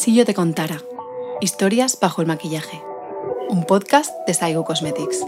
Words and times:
Si 0.00 0.24
te 0.24 0.32
contara. 0.32 0.80
Historias 1.42 1.98
bajo 2.00 2.22
el 2.22 2.26
maquillaje. 2.26 2.82
Un 3.50 3.64
podcast 3.64 4.10
de 4.26 4.32
Saigo 4.32 4.64
Cosmetics. 4.64 5.22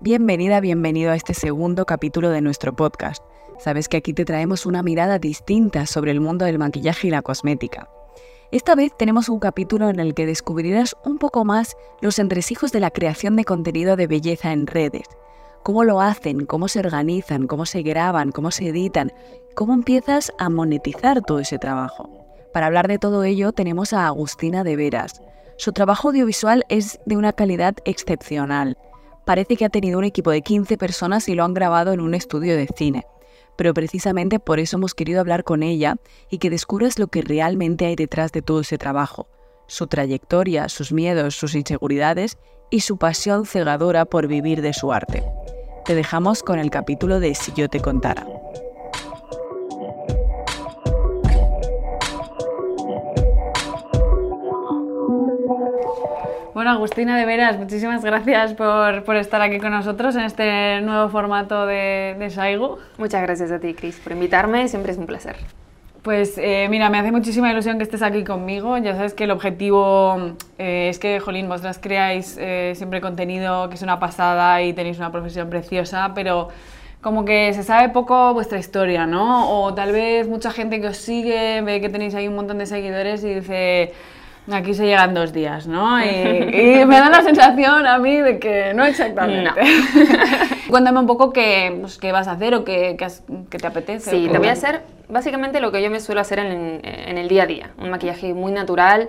Bienvenida, 0.00 0.60
bienvenido 0.60 1.12
a 1.12 1.16
este 1.16 1.34
segundo 1.34 1.84
capítulo 1.84 2.30
de 2.30 2.40
nuestro 2.40 2.74
podcast. 2.74 3.22
Sabes 3.58 3.90
que 3.90 3.98
aquí 3.98 4.14
te 4.14 4.24
traemos 4.24 4.64
una 4.64 4.82
mirada 4.82 5.18
distinta 5.18 5.84
sobre 5.84 6.12
el 6.12 6.22
mundo 6.22 6.46
del 6.46 6.58
maquillaje 6.58 7.08
y 7.08 7.10
la 7.10 7.20
cosmética. 7.20 7.90
Esta 8.50 8.74
vez 8.74 8.96
tenemos 8.96 9.28
un 9.28 9.38
capítulo 9.38 9.90
en 9.90 10.00
el 10.00 10.14
que 10.14 10.24
descubrirás 10.24 10.96
un 11.04 11.18
poco 11.18 11.44
más 11.44 11.76
los 12.00 12.18
entresijos 12.18 12.72
de 12.72 12.80
la 12.80 12.90
creación 12.90 13.36
de 13.36 13.44
contenido 13.44 13.96
de 13.96 14.06
belleza 14.06 14.52
en 14.52 14.66
redes. 14.66 15.04
Cómo 15.62 15.84
lo 15.84 16.00
hacen, 16.00 16.46
cómo 16.46 16.68
se 16.68 16.78
organizan, 16.78 17.48
cómo 17.48 17.66
se 17.66 17.82
graban, 17.82 18.32
cómo 18.32 18.50
se 18.50 18.68
editan, 18.68 19.12
cómo 19.54 19.74
empiezas 19.74 20.32
a 20.38 20.48
monetizar 20.48 21.20
todo 21.20 21.40
ese 21.40 21.58
trabajo. 21.58 22.25
Para 22.56 22.68
hablar 22.68 22.88
de 22.88 22.96
todo 22.98 23.22
ello 23.22 23.52
tenemos 23.52 23.92
a 23.92 24.06
Agustina 24.06 24.64
de 24.64 24.76
Veras. 24.76 25.20
Su 25.58 25.72
trabajo 25.72 26.08
audiovisual 26.08 26.64
es 26.70 26.98
de 27.04 27.18
una 27.18 27.34
calidad 27.34 27.74
excepcional. 27.84 28.78
Parece 29.26 29.58
que 29.58 29.66
ha 29.66 29.68
tenido 29.68 29.98
un 29.98 30.04
equipo 30.04 30.30
de 30.30 30.40
15 30.40 30.78
personas 30.78 31.28
y 31.28 31.34
lo 31.34 31.44
han 31.44 31.52
grabado 31.52 31.92
en 31.92 32.00
un 32.00 32.14
estudio 32.14 32.56
de 32.56 32.66
cine. 32.74 33.04
Pero 33.58 33.74
precisamente 33.74 34.40
por 34.40 34.58
eso 34.58 34.78
hemos 34.78 34.94
querido 34.94 35.20
hablar 35.20 35.44
con 35.44 35.62
ella 35.62 35.96
y 36.30 36.38
que 36.38 36.48
descubras 36.48 36.98
lo 36.98 37.08
que 37.08 37.20
realmente 37.20 37.84
hay 37.84 37.94
detrás 37.94 38.32
de 38.32 38.40
todo 38.40 38.60
ese 38.60 38.78
trabajo, 38.78 39.28
su 39.66 39.86
trayectoria, 39.86 40.70
sus 40.70 40.94
miedos, 40.94 41.36
sus 41.36 41.54
inseguridades 41.54 42.38
y 42.70 42.80
su 42.80 42.96
pasión 42.96 43.44
cegadora 43.44 44.06
por 44.06 44.28
vivir 44.28 44.62
de 44.62 44.72
su 44.72 44.94
arte. 44.94 45.22
Te 45.84 45.94
dejamos 45.94 46.42
con 46.42 46.58
el 46.58 46.70
capítulo 46.70 47.20
de 47.20 47.34
Si 47.34 47.52
yo 47.52 47.68
te 47.68 47.80
contara. 47.80 48.26
Bueno, 56.56 56.70
Agustina, 56.70 57.18
de 57.18 57.26
veras, 57.26 57.58
muchísimas 57.58 58.02
gracias 58.02 58.54
por, 58.54 59.14
estar 59.16 59.42
aquí 59.42 59.58
con 59.58 59.72
nosotros 59.72 60.16
en 60.16 60.22
este 60.22 60.80
nuevo 60.80 61.10
formato 61.10 61.66
de, 61.66 62.16
de 62.18 62.30
Saigo. 62.30 62.78
Muchas 62.96 63.20
gracias 63.20 63.52
a 63.52 63.58
ti, 63.58 63.74
Cris, 63.74 64.00
por 64.00 64.12
invitarme, 64.12 64.66
siempre 64.66 64.92
es 64.92 64.96
un 64.96 65.04
placer. 65.04 65.36
Pues 66.00 66.38
eh, 66.38 66.66
mira, 66.70 66.88
me 66.88 66.98
hace 66.98 67.12
muchísima 67.12 67.52
ilusión 67.52 67.76
que 67.76 67.82
estés 67.82 68.00
aquí 68.00 68.24
conmigo. 68.24 68.78
Ya 68.78 68.94
sabes 68.94 69.12
que 69.12 69.24
el 69.24 69.32
objetivo 69.32 70.34
eh, 70.56 70.88
es 70.88 70.98
que, 70.98 71.20
jolín, 71.20 71.46
vosotras 71.46 71.78
creáis 71.78 72.38
eh, 72.40 72.72
siempre 72.74 73.02
contenido 73.02 73.68
que 73.68 73.74
es 73.74 73.82
una 73.82 74.00
pasada 74.00 74.62
y 74.62 74.72
tenéis 74.72 74.96
una 74.96 75.12
profesión 75.12 75.50
preciosa, 75.50 76.12
pero 76.14 76.48
como 77.02 77.26
que 77.26 77.52
se 77.52 77.64
sabe 77.64 77.90
poco 77.90 78.32
vuestra 78.32 78.58
historia, 78.58 79.06
¿no? 79.06 79.50
O 79.50 79.74
tal 79.74 79.92
vez 79.92 80.26
mucha 80.26 80.50
gente 80.50 80.80
que 80.80 80.86
os 80.86 80.96
sigue 80.96 81.60
ve 81.60 81.82
que 81.82 81.90
tenéis 81.90 82.14
ahí 82.14 82.28
un 82.28 82.34
montón 82.34 82.56
de 82.56 82.64
seguidores 82.64 83.22
y 83.24 83.34
dice 83.34 83.92
Aquí 84.52 84.74
se 84.74 84.86
llegan 84.86 85.14
dos 85.14 85.32
días, 85.32 85.66
¿no? 85.66 85.98
Y, 86.04 86.84
me 86.84 87.00
da 87.00 87.10
la 87.10 87.22
sensación 87.22 87.86
a 87.86 87.98
mí 87.98 88.20
de 88.20 88.38
que 88.38 88.72
no 88.74 88.84
exactamente. 88.84 89.60
Cuéntame 90.70 91.00
un 91.00 91.06
poco 91.06 91.32
qué, 91.32 91.76
pues, 91.80 91.98
qué, 91.98 92.12
vas 92.12 92.28
a 92.28 92.32
hacer 92.32 92.54
o 92.54 92.64
qué, 92.64 92.96
qué, 92.96 93.58
te 93.58 93.66
apetece. 93.66 94.10
Sí, 94.10 94.28
te 94.30 94.38
voy 94.38 94.48
a 94.48 94.52
hacer 94.52 94.82
básicamente 95.08 95.60
lo 95.60 95.72
que 95.72 95.82
yo 95.82 95.90
me 95.90 96.00
suelo 96.00 96.20
hacer 96.20 96.38
en, 96.38 96.80
en 96.82 97.18
el 97.18 97.28
día 97.28 97.44
a 97.44 97.46
día. 97.46 97.70
Un 97.78 97.90
maquillaje 97.90 98.34
muy 98.34 98.52
natural. 98.52 99.08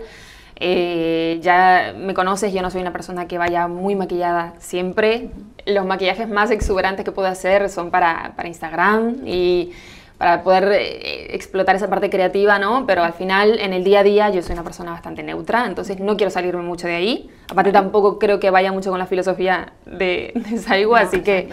Eh, 0.60 1.40
ya 1.42 1.94
me 1.96 2.16
conoces, 2.16 2.52
yo 2.52 2.62
no 2.64 2.72
soy 2.72 2.82
una 2.82 2.92
persona 2.92 3.28
que 3.28 3.38
vaya 3.38 3.68
muy 3.68 3.96
maquillada 3.96 4.54
siempre. 4.58 5.30
Los 5.66 5.86
maquillajes 5.86 6.28
más 6.28 6.50
exuberantes 6.50 7.06
que 7.06 7.12
puedo 7.12 7.28
hacer 7.28 7.70
son 7.70 7.92
para, 7.92 8.34
para 8.36 8.48
Instagram 8.48 9.18
y 9.26 9.74
para 10.18 10.44
poder 10.44 10.72
eh, 10.74 11.36
explotar 11.36 11.76
esa 11.76 11.90
parte 11.90 12.10
creativa, 12.10 12.58
¿no? 12.58 12.86
Pero 12.88 13.04
al 13.04 13.14
final, 13.14 13.60
en 13.60 13.74
el 13.74 13.84
día 13.84 14.00
a 14.00 14.04
día, 14.04 14.30
yo 14.30 14.42
soy 14.42 14.54
una 14.54 14.64
persona 14.64 14.92
bastante 14.92 15.22
neutra, 15.22 15.66
entonces 15.68 16.00
no 16.00 16.18
quiero 16.18 16.32
salirme 16.32 16.64
mucho 16.64 16.88
de 16.88 16.96
ahí. 16.96 17.30
Aparte, 17.50 17.72
tampoco 17.72 18.18
creo 18.18 18.40
que 18.40 18.50
vaya 18.50 18.72
mucho 18.72 18.90
con 18.90 19.00
la 19.00 19.06
filosofía 19.06 19.74
de, 19.86 20.34
de 20.34 20.58
Saigo, 20.58 20.96
así 20.96 21.22
que, 21.22 21.50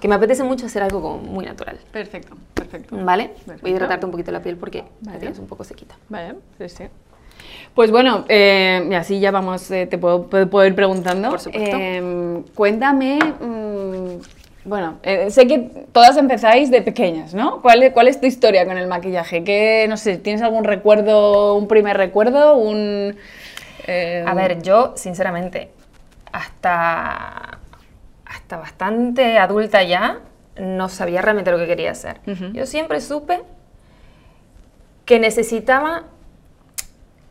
que 0.00 0.08
me 0.08 0.14
apetece 0.14 0.42
mucho 0.42 0.66
hacer 0.66 0.82
algo 0.82 1.00
como 1.00 1.18
muy 1.18 1.46
natural. 1.46 1.78
Perfecto, 1.90 2.36
perfecto. 2.52 2.96
¿Vale? 3.02 3.30
Voy 3.46 3.70
a 3.70 3.74
hidratarte 3.74 4.04
un 4.04 4.12
poquito 4.12 4.30
la 4.30 4.42
piel 4.42 4.56
porque 4.56 4.84
la 5.06 5.18
tienes 5.18 5.38
un 5.38 5.46
poco 5.46 5.64
sequita. 5.64 5.96
Vale, 6.08 6.34
sí, 6.58 6.68
sí. 6.68 6.84
Pues 7.74 7.90
bueno, 7.90 8.26
eh, 8.28 8.86
y 8.90 8.94
así 8.94 9.20
ya 9.20 9.30
vamos, 9.30 9.70
eh, 9.70 9.86
te 9.86 9.96
puedo, 9.96 10.26
puedo, 10.26 10.66
ir 10.66 10.74
preguntando. 10.74 11.30
Por 11.30 11.40
supuesto. 11.40 11.78
cuéntame... 12.54 13.18
Mm, 13.40 14.41
bueno, 14.64 14.98
eh, 15.02 15.30
sé 15.30 15.46
que 15.46 15.86
todas 15.92 16.16
empezáis 16.16 16.70
de 16.70 16.82
pequeñas, 16.82 17.34
¿no? 17.34 17.60
¿Cuál 17.62 17.82
es, 17.82 17.92
¿Cuál 17.92 18.08
es 18.08 18.20
tu 18.20 18.26
historia 18.26 18.64
con 18.64 18.78
el 18.78 18.86
maquillaje? 18.86 19.42
¿Qué, 19.42 19.86
no 19.88 19.96
sé, 19.96 20.18
¿tienes 20.18 20.42
algún 20.42 20.64
recuerdo, 20.64 21.54
un 21.54 21.66
primer 21.66 21.96
recuerdo? 21.96 22.56
Un, 22.56 23.16
eh, 23.86 24.24
A 24.26 24.34
ver, 24.34 24.62
yo, 24.62 24.92
sinceramente, 24.96 25.70
hasta, 26.32 27.58
hasta 28.24 28.56
bastante 28.56 29.38
adulta 29.38 29.82
ya, 29.82 30.20
no 30.56 30.88
sabía 30.88 31.22
realmente 31.22 31.50
lo 31.50 31.58
que 31.58 31.66
quería 31.66 31.90
hacer. 31.90 32.20
Yo 32.52 32.66
siempre 32.66 33.00
supe 33.00 33.42
que 35.04 35.18
necesitaba 35.18 36.04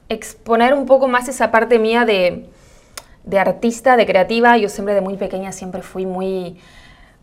exponer 0.10 0.74
un 0.74 0.86
poco 0.86 1.08
más 1.08 1.30
esa 1.30 1.52
parte 1.52 1.80
mía 1.80 2.04
de, 2.04 2.50
de 3.24 3.40
artista, 3.40 3.96
de 3.96 4.06
creativa. 4.06 4.58
Yo 4.58 4.68
siempre 4.68 4.94
de 4.94 5.02
muy 5.02 5.16
pequeña 5.18 5.52
siempre 5.52 5.82
fui 5.82 6.06
muy 6.06 6.60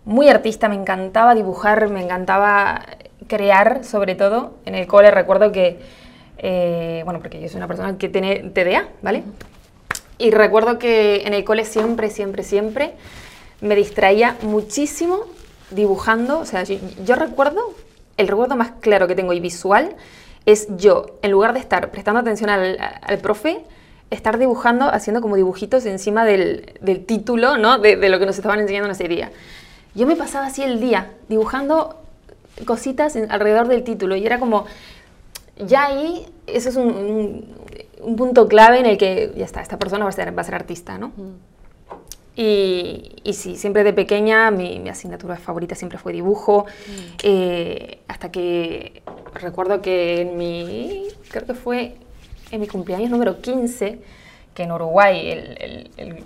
muy 0.08 0.30
artista, 0.30 0.70
me 0.70 0.74
encantaba 0.74 1.34
dibujar, 1.34 1.90
me 1.90 2.02
encantaba 2.02 2.80
crear 3.26 3.84
sobre 3.84 4.14
todo. 4.14 4.54
En 4.64 4.74
el 4.74 4.86
cole 4.86 5.10
recuerdo 5.10 5.52
que, 5.52 5.78
eh, 6.38 7.02
bueno, 7.04 7.20
porque 7.20 7.38
yo 7.42 7.48
soy 7.48 7.58
una 7.58 7.66
persona 7.66 7.98
que 7.98 8.08
tiene 8.08 8.50
TDA, 8.54 8.88
¿vale? 9.02 9.22
Y 10.16 10.30
recuerdo 10.30 10.78
que 10.78 11.26
en 11.26 11.34
el 11.34 11.44
cole 11.44 11.66
siempre, 11.66 12.08
siempre, 12.08 12.42
siempre 12.42 12.92
me 13.60 13.76
distraía 13.76 14.34
muchísimo 14.40 15.20
dibujando. 15.72 16.38
O 16.38 16.46
sea, 16.46 16.62
yo, 16.64 17.14
recuerdo, 17.14 17.74
el 18.16 18.28
recuerdo 18.28 18.56
más 18.56 18.70
claro 18.80 19.08
que 19.08 19.14
tengo 19.14 19.34
y 19.34 19.40
visual 19.40 19.94
es 20.46 20.68
yo, 20.78 21.18
en 21.20 21.32
lugar 21.32 21.52
de 21.52 21.60
estar 21.60 21.90
prestando 21.90 22.20
atención 22.20 22.48
al, 22.48 22.78
profe, 23.20 23.60
estar 24.10 24.38
dibujando, 24.38 24.86
haciendo 24.86 25.20
como 25.20 25.36
dibujitos 25.36 25.84
encima 25.84 26.24
del, 26.24 26.72
título, 27.06 27.58
¿no? 27.58 27.78
De, 27.78 27.96
de, 27.96 28.08
lo 28.08 28.18
que 28.18 28.24
nos 28.24 28.36
estaban 28.36 28.58
enseñando 28.58 28.86
en 28.86 28.92
ese 28.92 29.06
día. 29.06 29.30
Yo 29.98 30.06
me 30.06 30.14
pasaba 30.14 30.46
así 30.46 30.62
el 30.62 30.78
día, 30.78 31.10
dibujando 31.28 31.96
cositas 32.64 33.16
alrededor 33.16 33.66
del 33.66 33.82
título 33.82 34.14
y 34.14 34.24
era 34.24 34.38
como, 34.38 34.64
ya 35.56 35.86
ahí, 35.86 36.24
eso 36.46 36.68
es 36.68 36.76
un, 36.76 37.56
punto 38.16 38.46
clave 38.46 38.78
en 38.78 38.86
el 38.86 38.96
que, 38.96 39.32
ya 39.36 39.44
está, 39.44 39.60
esta 39.60 39.76
persona 39.76 40.04
va 40.04 40.10
a 40.10 40.12
ser, 40.12 40.38
va 40.38 40.42
a 40.42 40.44
ser 40.44 40.54
artista, 40.54 40.98
¿no? 40.98 41.10
Y, 42.36 43.16
y, 43.24 43.32
sí, 43.32 43.56
siempre 43.56 43.82
de 43.82 43.92
pequeña 43.92 44.52
mi, 44.52 44.88
asignatura 44.88 45.36
favorita 45.36 45.74
siempre 45.74 45.98
fue 45.98 46.12
dibujo, 46.12 46.66
eh, 47.24 47.98
hasta 48.06 48.30
que 48.30 49.02
recuerdo 49.34 49.82
que 49.82 50.20
en 50.20 50.36
mi, 50.36 51.08
creo 51.28 51.44
que 51.44 51.54
fue 51.54 51.96
en 52.52 52.60
mi 52.60 52.68
cumpleaños 52.68 53.10
número 53.10 53.40
15, 53.40 53.98
que 54.54 54.62
en 54.62 54.70
Uruguay 54.70 55.28
el, 55.28 55.90
el 55.96 56.24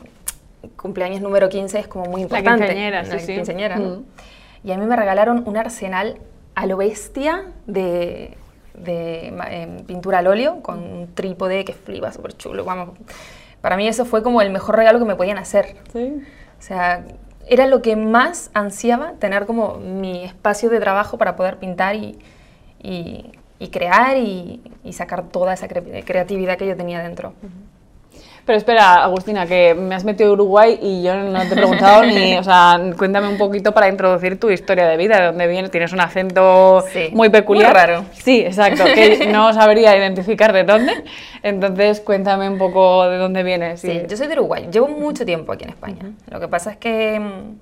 cumpleaños 0.77 1.21
número 1.21 1.49
15 1.49 1.79
es 1.79 1.89
como 1.89 2.07
muy 2.07 2.23
importante. 2.23 2.67
La 2.91 3.03
quinceañera, 3.05 3.77
sí, 3.77 3.83
mm. 3.83 4.05
Y 4.65 4.73
a 4.73 4.79
mí 4.79 4.87
me 4.87 4.97
regalaron 4.97 5.43
un 5.47 5.57
arsenal 5.57 6.19
a 6.55 6.67
lo 6.67 6.77
bestia 6.77 7.47
de, 7.67 8.37
em, 8.85 9.85
pintura 9.85 10.19
al 10.19 10.27
óleo 10.27 10.63
con 10.63 10.79
un 10.79 11.15
trípode 11.15 11.65
que 11.65 11.73
flipa 11.73 12.13
súper 12.13 12.37
chulo. 12.37 12.65
Vamos, 12.65 12.91
para 13.61 13.77
mí 13.77 13.89
eso 13.89 14.05
fue 14.05 14.23
como 14.23 14.43
el 14.43 14.51
mejor 14.51 14.77
regalo 14.77 14.99
que 14.99 15.05
me 15.05 15.17
podían 15.17 15.39
hacer. 15.39 15.77
Sí. 15.93 16.23
O 16.59 16.63
sea, 16.63 17.05
era 17.49 17.67
lo 17.67 17.83
que 17.83 17.97
más 17.97 18.51
ansiaba, 18.55 19.13
tener 19.19 19.47
como 19.47 19.77
mi 19.77 20.25
espacio 20.25 20.71
de 20.71 20.79
trabajo 20.81 21.19
para 21.19 21.37
poder 21.37 21.59
pintar 21.59 21.97
y, 21.97 22.19
crear 23.71 24.17
y, 24.17 24.61
sacar 24.93 25.29
toda 25.29 25.55
esa 25.55 25.69
creatividad 25.69 26.57
que 26.57 26.67
yo 26.67 26.77
tenía 26.77 27.03
dentro. 27.03 27.35
Pero 28.45 28.59
espera, 28.59 29.05
Agustina, 29.05 29.47
que 29.47 29.75
me 29.75 29.95
has 29.95 30.05
metido 30.05 30.33
Uruguay 30.33 30.77
y 30.83 31.03
yo 31.03 31.15
no 31.15 31.39
te 31.43 31.47
he 31.47 31.57
preguntado 31.57 32.03
ni, 32.03 32.35
o 32.39 32.43
sea, 32.43 32.81
cuéntame 32.99 33.29
un 33.29 33.39
poquito 33.39 33.73
para 33.73 33.89
introducir 33.89 34.41
tu 34.41 34.51
historia 34.51 34.89
de 34.89 34.97
vida, 34.97 35.21
de 35.21 35.27
dónde 35.27 35.47
vienes, 35.47 35.71
tienes 35.71 35.93
un 35.93 36.01
acento 36.01 36.85
muy 37.13 37.29
peculiar. 37.29 37.73
Muy 37.73 37.81
raro. 37.81 38.05
Sí, 38.13 38.41
exacto, 38.41 38.85
que 38.85 39.29
no 39.33 39.53
sabría 39.53 39.97
identificar 39.97 40.53
de 40.53 40.65
dónde. 40.65 40.93
Entonces, 41.45 42.01
cuéntame 42.01 42.49
un 42.49 42.59
poco 42.59 43.09
de 43.09 43.17
dónde 43.17 43.45
vienes. 43.45 43.81
Sí, 43.81 44.03
yo 44.09 44.17
soy 44.17 44.27
de 44.27 44.35
Uruguay, 44.35 44.69
llevo 44.73 44.89
mucho 44.89 45.25
tiempo 45.25 45.53
aquí 45.53 45.63
en 45.65 45.71
España. 45.71 46.13
Lo 46.29 46.41
que 46.41 46.49
pasa 46.49 46.73
es 46.73 46.77
que, 46.79 47.21
mm, 47.21 47.59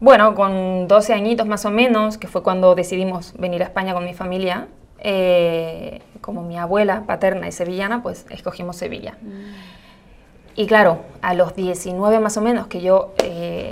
bueno, 0.00 0.34
con 0.34 0.88
12 0.88 1.14
añitos 1.14 1.46
más 1.46 1.64
o 1.64 1.70
menos, 1.70 2.18
que 2.18 2.26
fue 2.26 2.42
cuando 2.42 2.74
decidimos 2.74 3.32
venir 3.38 3.62
a 3.62 3.66
España 3.66 3.94
con 3.94 4.04
mi 4.04 4.12
familia, 4.12 4.66
eh, 4.98 6.00
como 6.20 6.42
mi 6.42 6.58
abuela 6.58 7.04
paterna 7.06 7.48
es 7.48 7.54
sevillana, 7.54 8.02
pues 8.02 8.26
escogimos 8.30 8.76
Sevilla. 8.76 9.16
Y 10.54 10.66
claro, 10.66 11.00
a 11.22 11.34
los 11.34 11.54
19 11.54 12.18
más 12.20 12.36
o 12.36 12.40
menos 12.40 12.66
que 12.66 12.80
yo 12.80 13.14
eh, 13.22 13.70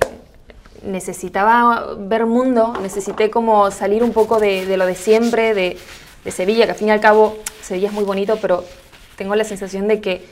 necesitaba 0.84 1.94
ver 1.98 2.26
mundo, 2.26 2.74
necesité 2.82 3.30
como 3.30 3.70
salir 3.70 4.04
un 4.04 4.12
poco 4.12 4.38
de, 4.38 4.76
lo 4.76 4.86
de 4.86 4.94
siempre, 4.94 5.54
de, 5.54 5.78
de 6.24 6.30
Sevilla, 6.30 6.66
que 6.66 6.72
al 6.72 6.76
fin 6.76 6.88
y 6.88 6.90
al 6.90 7.00
cabo 7.00 7.36
Sevilla 7.62 7.88
es 7.88 7.94
muy 7.94 8.04
bonito, 8.04 8.38
pero 8.40 8.64
tengo 9.16 9.34
la 9.34 9.44
sensación 9.44 9.88
de 9.88 10.00
que 10.00 10.24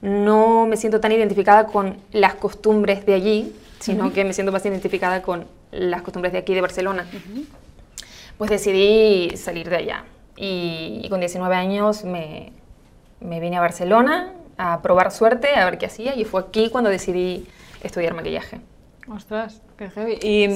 no 0.00 0.66
me 0.66 0.76
siento 0.76 1.00
tan 1.00 1.12
identificada 1.12 1.66
con 1.66 1.96
las 2.12 2.34
costumbres 2.34 3.04
de 3.06 3.14
allí, 3.14 3.52
sino 3.80 4.12
que 4.12 4.24
me 4.24 4.32
siento 4.32 4.52
más 4.52 4.64
identificada 4.64 5.22
con 5.22 5.46
las 5.70 6.02
costumbres 6.02 6.32
de 6.32 6.38
aquí, 6.38 6.54
de 6.54 6.60
Barcelona. 6.60 7.06
Pues 8.38 8.50
decidí 8.50 9.36
salir 9.36 9.68
de 9.68 9.76
allá. 9.76 10.04
Y, 10.36 11.06
con 11.08 11.20
19 11.20 11.54
años 11.54 12.04
me, 12.04 12.52
me 13.20 13.40
vine 13.40 13.56
a 13.56 13.60
Barcelona 13.60 14.32
a 14.58 14.82
probar 14.82 15.10
suerte, 15.10 15.54
a 15.54 15.64
ver 15.64 15.78
qué 15.78 15.86
hacía, 15.86 16.14
y 16.14 16.24
fue 16.24 16.40
aquí 16.40 16.70
cuando 16.70 16.90
decidí 16.90 17.46
estudiar 17.82 18.14
maquillaje. 18.14 18.60
Ostras, 19.08 19.62
qué 19.76 19.88
heavy. 19.88 20.18
¿Y 20.20 20.48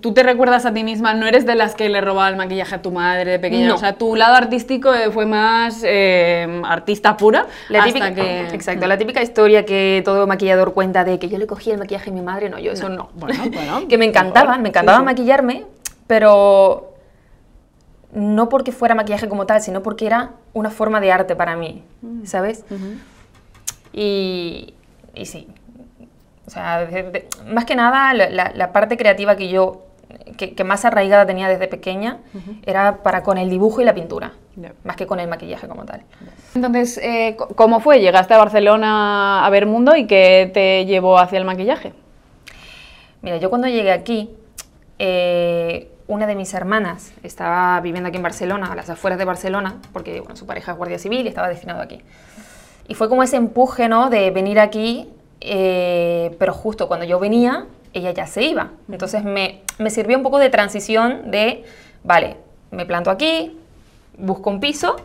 tú 0.00 0.14
te 0.14 0.22
recuerdas 0.22 0.64
a 0.64 0.72
ti 0.72 0.82
misma? 0.82 1.12
¿No 1.12 1.26
eres 1.26 1.44
de 1.44 1.54
las 1.54 1.74
que 1.74 1.90
le 1.90 2.00
robaba 2.00 2.30
el 2.30 2.36
maquillaje 2.36 2.76
a 2.76 2.80
tu 2.80 2.90
madre 2.90 3.32
de 3.32 3.38
pequeña? 3.38 3.74
O 3.74 3.76
sea, 3.76 3.92
tu 3.94 4.16
lado 4.16 4.34
artístico 4.34 4.94
eh, 4.94 5.10
fue 5.10 5.26
más 5.26 5.82
eh, 5.84 6.62
artista 6.64 7.18
pura. 7.18 7.46
La 7.68 7.84
típica, 7.84 8.14
que... 8.14 8.48
Exacto, 8.48 8.86
la 8.86 8.96
típica 8.96 9.22
historia 9.22 9.66
que 9.66 10.00
todo 10.06 10.26
maquillador 10.26 10.72
cuenta 10.72 11.04
de 11.04 11.18
que 11.18 11.28
yo 11.28 11.36
le 11.36 11.46
cogía 11.46 11.74
el 11.74 11.80
maquillaje 11.80 12.08
a 12.08 12.12
mi 12.14 12.22
madre. 12.22 12.48
No, 12.48 12.58
yo 12.58 12.72
eso 12.72 12.88
no. 12.88 13.10
Bueno, 13.14 13.44
bueno. 13.52 13.86
que 13.88 13.98
me 13.98 14.06
encantaba, 14.06 14.56
me 14.56 14.70
encantaba 14.70 15.02
maquillarme, 15.02 15.66
pero 16.06 16.91
no 18.12 18.48
porque 18.48 18.72
fuera 18.72 18.94
maquillaje 18.94 19.28
como 19.28 19.46
tal, 19.46 19.60
sino 19.62 19.82
porque 19.82 20.06
era 20.06 20.32
una 20.52 20.70
forma 20.70 21.00
de 21.00 21.12
arte 21.12 21.34
para 21.34 21.56
mí, 21.56 21.82
mm. 22.02 22.24
¿sabes? 22.24 22.64
y, 23.92 24.74
y 25.14 25.26
sí, 25.26 25.48
o 26.46 26.50
sea, 26.50 26.88
más 27.46 27.64
que 27.64 27.76
nada 27.76 28.12
la, 28.12 28.72
parte 28.72 28.96
creativa 28.96 29.36
que 29.36 29.48
yo, 29.48 29.84
que, 30.36 30.64
más 30.64 30.84
arraigada 30.84 31.24
tenía 31.24 31.48
desde 31.48 31.68
pequeña, 31.68 32.18
era 32.66 33.02
para 33.02 33.22
con 33.22 33.38
el 33.38 33.48
dibujo 33.48 33.80
y 33.80 33.84
la 33.84 33.94
pintura, 33.94 34.32
más 34.84 34.96
que 34.96 35.06
con 35.06 35.20
el 35.20 35.28
maquillaje 35.28 35.68
como 35.68 35.84
tal. 35.84 36.02
Entonces, 36.54 36.98
eh, 36.98 37.36
¿cómo 37.54 37.80
fue? 37.80 38.00
¿Llegaste 38.00 38.34
a 38.34 38.38
Barcelona 38.38 39.46
a 39.46 39.50
ver 39.50 39.66
mundo 39.66 39.94
y 39.94 40.06
qué 40.06 40.50
te 40.52 40.84
llevó 40.84 41.18
hacia 41.18 41.38
el 41.38 41.44
maquillaje? 41.44 41.92
Mira, 43.22 43.36
yo 43.36 43.48
cuando 43.48 43.68
llegué 43.68 43.92
aquí, 43.92 44.30
eh, 44.98 45.91
una 46.12 46.26
de 46.26 46.34
mis 46.34 46.52
hermanas 46.54 47.12
estaba 47.22 47.80
viviendo 47.80 48.08
aquí 48.08 48.16
en 48.16 48.22
Barcelona, 48.22 48.72
a 48.72 48.76
las 48.76 48.90
afueras 48.90 49.18
de 49.18 49.24
Barcelona, 49.24 49.76
porque 49.92 50.20
bueno, 50.20 50.36
su 50.36 50.46
pareja 50.46 50.72
es 50.72 50.78
guardia 50.78 50.98
civil 50.98 51.24
y 51.24 51.28
estaba 51.28 51.48
destinado 51.48 51.82
aquí. 51.82 52.02
Y 52.88 52.94
fue 52.94 53.08
como 53.08 53.22
ese 53.22 53.36
empuje, 53.36 53.88
¿no? 53.88 54.10
De 54.10 54.30
venir 54.30 54.60
aquí 54.60 55.08
eh, 55.44 56.36
pero 56.38 56.54
justo 56.54 56.86
cuando 56.86 57.04
yo 57.04 57.18
venía, 57.18 57.66
ella 57.92 58.12
ya 58.12 58.26
se 58.26 58.44
iba. 58.44 58.70
Entonces 58.90 59.24
me, 59.24 59.62
me, 59.78 59.90
sirvió 59.90 60.16
un 60.16 60.22
poco 60.22 60.38
de 60.38 60.50
transición 60.50 61.30
de, 61.32 61.64
vale, 62.04 62.36
me 62.70 62.86
planto 62.86 63.10
aquí, 63.10 63.58
busco 64.16 64.50
un 64.50 64.60
piso 64.60 64.96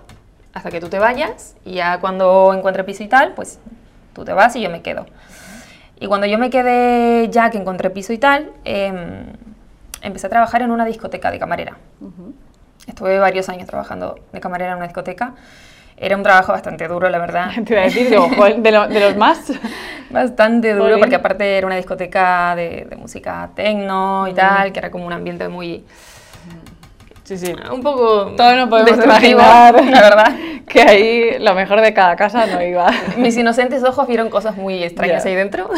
hasta 0.54 0.70
que 0.70 0.80
tú 0.80 0.90
te 0.90 1.00
vayas 1.00 1.56
y 1.66 1.74
ya 1.74 2.00
cuando 2.00 2.54
encuentre 2.54 2.84
piso 2.84 3.04
y 3.04 3.08
tal, 3.08 3.34
pues 3.34 3.60
tú 4.14 4.26
te 4.26 4.34
vas 4.34 4.56
y 4.56 4.62
yo 4.62 4.70
me 4.70 4.84
quedo. 4.84 5.08
Y 6.00 6.06
cuando 6.06 6.28
yo 6.28 6.38
me 6.38 6.52
quedé 6.52 7.30
ya 7.30 7.50
que 7.50 7.58
encontré 7.58 7.90
piso 7.90 8.14
y 8.14 8.20
tal, 8.20 8.52
em, 8.64 9.34
empecé 10.02 10.28
a 10.28 10.30
trabajar 10.30 10.62
en 10.62 10.72
una 10.72 10.86
discoteca 10.86 11.32
de 11.32 11.40
camarera. 11.40 11.78
Estuve 12.88 13.20
varios 13.20 13.50
años 13.50 13.68
trabajando 13.68 14.20
de 14.32 14.40
camarera 14.40 14.72
en 14.72 14.78
una 14.78 14.88
discoteca 14.88 15.34
era 16.00 16.16
un 16.16 16.22
trabajo 16.22 16.52
bastante 16.52 16.88
duro, 16.88 17.10
la 17.10 17.18
verdad. 17.18 17.50
Te 17.66 17.74
iba 17.74 17.82
a 17.82 17.86
decir, 17.86 18.10
de, 18.10 18.72
los 18.72 19.18
más. 19.18 19.52
Bastante 20.10 20.74
duro, 20.74 21.00
porque 21.00 21.16
aparte 21.16 21.58
era 21.58 21.68
una 21.68 21.76
discoteca 21.76 22.56
de, 22.56 22.88
música 22.98 23.50
techno 23.54 24.26
y 24.30 24.34
tal, 24.34 24.72
que 24.72 24.80
era 24.80 24.90
como 24.90 25.06
un 25.06 25.12
ambiente 25.12 25.50
muy... 25.50 25.84
Sí, 27.24 27.38
sí. 27.38 27.54
Un 27.70 27.82
poco... 27.82 28.28
Todo 28.38 28.56
no 28.56 28.70
podemos 28.70 29.04
imaginar, 29.04 29.74
la 29.84 30.02
verdad. 30.02 30.36
Que 30.66 30.82
ahí 30.82 31.40
lo 31.40 31.54
mejor 31.56 31.82
de 31.82 31.94
cada 31.94 32.16
casa 32.16 32.46
no 32.46 32.62
iba. 32.62 32.90
Mis 33.18 33.36
inocentes 33.36 33.84
ojos 33.84 34.08
vieron 34.08 34.30
cosas 34.30 34.56
muy 34.56 34.82
extrañas 34.82 35.26
ahí 35.26 35.36
dentro. 35.36 35.70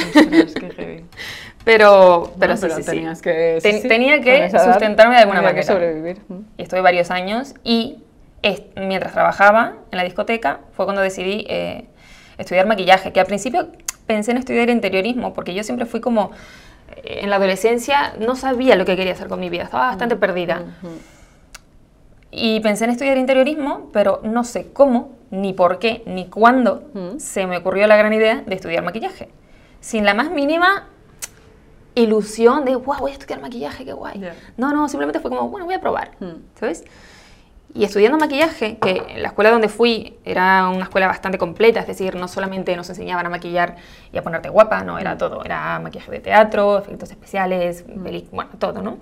Pero, 1.65 2.33
pero, 2.39 2.57
sí, 2.57 2.67
sí, 2.69 2.83
tenías 2.83 3.21
Que, 3.21 3.59
tenía 3.87 4.21
que 4.21 4.49
sustentarme 4.49 5.15
de 5.15 5.21
alguna 5.21 5.41
manera. 5.41 5.59
Que 5.59 5.63
sobrevivir. 5.63 6.19
Y 6.57 6.63
estuve 6.63 6.81
varios 6.81 7.11
años 7.11 7.53
y 7.63 8.03
mientras 8.75 9.13
trabajaba 9.13 9.75
en 9.91 9.97
la 9.97 10.03
discoteca, 10.03 10.61
fue 10.73 10.85
cuando 10.85 11.01
decidí 11.01 11.45
eh, 11.49 11.85
estudiar 12.37 12.65
maquillaje, 12.67 13.11
que 13.11 13.19
al 13.19 13.25
principio 13.25 13.69
pensé 14.07 14.31
en 14.31 14.37
estudiar 14.37 14.69
interiorismo, 14.69 15.33
porque 15.33 15.53
yo 15.53 15.63
siempre 15.63 15.85
fui 15.85 15.99
como, 15.99 16.31
eh, 16.95 17.19
en 17.23 17.29
la 17.29 17.35
adolescencia 17.35 18.13
no 18.19 18.35
sabía 18.35 18.75
lo 18.75 18.85
que 18.85 18.95
quería 18.95 19.13
hacer 19.13 19.27
con 19.27 19.39
mi 19.39 19.49
vida, 19.49 19.63
estaba 19.63 19.87
bastante 19.87 20.15
perdida. 20.15 20.63
Y 22.31 22.59
pensé 22.61 22.85
en 22.85 22.91
estudiar 22.91 23.17
interiorismo, 23.17 23.89
pero 23.91 24.21
no 24.23 24.43
sé 24.43 24.71
cómo, 24.71 25.17
ni 25.31 25.53
por 25.53 25.79
qué, 25.79 26.03
ni 26.05 26.27
cuándo 26.27 26.83
se 27.17 27.45
me 27.47 27.57
ocurrió 27.57 27.87
la 27.87 27.97
gran 27.97 28.13
idea 28.13 28.43
de 28.45 28.55
estudiar 28.55 28.83
maquillaje. 28.83 29.29
Sin 29.81 30.05
la 30.05 30.13
más 30.13 30.31
mínima 30.31 30.87
ilusión 31.99 32.65
de, 32.65 32.75
wow, 32.75 32.97
voy 32.99 33.11
a 33.11 33.13
estudiar 33.13 33.41
maquillaje, 33.41 33.85
qué 33.85 33.93
guay. 33.93 34.21
No, 34.57 34.73
no, 34.73 34.87
simplemente 34.89 35.19
fue 35.19 35.29
como, 35.29 35.49
bueno, 35.49 35.65
voy 35.65 35.75
a 35.75 35.81
probar, 35.81 36.11
¿sabes? 36.59 36.83
Y 37.73 37.83
estudiando 37.83 38.17
maquillaje, 38.17 38.79
que 38.79 39.15
la 39.17 39.27
escuela 39.27 39.51
donde 39.51 39.69
fui 39.69 40.17
era 40.25 40.69
una 40.69 40.83
escuela 40.83 41.05
bastante 41.05 41.37
completa, 41.37 41.79
es 41.79 41.87
decir, 41.87 42.15
no 42.15 42.27
solamente 42.27 42.75
nos 42.75 42.89
enseñaban 42.89 43.25
a 43.27 43.29
maquillar 43.29 43.75
y 44.11 44.17
a 44.17 44.23
ponerte 44.23 44.49
guapa, 44.49 44.83
no, 44.83 44.97
era 44.97 45.17
todo, 45.17 45.43
era 45.43 45.79
maquillaje 45.79 46.11
de 46.11 46.19
teatro, 46.19 46.79
efectos 46.79 47.11
especiales, 47.11 47.85
bueno, 48.31 48.49
todo, 48.57 48.81
¿no? 48.81 48.97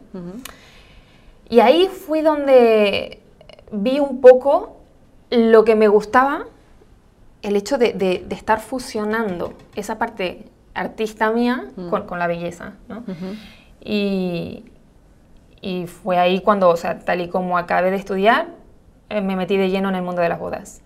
Y 1.50 1.62
ahí 1.62 1.88
fui 1.88 2.22
donde 2.22 3.22
vi 3.72 4.00
un 4.00 4.20
poco 4.20 4.78
lo 5.30 5.64
que 5.64 5.76
me 5.76 5.88
gustaba, 5.88 6.46
el 7.42 7.56
hecho 7.56 7.78
de, 7.78 8.26
estar 8.30 8.60
fusionando 8.60 9.54
esa 9.76 9.98
parte 9.98 10.46
artista 10.78 11.32
mía 11.32 11.66
con, 11.90 12.20
la 12.20 12.28
belleza, 12.28 12.74
¿no? 12.88 13.04
y, 13.82 14.64
y 15.62 15.88
fue 15.88 16.18
ahí 16.18 16.40
cuando, 16.42 16.70
o 16.70 16.78
sea, 16.78 17.00
tal 17.00 17.22
y 17.22 17.30
como 17.30 17.58
acabé 17.58 17.92
de 17.92 17.98
estudiar, 17.98 18.48
eh, 19.10 19.22
me 19.22 19.36
metí 19.36 19.58
de 19.58 19.70
lleno 19.70 19.90
en 19.90 19.96
el 19.96 20.04
mundo 20.04 20.22
de 20.22 20.30
las 20.30 20.40
bodas. 20.40 20.82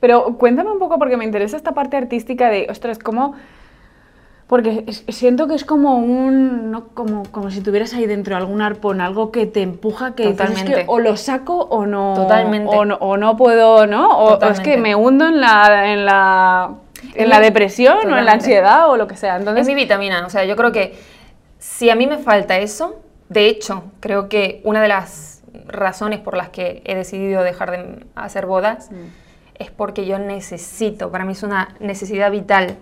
Pero 0.00 0.36
cuéntame 0.38 0.70
un 0.70 0.78
poco, 0.78 0.98
porque 0.98 1.16
me 1.16 1.24
interesa 1.24 1.56
esta 1.56 1.72
parte 1.72 1.96
artística 1.96 2.48
de, 2.48 2.66
ostras, 2.70 2.98
¿cómo...? 2.98 3.34
Porque 4.50 4.84
siento 5.10 5.46
que 5.46 5.54
es 5.54 5.64
como 5.64 5.98
un. 5.98 6.72
No, 6.72 6.88
como, 6.88 7.22
como 7.30 7.52
si 7.52 7.60
tuvieras 7.60 7.94
ahí 7.94 8.06
dentro 8.06 8.36
algún 8.36 8.62
arpón, 8.62 9.00
algo 9.00 9.30
que 9.30 9.46
te 9.46 9.62
empuja, 9.62 10.16
que, 10.16 10.24
Totalmente. 10.24 10.86
o 10.88 10.98
lo 10.98 11.16
saco 11.16 11.56
o 11.56 11.86
no. 11.86 12.14
Totalmente. 12.16 12.76
O 12.76 12.84
no, 12.84 12.96
o 12.96 13.16
no 13.16 13.36
puedo, 13.36 13.86
¿no? 13.86 14.08
O, 14.08 14.42
es 14.42 14.58
que 14.58 14.76
me 14.76 14.96
hundo 14.96 15.28
en 15.28 15.40
la. 15.40 15.92
En 15.92 16.04
la 16.04 16.74
en 17.14 17.28
la 17.28 17.40
depresión 17.40 18.10
o 18.10 18.18
en 18.18 18.24
la 18.24 18.32
ansiedad 18.32 18.88
o 18.90 18.96
lo 18.96 19.06
que 19.06 19.16
sea. 19.16 19.36
Entonces, 19.36 19.62
es 19.62 19.68
mi 19.68 19.74
vitamina. 19.74 20.26
O 20.26 20.30
sea, 20.30 20.44
yo 20.44 20.56
creo 20.56 20.72
que 20.72 20.94
si 21.58 21.90
a 21.90 21.94
mí 21.94 22.06
me 22.06 22.18
falta 22.18 22.58
eso, 22.58 23.00
de 23.28 23.46
hecho, 23.46 23.84
creo 24.00 24.28
que 24.28 24.60
una 24.64 24.82
de 24.82 24.88
las 24.88 25.42
razones 25.66 26.20
por 26.20 26.36
las 26.36 26.48
que 26.48 26.82
he 26.84 26.94
decidido 26.94 27.42
dejar 27.42 27.70
de 27.70 28.06
hacer 28.14 28.46
bodas 28.46 28.90
mm. 28.90 28.94
es 29.58 29.70
porque 29.70 30.06
yo 30.06 30.18
necesito, 30.18 31.10
para 31.10 31.24
mí 31.24 31.32
es 31.32 31.42
una 31.42 31.74
necesidad 31.80 32.30
vital, 32.30 32.76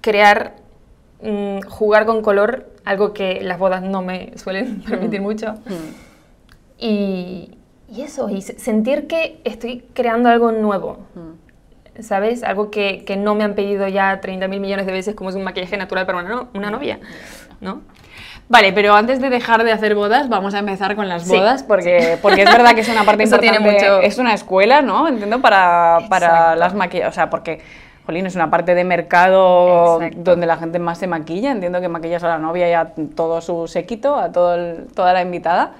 crear, 0.00 0.56
mm, 1.22 1.60
jugar 1.68 2.06
con 2.06 2.22
color, 2.22 2.70
algo 2.84 3.12
que 3.12 3.40
las 3.42 3.58
bodas 3.58 3.82
no 3.82 4.02
me 4.02 4.32
suelen 4.38 4.82
permitir 4.88 5.20
mm. 5.20 5.24
mucho. 5.24 5.54
Y, 6.78 7.58
eso, 7.96 8.28
y 8.30 8.42
sentir 8.42 9.06
que 9.06 9.40
estoy 9.44 9.84
creando 9.94 10.28
algo 10.28 10.52
nuevo. 10.52 10.98
¿Sabes? 12.00 12.44
Algo 12.44 12.70
que, 12.70 13.04
no 13.18 13.34
me 13.34 13.44
han 13.44 13.54
pedido 13.54 13.88
ya 13.88 14.20
30 14.20 14.48
mil 14.48 14.60
millones 14.60 14.86
de 14.86 14.92
veces 14.92 15.14
como 15.14 15.30
es 15.30 15.36
un 15.36 15.44
maquillaje 15.44 15.76
natural 15.76 16.06
para 16.06 16.18
una, 16.18 16.46
una 16.54 16.70
novia, 16.70 17.00
¿no? 17.60 17.82
Vale, 18.48 18.72
pero 18.72 18.94
antes 18.94 19.20
de 19.20 19.28
dejar 19.28 19.62
de 19.62 19.72
hacer 19.72 19.94
bodas, 19.94 20.30
vamos 20.30 20.54
a 20.54 20.60
empezar 20.60 20.96
con 20.96 21.06
las 21.08 21.28
bodas, 21.28 21.62
porque, 21.62 22.18
porque 22.22 22.42
es 22.42 22.50
verdad 22.50 22.74
que 22.74 22.80
es 22.80 22.88
una 22.88 23.04
parte 23.04 23.24
importante. 23.24 23.58
Tiene 23.58 23.72
mucho... 23.72 24.00
Es 24.00 24.18
una 24.18 24.32
escuela, 24.32 24.80
¿no? 24.80 25.06
Entiendo, 25.06 25.40
para, 25.40 26.00
para 26.08 26.56
las 26.56 26.74
maquillajes. 26.74 27.12
O 27.12 27.14
sea, 27.14 27.28
porque, 27.28 27.60
jolín, 28.06 28.24
es 28.24 28.34
una 28.36 28.50
parte 28.50 28.74
de 28.74 28.84
mercado 28.84 30.00
donde 30.16 30.46
la 30.46 30.56
gente 30.56 30.78
más 30.78 30.96
se 30.96 31.06
maquilla. 31.06 31.50
Entiendo 31.50 31.82
que 31.82 31.88
maquillas 31.88 32.24
a 32.24 32.28
la 32.28 32.38
novia 32.38 32.70
y 32.70 32.72
a 32.72 32.92
todo 33.14 33.42
su 33.42 33.68
séquito, 33.68 34.16
a 34.16 34.32
todo 34.32 34.56
toda 34.94 35.12
la 35.12 35.20
invitada. 35.20 35.72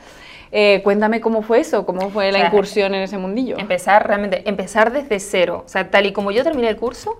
Eh, 0.50 0.80
cuéntame 0.82 1.20
cómo 1.20 1.42
fue 1.42 1.60
eso, 1.60 1.84
cómo 1.84 2.10
fue 2.10 2.32
la 2.32 2.46
incursión 2.46 2.94
en 2.94 3.02
ese 3.02 3.18
mundillo. 3.18 3.58
Empezar 3.58 4.06
realmente, 4.06 4.48
empezar 4.48 4.92
desde 4.92 5.20
cero. 5.20 5.62
O 5.66 5.68
sea, 5.68 5.90
tal 5.90 6.06
y 6.06 6.12
como 6.12 6.30
yo 6.30 6.42
terminé 6.42 6.68
el 6.68 6.76
curso, 6.76 7.18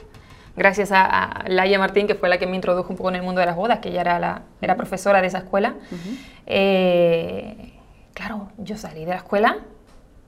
gracias 0.57 0.91
a, 0.93 1.45
Laia 1.47 1.79
Martín, 1.79 2.07
que 2.07 2.15
fue 2.15 2.29
la 2.29 2.39
que 2.39 2.47
me 2.47 2.57
introdujo 2.57 2.91
un 2.91 2.97
poco 2.97 3.11
en 3.11 3.17
el 3.17 3.23
mundo 3.23 3.41
de 3.41 3.47
las 3.47 3.57
bodas, 3.57 3.79
que 3.79 3.91
ella 3.91 4.01
era, 4.01 4.19
la, 4.19 4.43
era 4.61 4.77
profesora 4.77 5.21
de 5.21 5.29
esa 5.29 5.39
escuela. 5.39 5.75
Eh, 6.47 7.75
claro, 8.15 8.51
yo 8.59 8.77
salí 8.77 9.05
de 9.05 9.11
la 9.11 9.17
escuela 9.17 9.59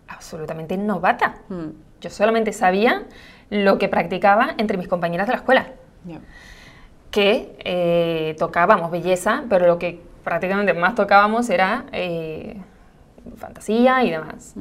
absolutamente 0.08 0.76
novata. 0.76 1.36
Mm. 1.48 1.68
Yo 2.00 2.10
solamente 2.10 2.52
sabía 2.52 3.04
lo 3.50 3.78
que 3.78 3.88
practicaba 3.88 4.54
entre 4.58 4.76
mis 4.76 4.88
compañeras 4.88 5.26
de 5.26 5.32
la 5.32 5.38
escuela. 5.38 5.66
Que 7.10 7.56
eh, 7.64 8.36
tocábamos 8.38 8.90
belleza, 8.90 9.42
pero 9.48 9.66
lo 9.66 9.78
que 9.78 10.00
prácticamente 10.22 10.72
más 10.74 10.94
tocábamos 10.94 11.50
era 11.50 11.86
eh, 11.92 12.56
fantasía 13.36 14.02
y 14.04 14.10
demás. 14.10 14.54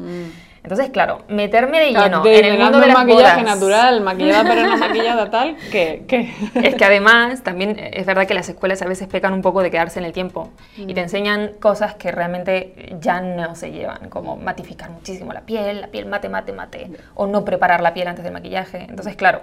Entonces, 0.61 0.89
claro, 0.89 1.23
meterme 1.29 1.79
de 1.79 1.93
lleno 1.93 2.21
de- 2.21 2.39
en 2.39 2.45
el 2.45 2.59
mundo 2.59 2.79
de 2.79 2.87
las 2.87 2.97
maquillaje 2.97 3.41
bodas. 3.41 3.55
natural, 3.55 4.01
maquillada 4.01 4.43
pero 4.43 4.67
no 4.67 4.77
maquillada 4.87 5.31
tal, 5.31 5.55
que... 5.71 6.03
que... 6.07 6.33
Es 6.55 6.75
que 6.75 6.85
además 6.85 7.43
también 7.43 7.77
es 7.79 8.05
verdad 8.05 8.27
que 8.27 8.33
las 8.33 8.49
escuelas 8.49 8.81
a 8.81 8.85
veces 8.85 9.07
pecan 9.07 9.33
un 9.33 9.41
poco 9.41 9.61
de 9.63 9.71
quedarse 9.71 9.99
en 9.99 10.05
el 10.05 10.11
tiempo 10.11 10.51
y 10.75 10.93
te 10.93 10.99
enseñan 11.01 11.51
cosas 11.59 11.95
que 11.95 12.11
realmente 12.11 12.95
ya 12.99 13.21
no 13.21 13.55
se 13.55 13.71
llevan, 13.71 14.09
como 14.09 14.35
matificar 14.35 14.89
muchísimo 14.91 15.31
la 15.31 15.41
piel, 15.41 15.79
la 15.81 15.87
piel 15.87 16.05
mate, 16.07 16.27
mate, 16.27 16.51
mate, 16.51 16.91
o 17.15 17.25
no 17.25 17.45
preparar 17.45 17.79
la 17.81 17.93
piel 17.93 18.07
antes 18.09 18.23
del 18.25 18.33
maquillaje. 18.33 18.85
Entonces, 18.89 19.15
claro, 19.15 19.41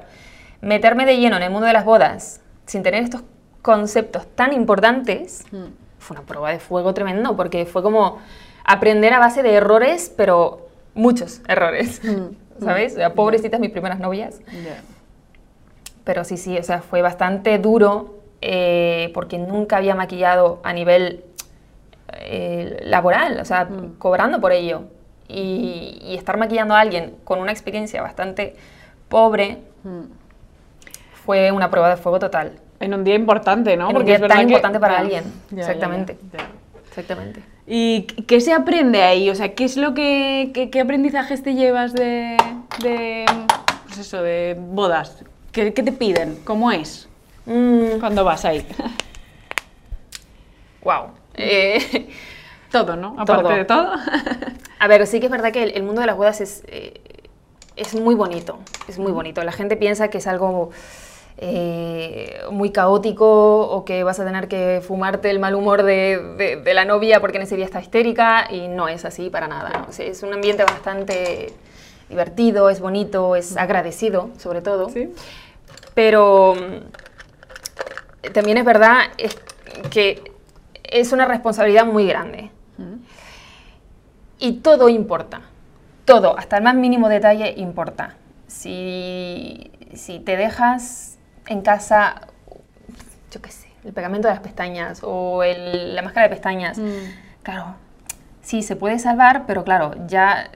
meterme 0.61 1.06
de 1.06 1.16
lleno 1.16 1.37
en 1.38 1.42
el 1.45 1.50
mundo 1.50 1.66
de 1.66 1.73
las 1.73 1.85
bodas 1.87 2.40
sin 2.66 2.83
tener 2.83 3.02
estos 3.02 3.23
conceptos 3.62 4.26
tan 4.35 4.52
importantes 4.52 5.45
fue 5.99 6.16
una 6.16 6.26
prueba 6.26 6.50
de 6.50 6.59
fuego 6.61 6.95
tremendo 6.95 7.35
porque 7.37 7.64
fue 7.66 7.83
como 7.83 8.18
aprender 8.66 9.12
a 9.14 9.18
base 9.18 9.42
de 9.42 9.54
errores, 9.54 10.12
pero 10.16 10.66
muchos 10.94 11.40
errores, 11.49 12.00
¿sabes? 12.61 12.92
O 12.94 12.96
sea, 12.96 13.14
pobrecitas 13.14 13.61
mis 13.61 13.70
primeras 13.70 13.99
novias. 14.00 14.40
Pero 16.04 16.25
sí, 16.25 16.37
sí, 16.37 16.58
o 16.58 16.62
sea, 16.62 16.82
fue 16.82 17.00
bastante 17.02 17.58
duro 17.58 18.16
eh, 18.40 19.11
porque 19.14 19.38
nunca 19.38 19.78
había 19.78 19.94
maquillado 19.94 20.61
a 20.62 20.73
nivel 20.73 21.25
eh, 22.20 22.80
laboral, 22.85 23.40
o 23.40 23.44
sea, 23.44 23.68
cobrando 23.99 24.40
por 24.40 24.52
ello. 24.52 24.82
Y, 25.28 25.99
y 26.02 26.14
estar 26.16 26.37
maquillando 26.37 26.75
a 26.75 26.80
alguien 26.80 27.16
con 27.25 27.40
una 27.40 27.50
experiencia 27.50 28.00
bastante 28.02 28.54
pobre 29.08 29.58
fue 31.25 31.50
una 31.50 31.70
prueba 31.70 31.90
de 31.90 31.96
fuego 31.96 32.18
total. 32.20 32.52
En 32.78 32.94
un 32.94 33.02
día 33.04 33.14
importante, 33.14 33.76
¿no? 33.76 33.90
En 33.90 33.96
un 33.96 34.04
día 34.04 34.16
es 34.16 34.20
tan 34.20 34.37
que- 34.38 34.42
importante 34.44 34.78
para 34.78 34.99
alguien. 34.99 35.25
ya, 35.50 35.61
Exactamente. 35.62 36.16
ya, 36.32 36.38
ya. 36.38 36.45
Exactamente. 36.96 37.42
¿Y 37.66 38.02
qué 38.26 38.40
se 38.40 38.54
aprende 38.54 39.02
ahí? 39.02 39.28
O 39.28 39.34
sea, 39.34 39.54
¿qué 39.54 39.64
es 39.64 39.76
lo 39.76 39.92
que, 39.92 40.50
qué, 40.54 40.70
qué 40.70 40.80
aprendizajes 40.80 41.42
te 41.42 41.54
llevas 41.54 41.92
de, 41.92 42.38
de, 42.82 43.26
pues 43.86 43.98
eso, 43.98 44.22
de 44.22 44.56
bodas? 44.58 45.22
¿Qué, 45.52 45.74
qué 45.74 45.82
te 45.82 45.92
piden? 45.92 46.38
¿Cómo 46.44 46.72
es 46.72 47.06
Mm, 47.44 48.00
cuando 48.00 48.24
vas 48.24 48.44
ahí? 48.46 48.66
wow. 50.82 51.08
Eh, 51.34 52.08
todo, 52.72 52.96
¿no? 52.96 53.14
Aparte 53.18 53.42
Todo. 53.44 53.54
de 53.54 53.64
todo. 53.66 53.92
A 54.78 54.88
ver, 54.88 55.06
sí 55.06 55.20
que 55.20 55.26
es 55.26 55.32
verdad 55.32 55.52
que 55.52 55.62
el, 55.64 55.72
el 55.72 55.82
mundo 55.82 56.00
de 56.00 56.06
las 56.06 56.16
bodas 56.16 56.40
es, 56.40 56.64
eh, 56.66 57.00
es 57.76 57.94
muy 57.94 58.14
bonito, 58.14 58.58
es 58.88 58.98
muy 58.98 59.12
bonito. 59.12 59.44
La 59.44 59.52
gente 59.52 59.76
piensa 59.76 60.08
que 60.08 60.18
es 60.18 60.26
algo 60.26 60.70
eh, 61.38 62.40
muy 62.50 62.71
caótico 62.71 63.61
o 63.69 63.85
que 63.85 64.02
vas 64.05 64.19
a 64.21 64.25
tener 64.25 64.49
que 64.49 64.81
fumarte 64.87 65.28
el 65.31 65.38
mal 65.38 65.55
humor 65.55 65.83
de, 65.83 66.19
de- 66.38 66.57
de 66.57 66.75
la 66.75 66.85
novia 66.85 67.21
porque 67.21 67.37
en 67.37 67.43
ese 67.43 67.57
día 67.57 67.64
está 67.66 67.81
histérica 67.81 68.47
y 68.50 68.69
no 68.69 68.88
es 68.88 69.05
así 69.05 69.28
para 69.31 69.47
nada. 69.49 69.71
¿no? 69.71 69.87
O 69.88 69.93
sea, 69.93 70.07
es 70.07 70.23
un 70.23 70.33
ambiente 70.33 70.64
bastante 70.64 71.52
divertido, 72.09 72.71
es 72.71 72.81
bonito, 72.81 73.37
es 73.37 73.57
agradecido 73.57 74.31
sobre 74.38 74.62
todo. 74.62 74.88
Sí. 74.90 75.12
Pero 75.95 76.55
mm, 76.55 78.31
también 78.33 78.59
es 78.59 78.64
verdad 78.64 78.99
es 79.19 79.37
que 79.90 80.23
es 80.85 81.12
una 81.12 81.26
responsabilidad 81.26 81.85
muy 81.85 82.07
grande. 82.07 82.50
Y 84.38 84.52
todo 84.61 84.88
importa. 84.88 85.40
Todo, 86.05 86.38
hasta 86.38 86.59
el 86.59 86.62
más 86.64 86.75
mínimo 86.75 87.09
detalle 87.09 87.55
importa. 87.57 88.16
Si, 88.47 89.71
si 89.95 90.21
te 90.21 90.37
dejas 90.37 91.15
en 91.46 91.62
casa, 91.62 92.22
yo 93.30 93.40
qué 93.42 93.50
sé, 93.50 93.68
el 93.84 93.92
pegamento 93.92 94.28
de 94.28 94.34
las 94.34 94.42
pestañas 94.42 95.00
o 95.02 95.42
el- 95.42 95.94
la 95.94 96.02
máscara 96.02 96.28
de 96.28 96.30
pestañas, 96.34 96.78
claro, 97.42 97.74
sí, 98.42 98.62
se 98.62 98.76
puede 98.76 98.98
salvar, 98.98 99.44
pero 99.46 99.64
claro, 99.64 99.92
ya 100.06 100.50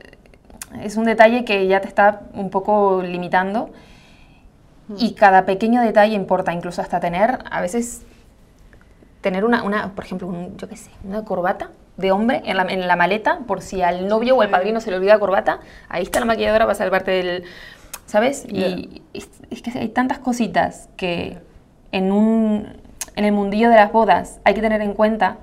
es 0.82 0.96
un 0.96 1.04
detalle 1.04 1.44
que 1.44 1.66
ya 1.66 1.80
te 1.80 1.88
está 1.88 2.22
un 2.34 2.50
poco 2.50 3.02
limitando. 3.02 3.70
Y 4.96 5.14
cada 5.14 5.46
pequeño 5.46 5.80
detalle 5.82 6.14
importa, 6.14 6.52
incluso 6.52 6.82
hasta 6.82 6.98
tener, 6.98 7.38
a 7.48 7.60
veces, 7.60 8.02
tener 9.20 9.44
una, 9.44 9.62
una 9.62 9.94
por 9.94 10.04
ejemplo, 10.04 10.26
un- 10.26 10.56
yo 10.56 10.68
qué 10.68 10.76
sé, 10.76 10.90
una 11.04 11.24
corbata 11.24 11.70
de 11.96 12.10
hombre 12.10 12.42
en 12.44 12.56
la, 12.56 12.62
en 12.64 12.88
la 12.88 12.96
maleta, 12.96 13.38
por 13.46 13.60
si 13.62 13.82
al 13.82 14.08
novio 14.08 14.34
o 14.36 14.42
al 14.42 14.48
padrino 14.50 14.80
se 14.80 14.90
le 14.90 14.96
olvida 14.96 15.18
corbata, 15.20 15.60
ahí 15.88 16.02
está 16.02 16.18
la 16.18 16.26
maquilladora 16.26 16.64
para 16.64 16.74
salvarte 16.74 17.10
del... 17.12 17.44
¿Sabes? 18.10 18.44
Y 18.48 19.02
es, 19.14 19.28
es 19.50 19.62
que 19.62 19.70
hay 19.78 19.88
tantas 19.90 20.18
cositas 20.18 20.88
que 20.96 21.38
en, 21.92 22.10
un, 22.10 22.66
en 23.14 23.24
el 23.24 23.30
mundillo 23.30 23.70
de 23.70 23.76
las 23.76 23.92
bodas 23.92 24.40
hay 24.42 24.54
que 24.54 24.60
tener 24.60 24.80
en 24.80 24.94
cuenta 24.94 25.36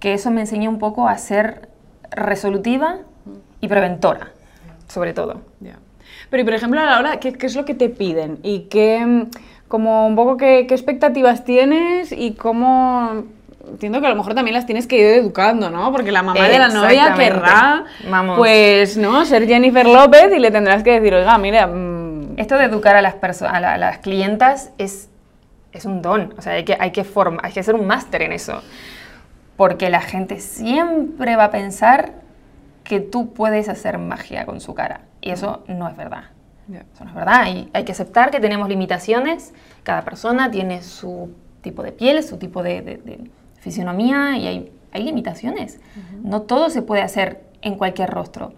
que 0.00 0.14
eso 0.14 0.30
me 0.30 0.40
enseñó 0.40 0.70
un 0.70 0.78
poco 0.78 1.06
a 1.06 1.18
ser 1.18 1.68
resolutiva 2.10 3.00
y 3.60 3.68
preventora, 3.68 4.32
sobre 4.88 5.12
todo. 5.12 5.42
Ya. 5.60 5.76
Pero, 6.30 6.40
y 6.40 6.44
por 6.44 6.54
ejemplo, 6.54 6.80
a 6.80 6.86
la 6.86 6.98
hora, 6.98 7.20
¿qué, 7.20 7.34
qué 7.34 7.44
es 7.44 7.54
lo 7.54 7.66
que 7.66 7.74
te 7.74 7.90
piden? 7.90 8.38
Y 8.42 8.60
qué, 8.70 9.04
mm, 9.04 9.26
como 9.68 10.06
un 10.06 10.16
poco, 10.16 10.38
qué, 10.38 10.64
qué 10.66 10.72
expectativas 10.72 11.44
tienes 11.44 12.10
y 12.10 12.32
cómo... 12.32 13.24
Entiendo 13.68 14.00
que 14.00 14.06
a 14.06 14.10
lo 14.10 14.16
mejor 14.16 14.34
también 14.34 14.54
las 14.54 14.64
tienes 14.64 14.86
que 14.86 14.96
ir 14.96 15.04
educando, 15.18 15.68
¿no? 15.68 15.92
Porque 15.92 16.10
la 16.10 16.22
mamá 16.22 16.48
de 16.48 16.58
la 16.58 16.68
novia 16.68 17.12
querrá, 17.12 17.84
Vamos. 18.08 18.38
pues, 18.38 18.96
¿no? 18.96 19.26
Ser 19.26 19.46
Jennifer 19.46 19.86
López 19.86 20.32
y 20.34 20.38
le 20.38 20.50
tendrás 20.50 20.82
que 20.82 20.92
decir, 20.92 21.12
oiga, 21.12 21.36
mira, 21.36 21.66
mm, 21.66 21.97
Esto 22.38 22.56
de 22.56 22.64
educar 22.64 22.96
a 22.96 23.02
las, 23.02 23.16
a, 23.42 23.60
la- 23.60 23.74
a 23.74 23.78
las 23.78 23.98
clientas 23.98 24.70
es, 24.78 25.08
es 25.72 25.84
un 25.84 26.02
don, 26.02 26.34
o 26.38 26.42
sea, 26.42 26.54
hay 26.54 26.64
que, 26.64 26.76
hay, 26.78 26.90
que 26.92 27.04
forma- 27.04 27.40
hay 27.42 27.52
que 27.52 27.60
hacer 27.60 27.74
un 27.74 27.86
máster 27.86 28.22
en 28.22 28.32
eso, 28.32 28.62
porque 29.56 29.90
la 29.90 30.00
gente 30.00 30.40
siempre 30.40 31.36
va 31.36 31.44
a 31.44 31.50
pensar 31.50 32.12
que 32.84 33.00
tú 33.00 33.32
puedes 33.34 33.68
hacer 33.68 33.98
magia 33.98 34.46
con 34.46 34.60
su 34.60 34.74
cara, 34.74 35.00
y 35.20 35.30
eso 35.30 35.62
no 35.68 35.88
es 35.88 35.96
verdad. 35.96 36.24
Ya. 36.68 36.84
Eso 36.94 37.04
no 37.04 37.10
es 37.10 37.16
verdad, 37.16 37.46
y 37.48 37.68
hay 37.72 37.84
que 37.84 37.92
aceptar 37.92 38.30
que 38.30 38.40
tenemos 38.40 38.68
limitaciones, 38.68 39.52
cada 39.82 40.02
persona 40.02 40.50
tiene 40.50 40.82
su 40.82 41.30
tipo 41.62 41.82
de 41.82 41.92
piel, 41.92 42.22
su 42.22 42.36
tipo 42.38 42.62
de, 42.62 42.82
de- 42.82 42.96
de 42.98 43.30
fisionomía, 43.60 44.36
y 44.38 44.46
hay, 44.46 44.72
hay 44.92 45.02
limitaciones. 45.02 45.80
No 46.22 46.42
todo 46.42 46.70
se 46.70 46.82
puede 46.82 47.02
hacer 47.02 47.42
en 47.62 47.74
cualquier 47.76 48.10
rostro. 48.10 48.52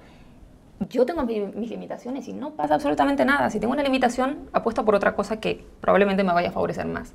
Yo 0.88 1.04
tengo 1.04 1.24
mi- 1.24 1.40
mis 1.40 1.68
limitaciones 1.70 2.26
y 2.28 2.32
no 2.32 2.52
pasa 2.52 2.74
absolutamente 2.74 3.24
nada. 3.24 3.50
Si 3.50 3.60
tengo 3.60 3.72
una 3.74 3.82
limitación, 3.82 4.48
apuesto 4.52 4.84
por 4.84 4.94
otra 4.94 5.14
cosa 5.14 5.38
que 5.38 5.64
probablemente 5.80 6.24
me 6.24 6.32
vaya 6.32 6.48
a 6.48 6.52
favorecer 6.52 6.86
más. 6.86 7.12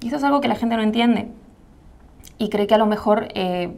Y 0.00 0.06
eso 0.06 0.16
es 0.16 0.22
algo 0.24 0.40
que 0.40 0.48
la 0.48 0.54
gente 0.54 0.76
no 0.76 0.82
entiende. 0.82 1.28
Y 2.38 2.48
cree 2.48 2.66
que 2.68 2.74
a 2.74 2.78
lo 2.78 2.86
mejor 2.86 3.28
eh, 3.34 3.72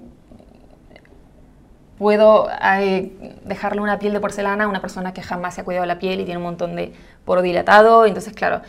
puedo 1.98 2.48
eh, 2.50 3.38
dejarle 3.44 3.80
una 3.80 3.98
piel 3.98 4.12
de 4.12 4.20
porcelana 4.20 4.64
a 4.64 4.68
una 4.68 4.80
persona 4.80 5.14
que 5.14 5.22
jamás 5.22 5.54
se 5.54 5.60
ha 5.60 5.64
cuidado 5.64 5.86
la 5.86 5.98
piel 5.98 6.20
y 6.20 6.24
tiene 6.24 6.38
un 6.38 6.44
montón 6.44 6.76
de 6.76 6.92
poro 7.24 7.40
dilatado. 7.42 8.04
Entonces, 8.06 8.32
claro, 8.34 8.60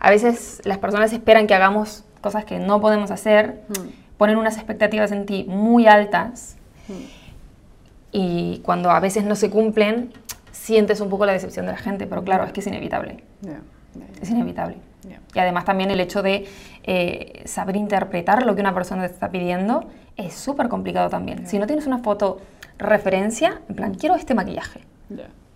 a 0.00 0.10
veces 0.10 0.60
las 0.64 0.78
personas 0.78 1.12
esperan 1.12 1.46
que 1.46 1.54
hagamos 1.54 2.04
cosas 2.20 2.44
que 2.44 2.58
no 2.58 2.80
podemos 2.80 3.10
hacer, 3.10 3.62
ponen 4.16 4.36
unas 4.38 4.56
expectativas 4.56 5.12
en 5.12 5.26
ti 5.26 5.44
muy 5.48 5.86
altas 5.86 6.56
y 8.16 8.60
cuando 8.64 8.90
a 8.92 9.00
veces 9.00 9.24
no 9.24 9.34
se 9.34 9.50
cumplen, 9.50 10.12
sientes 10.52 11.00
un 11.00 11.10
poco 11.10 11.26
la 11.26 11.32
decepción 11.32 11.66
de 11.66 11.72
la 11.72 11.78
gente, 11.78 12.06
pero 12.06 12.22
claro, 12.22 12.44
es 12.44 12.52
que 12.52 12.60
es 12.60 12.66
inevitable, 12.68 13.24
es 14.22 14.30
inevitable. 14.30 14.76
Y 15.34 15.38
además 15.40 15.64
también 15.64 15.90
el 15.90 15.98
hecho 16.00 16.22
de 16.22 16.46
eh, 16.84 17.42
saber 17.44 17.74
interpretar 17.76 18.46
lo 18.46 18.54
que 18.54 18.60
una 18.60 18.72
persona 18.72 19.06
te 19.06 19.12
está 19.12 19.30
pidiendo 19.30 19.84
es 20.16 20.32
súper 20.34 20.68
complicado 20.68 21.10
también. 21.10 21.46
Si 21.48 21.58
no 21.58 21.66
tienes 21.66 21.86
una 21.88 21.98
foto 21.98 22.40
referencia, 22.78 23.60
en 23.68 23.74
plan, 23.74 23.94
quiero 23.94 24.14
este 24.14 24.34
maquillaje, 24.34 24.80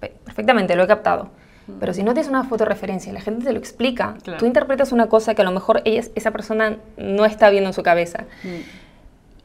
perfectamente, 0.01 0.75
lo 0.77 0.83
he 0.83 0.87
captado. 0.89 1.31
Pero 1.79 1.93
si 1.93 2.03
no 2.03 2.13
tienes 2.13 2.29
una 2.29 2.43
foto 2.45 2.65
referencia 2.65 3.11
y 3.11 3.15
la 3.15 3.21
gente 3.21 3.45
te 3.45 3.53
lo 3.53 3.59
explica, 3.59 4.17
Claro. 4.25 4.39
tú 4.41 4.47
interpretas 4.47 4.91
una 4.91 5.07
cosa 5.07 5.35
que 5.35 5.43
a 5.43 5.45
lo 5.45 5.53
mejor 5.53 5.83
ella, 5.85 6.03
esa 6.17 6.31
persona 6.33 6.79
no 6.97 7.25
está 7.25 7.51
viendo 7.51 7.69
en 7.71 7.75
su 7.75 7.83
cabeza. 7.85 8.25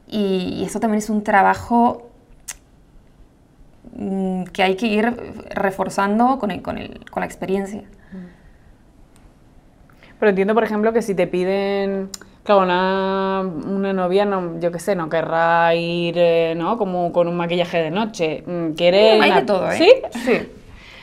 Y, 0.08 0.56
y 0.58 0.64
eso 0.64 0.80
también 0.80 0.98
es 0.98 1.10
un 1.10 1.22
trabajo 1.22 2.08
mm, 2.13 2.13
que 4.52 4.62
hay 4.62 4.74
que 4.76 4.86
ir 4.86 5.14
reforzando 5.54 6.38
con, 6.38 6.50
el- 6.50 6.62
con, 6.62 6.78
el- 6.78 7.00
con 7.10 7.20
la 7.20 7.26
experiencia. 7.26 7.82
Pero 10.18 10.30
entiendo, 10.30 10.54
por 10.54 10.64
ejemplo, 10.64 10.92
que 10.92 11.02
si 11.02 11.14
te 11.14 11.26
piden, 11.26 12.08
claro, 12.44 12.62
una, 12.62 13.40
una 13.40 13.92
novia, 13.92 14.24
no, 14.24 14.58
yo 14.60 14.70
qué 14.72 14.78
sé, 14.78 14.94
no 14.96 15.08
querrá 15.08 15.74
ir, 15.74 16.14
eh, 16.16 16.54
¿no? 16.56 16.78
Como 16.78 17.12
con 17.12 17.28
un 17.28 17.36
maquillaje 17.36 17.78
de 17.82 17.90
noche. 17.90 18.42
Mm, 18.46 18.70
Quiere... 18.72 19.20
hay 19.20 19.30
una- 19.30 19.40
de 19.40 19.46
todo, 19.46 19.70
¿eh? 19.70 19.76
¿Sí? 19.76 19.90
Sí. 20.24 20.48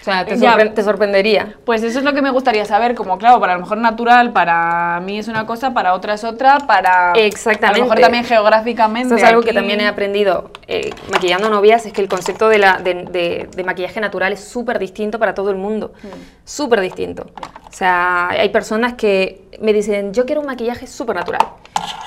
O 0.02 0.04
sea, 0.04 0.26
te, 0.26 0.36
sorpre 0.36 0.70
te, 0.70 0.84
sorprendería. 0.84 1.56
Pues 1.64 1.84
eso 1.84 2.00
es 2.00 2.06
lo 2.06 2.14
que 2.14 2.24
me 2.24 2.32
gustaría 2.32 2.66
saber, 2.66 2.96
como 2.96 3.20
claro, 3.20 3.40
para 3.40 3.54
lo 3.54 3.60
mejor 3.60 3.78
natural, 3.78 4.34
para 4.34 5.00
mí 5.02 5.20
es 5.20 5.28
una 5.28 5.46
cosa, 5.46 5.76
para 5.76 5.94
otra 5.94 6.16
es 6.16 6.24
otra, 6.24 6.58
para... 6.66 7.14
Exactamente. 7.14 7.68
A 7.68 7.84
lo 7.84 7.84
mejor 7.86 8.02
también 8.02 8.24
geográficamente. 8.24 9.14
Eso 9.14 9.24
es 9.24 9.30
algo 9.30 9.44
que 9.44 9.54
también 9.54 9.80
he 9.80 9.88
aprendido 9.88 10.50
eh, 10.68 10.90
maquillando 11.12 11.50
novias, 11.50 11.86
es 11.86 11.94
que 11.94 12.02
el 12.02 12.10
concepto 12.10 12.50
de, 12.50 12.58
la, 12.58 12.78
de, 12.78 13.48
de, 13.54 13.64
maquillaje 13.64 14.02
natural 14.02 14.34
es 14.34 14.44
súper 14.44 14.80
distinto 14.80 15.20
para 15.20 15.36
todo 15.36 15.52
el 15.52 15.58
mundo. 15.58 15.94
Mm. 16.02 16.08
Súper 16.46 16.82
distinto. 16.82 17.28
O 17.70 17.74
sea, 17.74 18.30
hay 18.30 18.50
personas 18.50 18.96
que 18.96 19.44
me 19.62 19.72
dicen, 19.72 20.14
yo 20.14 20.26
quiero 20.26 20.42
un 20.42 20.48
maquillaje 20.48 20.88
súper 20.88 21.16
natural. 21.16 21.46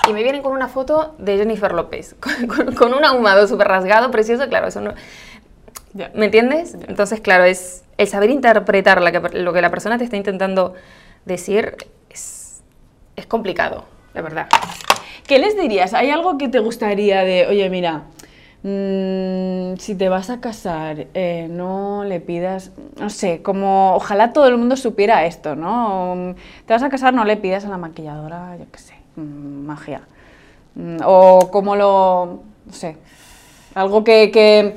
Y 0.09 0.13
me 0.13 0.25
vienen 0.25 0.43
con 0.43 0.53
una 0.53 0.67
foto 0.67 1.15
de 1.19 1.39
Jennifer 1.39 1.73
López, 1.73 2.17
con, 2.49 2.75
con 2.75 2.93
un 2.93 3.05
ahumado 3.05 3.47
súper 3.47 3.69
rasgado, 3.69 4.11
precioso, 4.11 4.49
claro, 4.49 4.67
eso 4.67 4.81
no... 4.81 4.95
¿Me 5.95 6.27
entiendes? 6.27 6.77
Entonces, 6.89 7.21
claro, 7.21 7.45
es 7.45 7.85
el 7.99 8.09
saber 8.09 8.31
interpretar 8.31 9.01
lo 9.01 9.53
que 9.53 9.63
la 9.63 9.71
persona 9.71 9.97
te 9.97 10.05
está 10.05 10.17
intentando 10.17 10.75
decir 11.25 11.77
es, 12.11 12.63
complicado, 13.29 13.85
la 14.13 14.23
verdad. 14.23 14.49
¿Qué 15.27 15.39
les 15.39 15.57
dirías? 15.57 15.95
¿Hay 15.95 16.11
algo 16.11 16.37
que 16.37 16.49
te 16.49 16.59
gustaría 16.59 17.25
de, 17.25 17.47
oye, 17.47 17.71
mira, 17.71 18.03
mmm, 18.63 19.77
si 19.79 19.95
te 19.95 20.09
vas 20.09 20.31
a 20.31 20.41
casar, 20.41 21.07
eh, 21.15 21.47
no 21.49 22.05
le 22.05 22.21
pidas, 22.21 22.73
no 22.99 23.09
sé, 23.09 23.41
como 23.43 23.95
ojalá 23.95 24.33
todo 24.33 24.49
el 24.49 24.59
mundo 24.59 24.77
supiera 24.77 25.25
esto, 25.27 25.55
¿no? 25.55 26.35
Te 26.67 26.73
vas 26.73 26.83
a 26.83 26.89
casar, 26.89 27.15
no 27.15 27.25
le 27.25 27.37
pidas 27.37 27.65
a 27.65 27.69
la 27.69 27.79
maquilladora, 27.79 28.57
yo 28.59 28.67
qué 28.71 28.79
sé, 28.79 28.95
mm, 29.17 29.67
magia. 29.67 30.03
Mm, 30.75 30.97
o 31.05 31.51
como 31.51 31.77
lo, 31.77 32.43
no 32.67 32.73
sé, 32.73 32.97
algo 33.75 34.05
que 34.05 34.75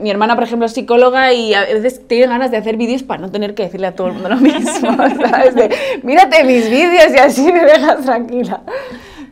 mi 0.00 0.10
hermana, 0.10 0.34
por 0.34 0.44
ejemplo, 0.44 0.66
es 0.66 0.72
psicóloga 0.72 1.32
y 1.32 1.54
a 1.54 1.62
veces 1.62 2.06
tiene 2.06 2.26
ganas 2.26 2.50
de 2.50 2.56
hacer 2.56 2.76
vídeos 2.76 3.02
para 3.02 3.20
no 3.20 3.30
tener 3.30 3.54
que 3.54 3.64
decirle 3.64 3.86
a 3.86 3.94
todo 3.94 4.08
el 4.08 4.14
mundo 4.14 4.28
lo 4.28 4.36
mismo, 4.36 4.96
¿sabes? 5.28 5.54
De, 5.54 5.70
mírate 6.02 6.44
mis 6.44 6.68
vídeos 6.68 7.12
y 7.14 7.18
así 7.18 7.52
me 7.52 7.64
dejas 7.64 8.04
tranquila. 8.04 8.62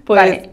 Pues, 0.05 0.21
vale. 0.21 0.50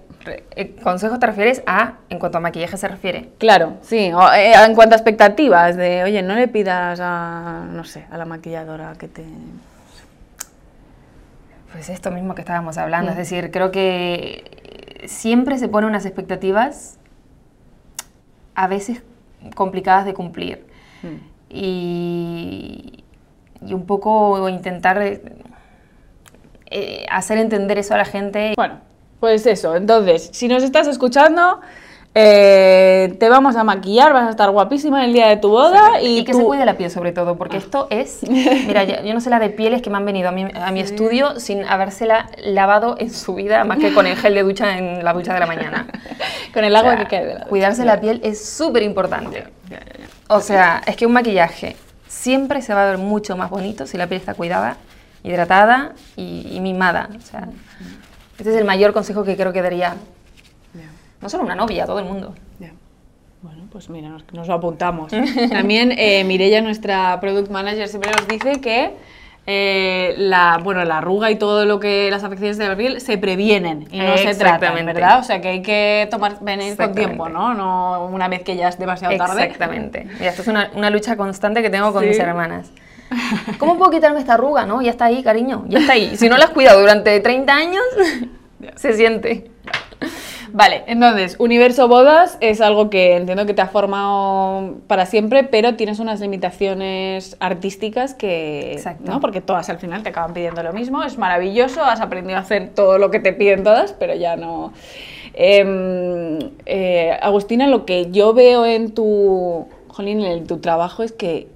Eh, 0.55 0.75
¿Consejo 0.83 1.17
te 1.17 1.25
refieres 1.25 1.63
a 1.65 1.93
en 2.09 2.19
cuanto 2.19 2.37
a 2.37 2.41
maquillaje 2.41 2.77
se 2.77 2.87
refiere? 2.87 3.29
Claro, 3.37 3.77
sí. 3.81 4.11
O, 4.13 4.31
eh, 4.31 4.53
en 4.53 4.75
cuanto 4.75 4.95
a 4.95 4.97
expectativas, 4.97 5.75
de, 5.75 6.03
oye, 6.03 6.21
no 6.21 6.35
le 6.35 6.47
pidas 6.47 6.99
a, 7.01 7.65
no 7.71 7.83
sé, 7.83 8.05
a 8.11 8.17
la 8.17 8.25
maquilladora 8.25 8.93
que 8.99 9.07
te... 9.07 9.23
Pues 11.71 11.89
esto 11.89 12.11
mismo 12.11 12.35
que 12.35 12.41
estábamos 12.41 12.77
hablando, 12.77 13.11
es 13.11 13.15
mm. 13.15 13.19
decir, 13.19 13.51
creo 13.51 13.71
que 13.71 15.03
siempre 15.05 15.57
se 15.57 15.67
ponen 15.67 15.89
unas 15.89 16.05
expectativas 16.05 16.97
a 18.55 18.67
veces 18.67 19.01
complicadas 19.55 20.05
de 20.05 20.13
cumplir. 20.13 20.65
Hmm. 21.01 21.17
Y, 21.49 23.03
y, 23.65 23.73
un 23.73 23.85
poco 23.85 24.47
intentar 24.49 25.01
eh, 25.01 25.21
hacer 27.09 27.37
entender 27.37 27.77
eso 27.77 27.93
a 27.93 27.97
la 27.97 28.05
gente. 28.05 28.53
Bueno, 28.55 28.79
pues 29.19 29.45
eso, 29.45 29.75
entonces, 29.75 30.29
si 30.31 30.47
nos 30.47 30.63
estás 30.63 30.87
escuchando, 30.87 31.59
eh, 32.15 33.15
te 33.19 33.29
vamos 33.29 33.55
a 33.55 33.63
maquillar, 33.63 34.13
vas 34.13 34.27
a 34.27 34.29
estar 34.31 34.49
guapísima 34.49 35.05
el 35.05 35.13
día 35.13 35.27
de 35.27 35.37
tu 35.37 35.49
boda. 35.49 36.01
Y, 36.01 36.23
que 36.23 36.33
se 36.33 36.43
cuide 36.43 36.65
la 36.65 36.75
piel 36.75 36.89
sobre 36.89 37.11
todo, 37.11 37.37
porque 37.37 37.57
ah. 37.57 37.59
esto 37.59 37.87
es, 37.89 38.21
mira, 38.67 38.83
yo, 38.83 39.13
no 39.13 39.21
sé 39.21 39.29
la 39.29 39.39
de 39.39 39.49
pieles 39.49 39.81
que 39.81 39.89
me 39.89 39.97
han 39.97 40.05
venido 40.05 40.29
a 40.29 40.31
mi, 40.31 40.45
a 40.53 40.71
mi 40.71 40.79
estudio 40.79 41.39
sin 41.39 41.63
habérsela 41.63 42.29
lavado 42.43 42.95
en 42.99 43.11
su 43.11 43.35
vida, 43.35 43.63
más 43.63 43.77
que 43.77 43.93
con 43.93 44.07
el 44.07 44.17
gel 44.17 44.33
de 44.33 44.43
ducha 44.43 44.77
en 44.77 45.03
la 45.03 45.13
ducha 45.13 45.33
de 45.33 45.39
la 45.39 45.45
mañana. 45.45 45.87
con 46.53 46.63
el 46.63 46.75
agua 46.75 46.97
que 46.97 47.05
quede 47.05 47.25
de 47.27 47.33
la 47.35 47.45
Cuidarse 47.45 47.85
la 47.85 48.01
piel 48.01 48.19
es 48.23 48.43
súper 48.43 48.83
importante. 48.83 49.45
O 50.27 50.41
sea, 50.41 50.81
es 50.85 50.95
que 50.95 51.05
un 51.05 51.13
maquillaje 51.13 51.75
siempre 52.07 52.61
se 52.61 52.73
va 52.73 52.83
a 52.83 52.89
ver 52.89 52.97
mucho 52.97 53.37
más 53.37 53.49
bonito 53.51 53.85
si 53.85 53.97
la 53.97 54.07
piel 54.07 54.19
está 54.19 54.33
cuidada, 54.33 54.77
hidratada 55.23 55.93
y, 56.15 56.47
y 56.51 56.59
mimada. 56.59 57.09
O 57.15 57.21
sea, 57.21 57.49
este 58.37 58.49
es 58.49 58.55
el 58.57 58.65
mayor 58.65 58.93
consejo 58.93 59.23
que 59.23 59.35
creo 59.35 59.53
que 59.53 59.61
daría 59.61 59.95
no 61.21 61.29
solo 61.29 61.43
una 61.43 61.55
novia, 61.55 61.85
todo 61.85 61.99
el 61.99 62.05
mundo. 62.05 62.33
Bueno, 63.41 63.63
pues 63.71 63.89
mira, 63.89 64.09
nos, 64.33 64.47
lo 64.47 64.53
apuntamos. 64.53 65.13
También 65.49 65.93
eh, 65.97 66.25
Mirella, 66.25 66.61
nuestra 66.61 67.19
product 67.21 67.49
manager, 67.49 67.87
siempre 67.87 68.11
nos 68.11 68.27
dice 68.27 68.59
que 68.59 68.95
eh, 69.47 70.13
la, 70.17 70.59
bueno, 70.61 70.83
la 70.83 70.97
arruga 70.97 71.31
y 71.31 71.37
todo 71.37 71.65
lo 71.65 71.79
que 71.79 72.11
las 72.11 72.25
afecciones 72.25 72.57
de 72.57 72.67
la 72.67 72.75
piel 72.75 72.99
se 72.99 73.17
previenen 73.17 73.87
y 73.91 73.99
no 73.99 74.17
se 74.17 74.35
tratan, 74.35 74.85
¿verdad? 74.85 75.19
O 75.19 75.23
sea 75.23 75.39
que 75.39 75.47
hay 75.47 75.61
que 75.61 76.07
tomar 76.11 76.39
venir 76.41 76.75
con 76.75 76.93
tiempo, 76.93 77.29
¿no? 77.29 77.53
No 77.53 78.07
una 78.11 78.27
vez 78.27 78.43
que 78.43 78.57
ya 78.57 78.67
es 78.67 78.77
demasiado 78.77 79.15
tarde. 79.15 79.45
Exactamente. 79.45 80.05
Mira, 80.05 80.31
esto 80.31 80.41
es 80.41 80.47
una, 80.49 80.69
una 80.75 80.89
lucha 80.89 81.15
constante 81.15 81.61
que 81.61 81.69
tengo 81.69 81.93
con 81.93 82.05
mis 82.05 82.19
hermanas. 82.19 82.71
¿Cómo 83.57 83.77
puedo 83.77 83.89
quitarme 83.89 84.19
esta 84.19 84.33
arruga? 84.33 84.65
No, 84.65 84.81
ya 84.81 84.91
está 84.91 85.05
ahí, 85.05 85.23
cariño, 85.23 85.63
ya 85.67 85.79
está 85.79 85.93
ahí. 85.93 86.15
Si 86.17 86.27
no 86.27 86.37
la 86.37 86.45
has 86.45 86.51
cuidado 86.51 86.81
durante 86.81 87.17
30 87.19 87.55
años, 87.55 87.83
se 88.75 88.93
siente. 88.93 89.49
Vale, 90.53 90.83
entonces, 90.87 91.35
universo 91.39 91.87
bodas 91.87 92.37
es 92.41 92.61
algo 92.61 92.89
que 92.89 93.15
entiendo 93.15 93.45
que 93.45 93.53
te 93.53 93.61
ha 93.61 93.67
formado 93.67 94.75
para 94.87 95.05
siempre, 95.05 95.43
pero 95.43 95.75
tienes 95.75 95.99
unas 95.99 96.19
limitaciones 96.19 97.37
artísticas 97.39 98.13
que... 98.13 98.73
Exacto. 98.73 99.11
¿no? 99.11 99.19
Porque 99.19 99.41
todas 99.41 99.69
al 99.69 99.79
final 99.79 100.03
te 100.03 100.09
acaban 100.09 100.33
pidiendo 100.33 100.63
lo 100.63 100.73
mismo, 100.73 101.03
es 101.03 101.17
maravilloso, 101.17 101.83
has 101.83 102.01
aprendido 102.01 102.37
a 102.37 102.41
hacer 102.41 102.69
todo 102.69 102.97
lo 102.97 103.11
que 103.11 103.19
te 103.19 103.33
piden 103.33 103.63
todas, 103.63 103.93
pero 103.93 104.15
ya 104.15 104.35
no... 104.35 104.73
Em, 105.33 106.39
eh, 106.65 107.17
Agustina, 107.21 107.67
lo 107.67 107.85
que 107.85 108.09
yo 108.11 108.33
veo 108.33 108.65
en 108.65 108.93
tu, 108.93 109.67
jolín, 109.87 110.21
en 110.21 110.47
tu 110.47 110.57
trabajo 110.57 111.03
es 111.03 111.11
que 111.11 111.47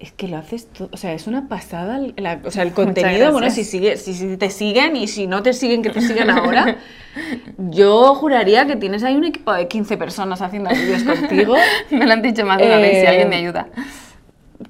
es 0.00 0.12
que 0.12 0.28
lo 0.28 0.36
haces 0.36 0.66
todo, 0.66 0.88
o 0.92 0.96
sea, 0.96 1.12
es 1.12 1.26
una 1.26 1.48
pasada, 1.48 2.00
o 2.44 2.50
sea, 2.50 2.62
el 2.62 2.72
contenido, 2.74 3.32
bueno, 3.32 3.50
si, 3.50 3.64
sigue, 3.64 3.96
si, 3.96 4.36
te 4.36 4.50
siguen 4.50 4.96
y 4.96 5.08
si 5.08 5.26
no 5.26 5.42
te 5.42 5.52
siguen, 5.52 5.82
que 5.82 5.90
te 5.90 6.00
siguen 6.00 6.30
ahora, 6.30 6.78
yo 7.58 8.14
juraría 8.14 8.66
que 8.66 8.76
tienes 8.76 9.02
ahí 9.02 9.16
un 9.16 9.24
equipo 9.24 9.52
de 9.52 9.66
15 9.66 9.96
personas 9.96 10.40
haciendo 10.40 10.70
vídeos 10.70 11.02
contigo. 11.02 11.56
me 11.90 12.06
lo 12.06 12.12
han 12.12 12.22
dicho 12.22 12.44
más 12.46 12.58
de 12.58 12.66
una 12.66 12.76
vez, 12.76 13.00
si 13.00 13.06
alguien 13.06 13.28
me 13.28 13.36
eh, 13.36 13.40
ayuda. 13.40 13.68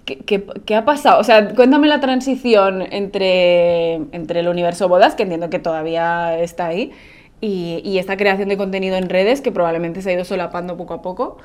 ¿Qué, 0.05 0.45
qué, 0.67 0.75
ha 0.75 0.85
pasado? 0.85 1.21
O 1.21 1.25
sea, 1.25 1.55
cuéntame 1.55 1.88
la 1.88 2.01
transición 2.01 2.87
entre, 2.91 3.95
entre 4.12 4.41
el 4.41 4.49
universo 4.49 4.88
bodas, 4.88 5.14
que 5.14 5.23
entiendo 5.23 5.51
que 5.51 5.59
todavía 5.59 6.38
está 6.38 6.67
ahí, 6.67 6.93
y, 7.41 7.81
y 7.85 7.99
esta 7.99 8.17
creación 8.17 8.49
de 8.49 8.57
contenido 8.57 8.97
en 8.97 9.09
redes, 9.09 9.41
que 9.41 9.53
probablemente 9.53 10.03
se 10.03 10.11
ha 10.11 10.12
ido 10.14 10.25
solapando 10.25 10.77
poco 10.77 10.95
a 10.95 11.03
poco. 11.03 11.38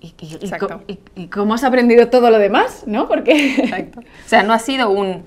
¿Y, 0.00 0.98
y, 1.14 1.26
cómo 1.26 1.54
has 1.54 1.64
aprendido 1.64 2.08
todo 2.08 2.30
lo 2.30 2.38
demás? 2.38 2.84
¿No? 2.86 3.06
Porque... 3.06 3.54
Exacto. 3.58 4.00
O 4.00 4.28
sea, 4.28 4.42
no 4.42 4.52
ha 4.54 4.58
sido 4.58 4.90
un... 4.90 5.24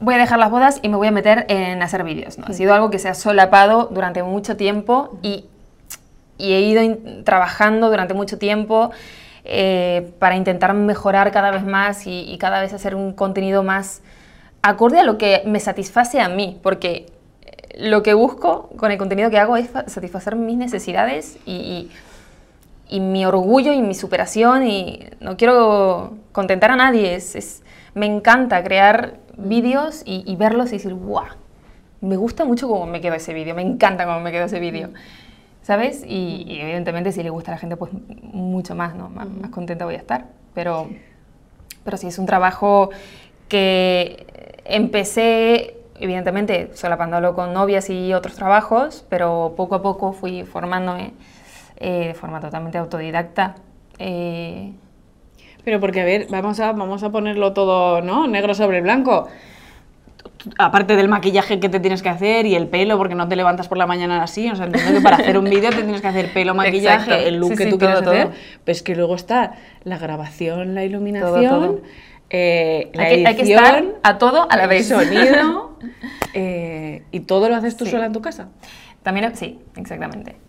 Voy 0.00 0.14
a 0.14 0.18
dejar 0.18 0.38
las 0.38 0.50
bodas 0.50 0.80
y 0.82 0.88
me 0.88 0.96
voy 0.96 1.06
a 1.06 1.12
meter 1.12 1.46
en 1.48 1.82
hacer 1.82 2.02
vídeos. 2.02 2.36
¿no? 2.36 2.46
Ha 2.46 2.52
sido 2.52 2.74
algo 2.74 2.90
que 2.90 2.98
se 2.98 3.08
ha 3.08 3.14
solapado 3.14 3.88
durante 3.92 4.22
mucho 4.22 4.56
tiempo 4.56 5.18
y, 5.22 5.46
he 6.38 6.60
ido 6.60 6.98
trabajando 7.24 7.88
durante 7.88 8.12
mucho 8.12 8.36
tiempo 8.36 8.90
eh, 9.44 10.12
para 10.18 10.36
intentar 10.36 10.74
mejorar 10.74 11.30
cada 11.30 11.50
vez 11.50 11.64
más 11.64 12.06
y, 12.06 12.36
cada 12.38 12.60
vez 12.60 12.74
hacer 12.74 12.94
un 12.94 13.12
contenido 13.14 13.62
más 13.62 14.02
acorde 14.60 14.98
a 14.98 15.04
lo 15.04 15.16
que 15.16 15.42
me 15.46 15.60
satisface 15.60 16.20
a 16.20 16.28
mí. 16.28 16.58
Porque 16.62 17.06
lo 17.78 18.02
que 18.02 18.14
busco 18.14 18.68
con 18.76 18.90
el 18.90 18.98
contenido 18.98 19.30
que 19.30 19.38
hago 19.38 19.56
es 19.56 19.70
satisfacer 19.86 20.34
mis 20.34 20.56
necesidades 20.56 21.38
y 21.46 21.88
y 22.88 23.00
mi 23.00 23.26
orgullo 23.26 23.72
y 23.72 23.80
mi 23.82 23.94
superación 23.94 24.66
y 24.66 25.04
no 25.20 25.36
quiero 25.36 26.18
contentar 26.32 26.70
a 26.70 26.76
nadie. 26.76 27.14
Es, 27.14 27.62
me 27.94 28.06
encanta 28.06 28.62
crear 28.62 29.14
vídeos 29.36 30.02
y, 30.04 30.34
verlos 30.36 30.68
y 30.68 30.72
decir, 30.72 30.94
¡guau! 30.94 31.26
Me 32.00 32.16
gusta 32.16 32.44
mucho 32.44 32.68
cómo 32.68 32.86
me 32.86 33.00
quedó 33.00 33.14
ese 33.14 33.32
vídeo, 33.32 33.54
me 33.54 33.62
encanta 33.62 34.04
cómo 34.04 34.20
me 34.20 34.30
quedó 34.30 34.44
ese 34.44 34.60
vídeo. 34.60 34.90
¿Sabes? 35.62 36.04
Y, 36.06 36.58
evidentemente 36.60 37.10
si 37.10 37.22
le 37.22 37.30
gusta 37.30 37.50
a 37.50 37.54
la 37.54 37.58
gente, 37.58 37.76
pues 37.76 37.90
mucho 38.22 38.74
más, 38.74 38.94
¿no? 38.94 39.08
Más, 39.08 39.26
contenta 39.50 39.84
voy 39.84 39.94
a 39.94 39.98
estar. 39.98 40.26
Pero, 40.54 40.88
pero 41.84 41.96
sí, 41.96 42.06
es 42.06 42.18
un 42.18 42.26
trabajo 42.26 42.90
que 43.48 44.60
empecé, 44.64 45.76
evidentemente, 45.98 46.70
solapándolo 46.74 47.34
con 47.34 47.52
novias 47.52 47.90
y 47.90 48.14
otros 48.14 48.36
trabajos, 48.36 49.04
pero 49.08 49.54
poco 49.56 49.74
a 49.74 49.82
poco 49.82 50.12
fui 50.12 50.44
formándome 50.44 51.14
eh, 51.78 52.08
de 52.08 52.14
forma 52.14 52.40
totalmente 52.40 52.78
autodidacta. 52.78 53.56
Eh, 53.98 54.72
Pero 55.64 55.80
porque, 55.80 56.00
a 56.00 56.04
ver, 56.04 56.26
vamos 56.30 56.60
a, 56.60 56.72
vamos 56.72 57.02
a 57.02 57.10
ponerlo 57.10 57.52
todo, 57.52 58.00
¿no? 58.00 58.26
Negro 58.26 58.54
sobre 58.54 58.80
blanco. 58.80 59.28
Aparte 60.58 60.96
del 60.96 61.08
maquillaje 61.08 61.58
que 61.58 61.68
te 61.68 61.80
tienes 61.80 62.02
que 62.02 62.08
hacer 62.08 62.46
y 62.46 62.54
el 62.54 62.68
pelo, 62.68 62.96
porque 62.98 63.14
no 63.14 63.28
te 63.28 63.36
levantas 63.36 63.68
por 63.68 63.78
la 63.78 63.86
mañana 63.86 64.22
así, 64.22 64.48
o 64.48 64.54
sea, 64.54 64.66
entiendo 64.66 64.92
que 64.92 65.00
para 65.00 65.16
hacer 65.16 65.36
un 65.38 65.44
vídeo 65.44 65.70
te 65.70 65.82
tienes 65.82 66.00
que 66.00 66.06
hacer 66.06 66.32
pelo, 66.32 66.54
maquillaje, 66.54 67.26
el 67.26 67.36
look 67.36 67.56
que 67.56 67.66
tú 67.66 67.78
quieras 67.78 68.02
hacer, 68.02 68.30
pues 68.64 68.82
que 68.82 68.94
luego 68.94 69.16
está 69.16 69.54
la 69.82 69.98
grabación, 69.98 70.74
la 70.74 70.84
iluminación, 70.84 71.80
eh, 72.30 72.90
la 72.94 73.04
hay, 73.04 73.36
que, 73.36 73.42
estar 73.42 73.84
a 74.04 74.18
todo 74.18 74.48
a 74.48 74.56
la 74.56 74.66
vez. 74.68 74.86
sonido, 74.88 75.78
y 77.10 77.20
todo 77.20 77.48
lo 77.48 77.56
haces 77.56 77.76
tú 77.76 77.86
sola 77.86 78.06
en 78.06 78.12
tu 78.12 78.20
casa. 78.20 78.48
También, 79.02 79.34
sí, 79.34 79.58
exactamente. 79.76 80.45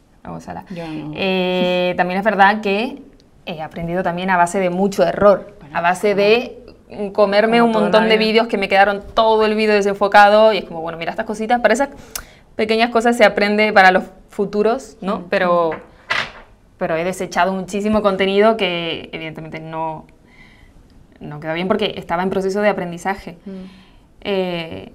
Eh, 1.16 1.94
también 1.98 2.20
es 2.20 2.26
verdad 2.26 2.62
que 2.62 3.02
he 3.46 3.62
aprendido 3.62 4.04
también 4.04 4.30
a 4.30 4.38
base 4.38 4.60
de 4.60 4.70
mucho 4.70 5.04
error, 5.04 5.56
a 5.74 5.82
base 5.82 6.16
de 6.16 6.58
comerme 7.14 7.60
Como 7.60 7.72
un 7.72 7.84
montón 7.84 8.08
de 8.08 8.18
vídeos 8.18 8.48
que 8.48 8.58
me 8.58 8.70
quedaron 8.70 9.04
todo 9.14 9.46
el 9.46 9.56
vídeo 9.56 9.74
desenfocado 9.74 10.54
y 10.54 10.60
es 10.60 10.66
como, 10.66 10.82
bueno, 10.82 10.98
mira 10.98 11.12
estas 11.12 11.26
cositas, 11.26 11.60
para 11.60 11.74
esas 11.74 11.90
pequeñas 12.56 12.90
cosas 12.90 13.18
se 13.18 13.26
aprende 13.26 13.74
para 13.74 13.92
los 13.92 14.04
futuros, 14.30 14.98
¿no? 15.02 15.26
Pero, 15.30 15.72
pero 16.78 16.96
he 16.96 17.04
desechado 17.04 17.54
muchísimo 17.54 18.02
contenido 18.02 18.58
que 18.58 19.10
evidentemente 19.12 19.60
no, 19.60 20.06
no 21.20 21.40
quedó 21.40 21.54
bien 21.54 21.68
porque 21.68 21.94
estaba 21.98 22.24
en 22.24 22.30
proceso 22.30 22.62
de 22.62 22.70
aprendizaje. 22.70 23.38
Eh, 24.22 24.92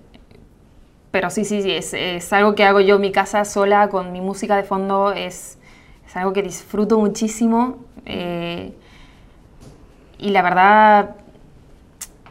pero 1.13 1.31
sí, 1.31 1.45
sí, 1.45 1.63
sí, 1.63 1.71
es, 1.71 1.95
es 1.95 2.33
algo 2.33 2.55
que 2.57 2.65
hago 2.65 2.81
yo 2.81 2.97
en 2.97 3.03
mi 3.03 3.13
casa 3.13 3.45
sola 3.45 3.89
con 3.89 4.11
mi 4.13 4.21
música 4.21 4.57
de 4.57 4.65
fondo, 4.65 5.13
es, 5.13 5.59
es 6.07 6.17
algo 6.17 6.33
que 6.33 6.43
disfruto 6.43 6.99
muchísimo. 6.99 7.79
eh, 8.07 8.73
y 10.19 10.31
la 10.31 10.43
verdad, 10.43 11.17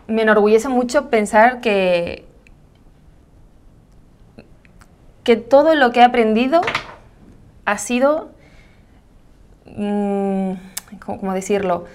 me 0.07 0.21
enorgullece 0.23 0.69
mucho 0.69 1.09
pensar 1.09 1.61
que, 1.61 2.25
que 5.23 5.35
todo 5.35 5.75
lo 5.75 5.91
que 5.91 5.99
he 5.99 6.03
aprendido 6.03 6.61
ha 7.65 7.77
sido, 7.77 8.31
mm, 9.65 10.53
¿cómo, 11.05 11.19
cómo 11.19 11.33
decirlo? 11.33 11.85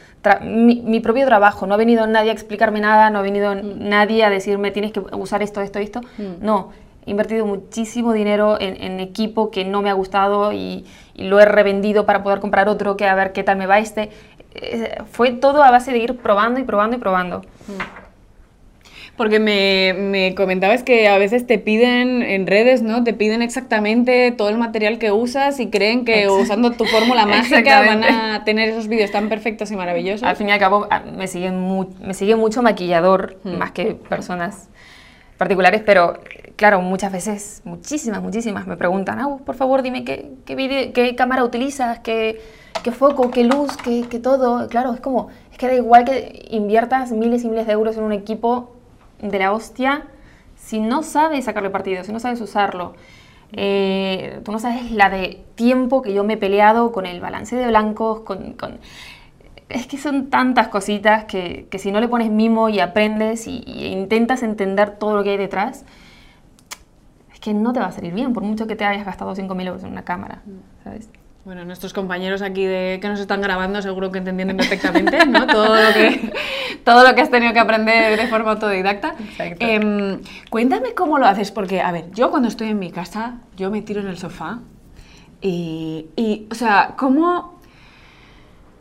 Mi, 0.42 0.82
mi 0.84 1.00
propio 1.00 1.26
trabajo. 1.26 1.66
No 1.66 1.74
ha 1.74 1.76
venido 1.76 2.06
nadie 2.06 2.30
a 2.30 2.32
explicarme 2.32 2.80
nada, 2.80 3.10
no 3.10 3.18
ha 3.20 3.22
venido 3.22 3.54
nadie 3.54 4.24
a 4.24 4.30
decirme 4.30 4.70
tienes 4.70 4.92
que 4.92 5.00
usar 5.00 5.42
esto, 5.42 5.60
esto, 5.60 5.78
esto. 5.78 6.00
No, 6.40 6.70
he 7.06 7.10
invertido 7.10 7.46
muchísimo 7.46 8.12
dinero 8.12 8.58
en, 8.60 8.82
en 8.82 9.00
equipo 9.00 9.50
que 9.50 9.64
no 9.64 9.82
me 9.82 9.90
ha 9.90 9.94
gustado 9.94 10.52
y, 10.52 10.84
y 11.14 11.28
lo 11.28 11.40
he 11.40 11.44
revendido 11.44 12.04
para 12.06 12.22
poder 12.22 12.40
comprar 12.40 12.68
otro, 12.68 12.96
que 12.96 13.06
a 13.06 13.14
ver 13.14 13.32
qué 13.32 13.42
tal 13.42 13.56
me 13.56 13.66
va 13.66 13.78
este. 13.78 14.10
Eh, 14.54 14.98
fue 15.10 15.32
todo 15.32 15.62
a 15.62 15.70
base 15.70 15.92
de 15.92 15.98
ir 15.98 16.16
probando 16.16 16.58
y 16.60 16.64
probando 16.64 16.96
y 16.96 16.98
probando. 16.98 17.42
Porque 19.16 19.38
me, 19.40 19.94
me 19.98 20.34
comentabas 20.34 20.82
que 20.82 21.08
a 21.08 21.16
veces 21.16 21.46
te 21.46 21.58
piden 21.58 22.22
en 22.22 22.46
redes, 22.46 22.82
¿no? 22.82 23.02
Te 23.02 23.14
piden 23.14 23.40
exactamente 23.40 24.30
todo 24.30 24.50
el 24.50 24.58
material 24.58 24.98
que 24.98 25.10
usas 25.10 25.58
y 25.58 25.68
creen 25.70 26.04
que 26.04 26.24
Exacto. 26.24 26.38
usando 26.42 26.72
tu 26.72 26.84
fórmula 26.84 27.24
mágica 27.26 27.80
van 27.80 28.04
a 28.04 28.44
tener 28.44 28.68
esos 28.68 28.88
vídeos 28.88 29.10
tan 29.10 29.28
perfectos 29.30 29.70
y 29.70 29.76
maravillosos. 29.76 30.22
Al 30.22 30.36
fin 30.36 30.48
y 30.50 30.52
al 30.52 30.58
cabo, 30.58 30.86
a- 30.90 31.00
me 31.00 31.28
sigue, 31.28 31.50
mu- 31.50 31.88
me 32.04 32.12
sigue 32.12 32.36
mucho 32.36 32.62
maquillador, 32.62 33.38
más 33.44 33.70
que 33.72 33.94
personas 33.94 34.68
particulares, 35.38 35.82
pero 35.84 36.18
claro, 36.56 36.80
muchas 36.82 37.10
veces, 37.12 37.62
muchísimas, 37.64 38.22
muchísimas, 38.22 38.66
me 38.66 38.76
preguntan, 38.76 39.18
"Au, 39.20 39.38
por 39.44 39.54
favor, 39.54 39.82
dime 39.82 40.04
qué, 40.04 40.30
qué, 40.44 40.54
vide- 40.56 40.92
qué 40.92 41.14
cámara 41.14 41.42
utilizas, 41.44 41.98
qué, 42.00 42.40
qué 42.82 42.90
foco, 42.90 43.30
qué 43.30 43.44
luz, 43.44 43.76
qué, 43.78 44.04
qué 44.10 44.18
todo. 44.18 44.68
Claro, 44.68 44.92
es 44.94 45.00
como, 45.00 45.28
es 45.52 45.58
que 45.58 45.66
da 45.68 45.74
igual 45.74 46.04
que 46.04 46.46
inviertas 46.50 47.12
miles 47.12 47.44
y 47.44 47.48
miles 47.48 47.66
de 47.66 47.72
euros 47.72 47.96
en 47.96 48.04
un 48.04 48.12
equipo 48.12 48.75
de 49.20 49.38
la 49.38 49.52
hostia, 49.52 50.04
si 50.56 50.80
no 50.80 51.02
sabes 51.02 51.44
sacarle 51.46 51.70
partido, 51.70 52.04
si 52.04 52.12
no 52.12 52.20
sabes 52.20 52.40
usarlo. 52.40 52.94
eh, 53.52 54.40
tú 54.44 54.52
no 54.52 54.58
sabes 54.58 54.90
la 54.90 55.08
de 55.10 55.44
tiempo 55.54 56.02
que 56.02 56.12
yo 56.12 56.24
me 56.24 56.34
he 56.34 56.36
peleado 56.36 56.92
con 56.92 57.06
el 57.06 57.20
balance 57.20 57.54
de 57.56 57.66
blancos, 57.68 58.20
con, 58.20 58.54
con- 58.54 58.78
es 59.68 59.86
que 59.86 59.98
son 59.98 60.30
tantas 60.30 60.68
cositas 60.68 61.24
que, 61.26 61.66
que 61.70 61.78
si 61.78 61.90
no 61.92 62.00
le 62.00 62.08
pones 62.08 62.30
mimo 62.30 62.68
y 62.68 62.80
aprendes 62.80 63.46
y, 63.48 63.62
y 63.66 63.86
intentas 63.86 64.42
entender 64.42 64.98
todo 64.98 65.16
lo 65.16 65.24
que 65.24 65.30
hay 65.30 65.36
detrás, 65.38 65.84
es 67.32 67.40
que 67.40 67.54
no 67.54 67.72
te 67.72 67.80
va 67.80 67.86
a 67.86 67.92
salir 67.92 68.14
bien, 68.14 68.32
por 68.32 68.42
mucho 68.42 68.66
que 68.66 68.76
te 68.76 68.84
hayas 68.84 69.04
gastado 69.06 69.34
5.000 69.34 69.66
euros 69.66 69.82
en 69.84 69.90
una 69.92 70.04
cámara, 70.04 70.42
¿sabes? 70.84 71.08
Bueno, 71.46 71.64
nuestros 71.64 71.92
compañeros 71.92 72.42
aquí 72.42 72.64
de, 72.64 72.98
que 73.00 73.06
nos 73.08 73.20
están 73.20 73.40
grabando 73.40 73.80
seguro 73.80 74.10
que 74.10 74.18
entienden 74.18 74.56
perfectamente, 74.56 75.24
¿no? 75.26 75.46
Todo 75.46 75.76
lo 75.76 75.92
que, 75.94 76.32
todo 76.84 77.06
lo 77.06 77.14
que 77.14 77.20
has 77.20 77.30
tenido 77.30 77.52
que 77.52 77.60
aprender 77.60 78.18
de 78.20 78.26
forma 78.26 78.50
autodidacta. 78.50 79.14
Exacto. 79.20 79.64
Em, 79.64 80.20
cuéntame 80.50 80.92
cómo 80.94 81.18
lo 81.18 81.26
haces, 81.26 81.52
porque, 81.52 81.80
a 81.80 81.92
ver, 81.92 82.10
yo 82.10 82.32
cuando 82.32 82.48
estoy 82.48 82.70
en 82.70 82.80
mi 82.80 82.90
casa, 82.90 83.34
yo 83.56 83.70
me 83.70 83.80
tiro 83.80 84.00
en 84.00 84.08
el 84.08 84.18
sofá 84.18 84.58
y, 85.40 86.06
y, 86.16 86.48
o 86.50 86.54
sea, 86.56 86.94
¿cómo 86.98 87.60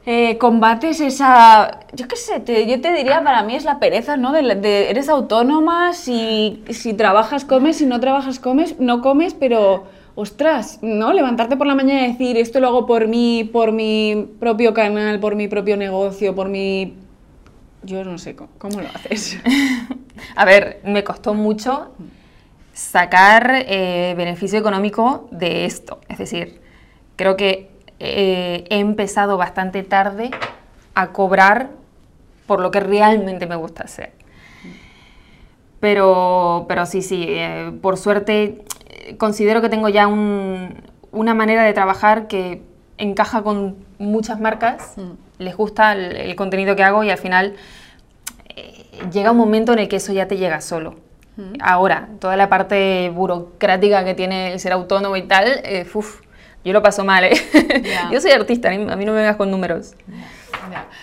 eh, 0.08 0.40
combates 0.40 1.02
esa, 1.02 1.82
yo 1.94 2.08
qué 2.08 2.16
sé, 2.16 2.40
te- 2.40 2.66
yo 2.66 2.82
te 2.82 2.94
diría, 2.94 3.24
para 3.24 3.44
mí 3.44 3.56
es 3.56 3.64
la 3.64 3.78
pereza, 3.78 4.18
¿no? 4.18 4.32
De, 4.32 4.42
de- 4.56 4.90
eres 4.90 5.08
autónoma, 5.08 5.94
si, 5.94 6.64
si 6.72 6.96
trabajas 6.96 7.46
comes, 7.46 7.78
si 7.78 7.86
no 7.86 8.00
trabajas 8.00 8.40
comes, 8.40 8.80
no 8.80 9.02
comes, 9.04 9.36
pero, 9.36 9.84
ostras, 10.16 10.80
¿no? 10.82 11.14
Levantarte 11.14 11.58
por 11.58 11.68
la 11.68 11.76
mañana 11.76 12.08
y 12.08 12.12
decir, 12.14 12.38
esto 12.38 12.60
lo 12.60 12.68
hago 12.68 12.86
por 12.86 13.08
mí, 13.08 13.50
por 13.52 13.72
mi 13.72 14.30
propio 14.40 14.74
canal, 14.74 15.20
por 15.20 15.36
mi 15.36 15.48
propio 15.48 15.78
negocio, 15.78 16.34
por 16.34 16.50
mi... 16.50 16.96
Yo 17.84 18.04
no 18.04 18.18
sé, 18.18 18.36
¿cómo, 18.36 18.82
lo 18.82 18.88
haces? 18.96 19.38
A 20.36 20.46
ver, 20.46 20.82
me 20.86 21.04
costó 21.04 21.34
mucho 21.34 21.92
sacar 22.74 23.52
eh, 23.68 24.16
beneficio 24.18 24.58
económico 24.58 25.28
de 25.32 25.66
esto. 25.66 26.00
Es 26.10 26.18
decir, 26.18 26.62
creo 27.16 27.36
que 27.36 27.70
eh, 28.00 28.66
he 28.70 28.80
empezado 28.80 29.38
bastante 29.38 29.84
tarde 29.84 30.32
a 30.96 31.12
cobrar 31.12 31.70
por 32.48 32.60
lo 32.60 32.72
que 32.72 32.80
realmente 32.80 33.46
me 33.46 33.56
gusta 33.56 33.84
hacer. 33.84 34.14
Pero, 35.80 36.66
pero 36.68 36.86
sí, 36.86 37.02
sí, 37.02 37.26
eh, 37.28 37.72
por 37.82 37.98
suerte 37.98 38.64
considero 39.18 39.62
que 39.62 39.70
tengo 39.70 39.90
ya 39.90 40.08
un- 40.08 40.82
una 41.12 41.34
manera 41.34 41.64
de 41.64 41.74
trabajar 41.74 42.28
que 42.28 42.62
encaja 42.98 43.42
con 43.44 43.76
muchas 44.00 44.40
marcas, 44.40 44.96
les 45.38 45.56
gusta 45.56 45.94
el, 45.94 46.16
el 46.18 46.36
contenido 46.36 46.76
que 46.76 46.84
hago 46.84 47.04
y 47.04 47.10
al 47.10 47.18
final 47.18 47.56
eh, 48.56 48.86
llega 49.12 49.32
un 49.32 49.38
momento 49.38 49.74
en 49.74 49.80
el 49.80 49.88
que 49.88 49.98
eso 49.98 50.14
ya 50.14 50.28
te 50.28 50.38
llega 50.38 50.62
solo. 50.62 50.96
Ahora, 51.60 52.08
toda 52.22 52.38
la 52.38 52.48
parte 52.48 53.10
burocrática 53.14 54.06
que 54.06 54.14
tiene 54.14 54.54
el 54.54 54.60
ser 54.62 54.72
autónomo 54.72 55.18
y 55.18 55.24
tal, 55.24 55.48
eh, 55.66 55.86
uf, 55.94 56.22
yo 56.64 56.72
lo 56.72 56.82
paso 56.82 57.04
mal, 57.04 57.26
¿eh? 57.26 57.34
Ya. 57.84 58.10
yo 58.14 58.22
soy 58.22 58.32
artista, 58.32 58.70
a 58.70 58.72
mí, 58.72 58.86
a 58.90 58.96
mí 58.96 59.04
no 59.04 59.12
me 59.12 59.18
vengas 59.20 59.36
con 59.36 59.52
números. 59.52 59.96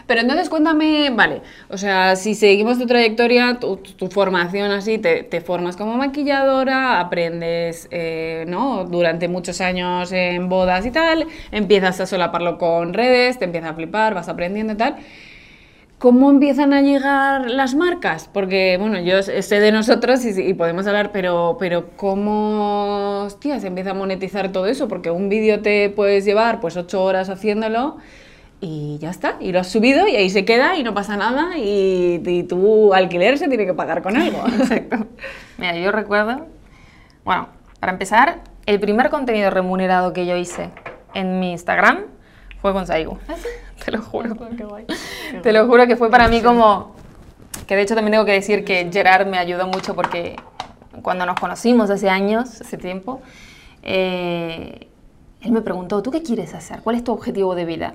Pero 0.07 0.21
entonces 0.21 0.49
cuéntame, 0.49 1.11
vale, 1.11 1.43
o 1.69 1.77
sea, 1.77 2.17
si 2.17 2.35
seguimos 2.35 2.79
tu 2.79 2.87
trayectoria, 2.87 3.59
tu, 3.59 4.09
formación 4.09 4.71
así, 4.73 4.99
te, 4.99 5.41
formas 5.41 5.77
como 5.77 5.97
maquilladora, 5.97 7.01
aprendes, 7.01 7.89
eh, 7.91 8.45
¿no? 8.49 8.85
Durante 8.85 9.29
muchos 9.29 9.61
años 9.61 10.13
en 10.13 10.49
bodas 10.49 10.87
y 10.87 10.91
tal, 10.91 11.27
empiezas 11.51 12.01
a 12.01 12.07
solaparlo 12.07 12.59
con 12.59 12.95
redes, 12.95 13.39
te 13.39 13.45
empieza 13.45 13.71
a 13.71 13.75
flipar, 13.75 14.15
vas 14.15 14.29
aprendiendo 14.29 14.75
y 14.75 14.77
tal. 14.77 14.97
¿Cómo 15.99 16.31
empiezan 16.31 16.73
a 16.73 16.83
llegar 16.83 17.49
las 17.49 17.77
marcas? 17.77 18.29
Porque, 18.33 18.77
bueno, 18.77 18.99
yo 18.99 19.23
sé 19.23 19.61
de 19.61 19.71
nosotros 19.71 20.25
y, 20.25 20.31
y 20.43 20.53
podemos 20.55 20.85
hablar, 20.89 21.13
pero, 21.13 21.57
pero 21.61 21.91
¿cómo, 21.97 23.23
hostia, 23.27 23.61
se 23.61 23.69
empieza 23.69 23.91
a 23.91 23.95
monetizar 23.95 24.51
todo 24.51 24.67
eso? 24.67 24.89
Porque 24.89 25.13
un 25.13 25.29
vídeo 25.29 25.61
te 25.63 25.91
puedes 25.91 26.25
llevar 26.25 26.61
pues 26.61 26.77
ocho 26.77 27.05
horas 27.05 27.29
haciéndolo 27.31 27.99
y 28.65 28.97
ya 28.99 29.11
está, 29.11 29.39
y 29.41 29.51
lo 29.51 29.59
has 29.59 29.67
subido 29.67 30.07
y 30.07 30.15
ahí 30.15 30.31
se 30.31 30.45
queda 30.45 30.77
y 30.77 30.85
no 30.85 30.95
pasa 30.95 31.17
nada 31.17 31.59
y, 31.59 32.23
y 32.25 32.45
tu 32.45 32.95
alquiler 32.95 33.37
se 33.37 33.49
tiene 33.49 33.67
que 33.67 33.75
pagar 33.75 34.03
con 34.03 34.17
algo. 34.17 34.47
Exacto. 34.47 35.09
Mira, 35.59 35.77
yo 35.77 35.91
recuerdo, 35.91 36.47
bueno, 37.25 37.49
para 37.81 37.93
empezar, 37.93 38.39
el 38.65 38.79
primer 38.79 39.11
contenido 39.11 39.51
remunerado 39.51 40.13
que 40.13 40.27
yo 40.27 40.37
hice 40.37 40.71
en 41.13 41.41
mi 41.41 41.51
Instagram 41.51 42.05
fue 42.61 42.73
con 42.73 42.87
Saigo. 42.87 43.19
Te 43.85 43.91
lo 43.91 44.01
juro. 44.01 44.37
Te 45.43 45.53
lo 45.53 45.67
juro 45.67 45.89
que 45.89 45.97
fue 45.97 46.09
para 46.09 46.29
mí 46.29 46.41
como... 46.41 46.95
Que 47.67 47.75
de 47.75 47.83
hecho 47.83 47.97
también 47.97 48.13
tengo 48.13 48.25
que 48.25 48.33
decir 48.33 48.65
que 48.65 48.89
Gerard 48.93 49.27
me 49.27 49.39
ayudó 49.39 49.67
mucho 49.67 49.97
porque 49.97 50.37
cuando 51.03 51.27
nos 51.27 51.39
conocimos 51.39 51.91
hace 51.91 52.09
años, 52.09 52.61
hace 52.61 52.79
tiempo, 52.79 53.23
eh, 53.83 54.87
él 55.41 55.51
me 55.51 55.63
preguntó, 55.63 56.01
¿tú 56.01 56.13
qué 56.13 56.23
quieres 56.23 56.55
hacer? 56.55 56.81
¿Cuál 56.83 56.95
es 56.95 57.03
tu 57.03 57.13
objetivo 57.13 57.57
de 57.57 57.65
vida? 57.65 57.95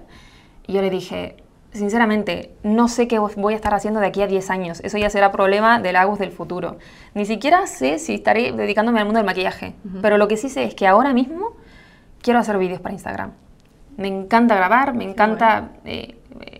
Y 0.67 0.73
yo 0.73 0.81
le 0.81 0.89
dije, 0.89 1.37
sinceramente, 1.71 2.51
no 2.63 2.87
sé 2.87 3.07
qué 3.07 3.19
voy 3.19 3.53
a 3.53 3.55
estar 3.55 3.73
haciendo 3.73 3.99
de 3.99 4.07
aquí 4.07 4.21
a 4.21 4.27
10 4.27 4.49
años. 4.49 4.79
Eso 4.83 4.97
ya 4.97 5.09
será 5.09 5.31
problema 5.31 5.79
del 5.79 5.95
Agus 5.95 6.19
del 6.19 6.31
futuro. 6.31 6.77
Ni 7.13 7.25
siquiera 7.25 7.65
sé 7.67 7.99
si 7.99 8.15
estaré 8.15 8.51
dedicándome 8.51 8.99
al 8.99 9.05
mundo 9.05 9.19
del 9.19 9.25
maquillaje. 9.25 9.73
Pero 10.01 10.17
lo 10.17 10.27
que 10.27 10.37
sí 10.37 10.49
sé 10.49 10.63
es 10.65 10.75
que 10.75 10.85
ahora 10.87 11.13
mismo 11.13 11.51
quiero 12.21 12.39
hacer 12.39 12.57
vídeos 12.57 12.81
para 12.81 12.93
Instagram. 12.93 13.31
Me 13.95 14.07
encanta 14.07 14.55
grabar, 14.55 14.93
me 14.93 15.05
encanta 15.05 15.69
eh, 15.85 16.17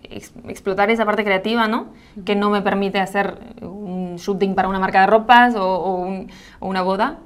ex- 0.10 0.32
explotar 0.48 0.90
esa 0.90 1.06
parte 1.06 1.24
creativa, 1.24 1.68
¿no? 1.68 1.88
Que 2.26 2.36
no 2.36 2.50
me 2.50 2.62
permite 2.62 3.00
hacer 3.00 3.38
un 3.62 4.16
shooting 4.16 4.56
para 4.56 4.68
una 4.70 4.80
marca 4.80 5.02
de 5.02 5.08
ropas 5.08 5.54
o, 5.56 5.64
o 5.68 5.96
un- 5.98 6.30
o 6.60 6.68
una 6.68 6.82
boda. 6.82 7.18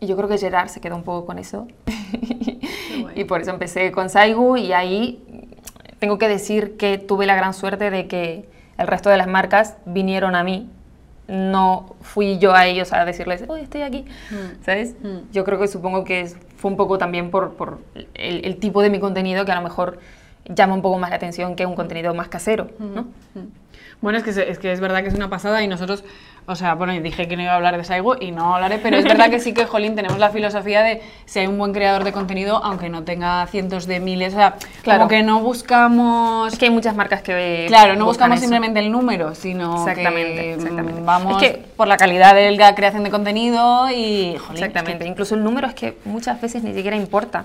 Y 0.00 0.06
yo 0.06 0.16
creo 0.16 0.28
que 0.28 0.38
Gerard 0.38 0.68
se 0.68 0.80
quedó 0.80 0.96
un 0.96 1.04
poco 1.04 1.26
con 1.26 1.38
eso. 1.38 1.68
y 3.14 3.24
por 3.24 3.40
eso 3.40 3.50
empecé 3.50 3.92
con 3.92 4.10
Saigu 4.10 4.56
y 4.56 4.72
ahí 4.72 5.22
tengo 5.98 6.18
que 6.18 6.28
decir 6.28 6.76
que 6.76 6.98
tuve 6.98 7.26
la 7.26 7.36
gran 7.36 7.54
suerte 7.54 7.90
de 7.90 8.06
que 8.06 8.48
el 8.78 8.86
resto 8.86 9.10
de 9.10 9.16
las 9.16 9.26
marcas 9.26 9.76
vinieron 9.84 10.34
a 10.34 10.42
mí. 10.42 10.68
No 11.28 11.94
fui 12.00 12.38
yo 12.38 12.54
a 12.54 12.66
ellos 12.66 12.92
a 12.92 13.04
decirles, 13.04 13.44
oye, 13.48 13.62
estoy 13.62 13.82
aquí, 13.82 14.04
¿sabes? 14.64 14.96
Yo 15.32 15.44
creo 15.44 15.58
que 15.58 15.68
supongo 15.68 16.04
que 16.04 16.26
fue 16.56 16.70
un 16.70 16.76
poco 16.76 16.98
también 16.98 17.30
por, 17.30 17.54
por 17.54 17.78
el, 18.14 18.44
el 18.44 18.56
tipo 18.56 18.82
de 18.82 18.90
mi 18.90 18.98
contenido 18.98 19.44
que 19.44 19.52
a 19.52 19.54
lo 19.54 19.62
mejor 19.62 20.00
llama 20.44 20.74
un 20.74 20.82
poco 20.82 20.98
más 20.98 21.10
la 21.10 21.16
atención 21.16 21.54
que 21.54 21.64
un 21.66 21.74
contenido 21.76 22.12
más 22.14 22.28
casero, 22.28 22.68
¿no? 22.78 23.06
Bueno, 24.02 24.18
es 24.18 24.24
que, 24.24 24.30
es 24.50 24.58
que 24.58 24.72
es 24.72 24.80
verdad 24.80 25.02
que 25.02 25.08
es 25.08 25.14
una 25.14 25.30
pasada 25.30 25.62
y 25.62 25.68
nosotros, 25.68 26.02
o 26.46 26.56
sea, 26.56 26.74
bueno, 26.74 26.92
dije 27.00 27.28
que 27.28 27.36
no 27.36 27.42
iba 27.44 27.52
a 27.52 27.54
hablar 27.54 27.76
de 27.76 27.84
Saigo 27.84 28.16
y 28.20 28.32
no 28.32 28.56
hablaré, 28.56 28.78
pero 28.78 28.96
es 28.96 29.04
verdad 29.04 29.30
que 29.30 29.38
sí 29.38 29.54
que, 29.54 29.64
Jolín, 29.64 29.94
tenemos 29.94 30.18
la 30.18 30.30
filosofía 30.30 30.82
de 30.82 31.00
si 31.24 31.38
hay 31.38 31.46
un 31.46 31.56
buen 31.56 31.72
creador 31.72 32.02
de 32.02 32.10
contenido, 32.12 32.56
aunque 32.64 32.88
no 32.88 33.04
tenga 33.04 33.46
cientos 33.46 33.86
de 33.86 34.00
miles, 34.00 34.34
o 34.34 34.36
sea, 34.38 34.54
Claro. 34.82 34.98
como 35.00 35.08
que 35.08 35.22
no 35.22 35.38
buscamos... 35.40 36.52
Es 36.52 36.58
que 36.58 36.64
hay 36.64 36.70
muchas 36.72 36.96
marcas 36.96 37.22
que. 37.22 37.66
Claro, 37.68 37.94
no 37.94 38.06
buscamos 38.06 38.38
eso. 38.38 38.42
simplemente 38.42 38.80
el 38.80 38.90
número, 38.90 39.36
sino 39.36 39.74
Exactamente, 39.86 40.34
que 40.42 40.56
mm, 40.56 40.60
exactamente. 40.60 41.00
vamos 41.04 41.40
Es 41.42 41.48
que- 41.52 41.58
por 41.76 41.86
la 41.86 41.96
calidad 41.96 42.34
de 42.34 42.50
la 42.50 42.74
creación 42.74 43.04
de 43.04 43.10
contenido 43.10 43.88
y, 43.90 44.36
jolín, 44.38 44.64
Exactamente. 44.64 45.06
Incluso 45.06 45.36
el 45.36 45.44
número 45.44 45.68
es 45.68 45.74
que 45.74 45.96
muchas 46.04 46.40
veces 46.40 46.64
ni 46.64 46.74
siquiera 46.74 46.96
importa. 46.96 47.44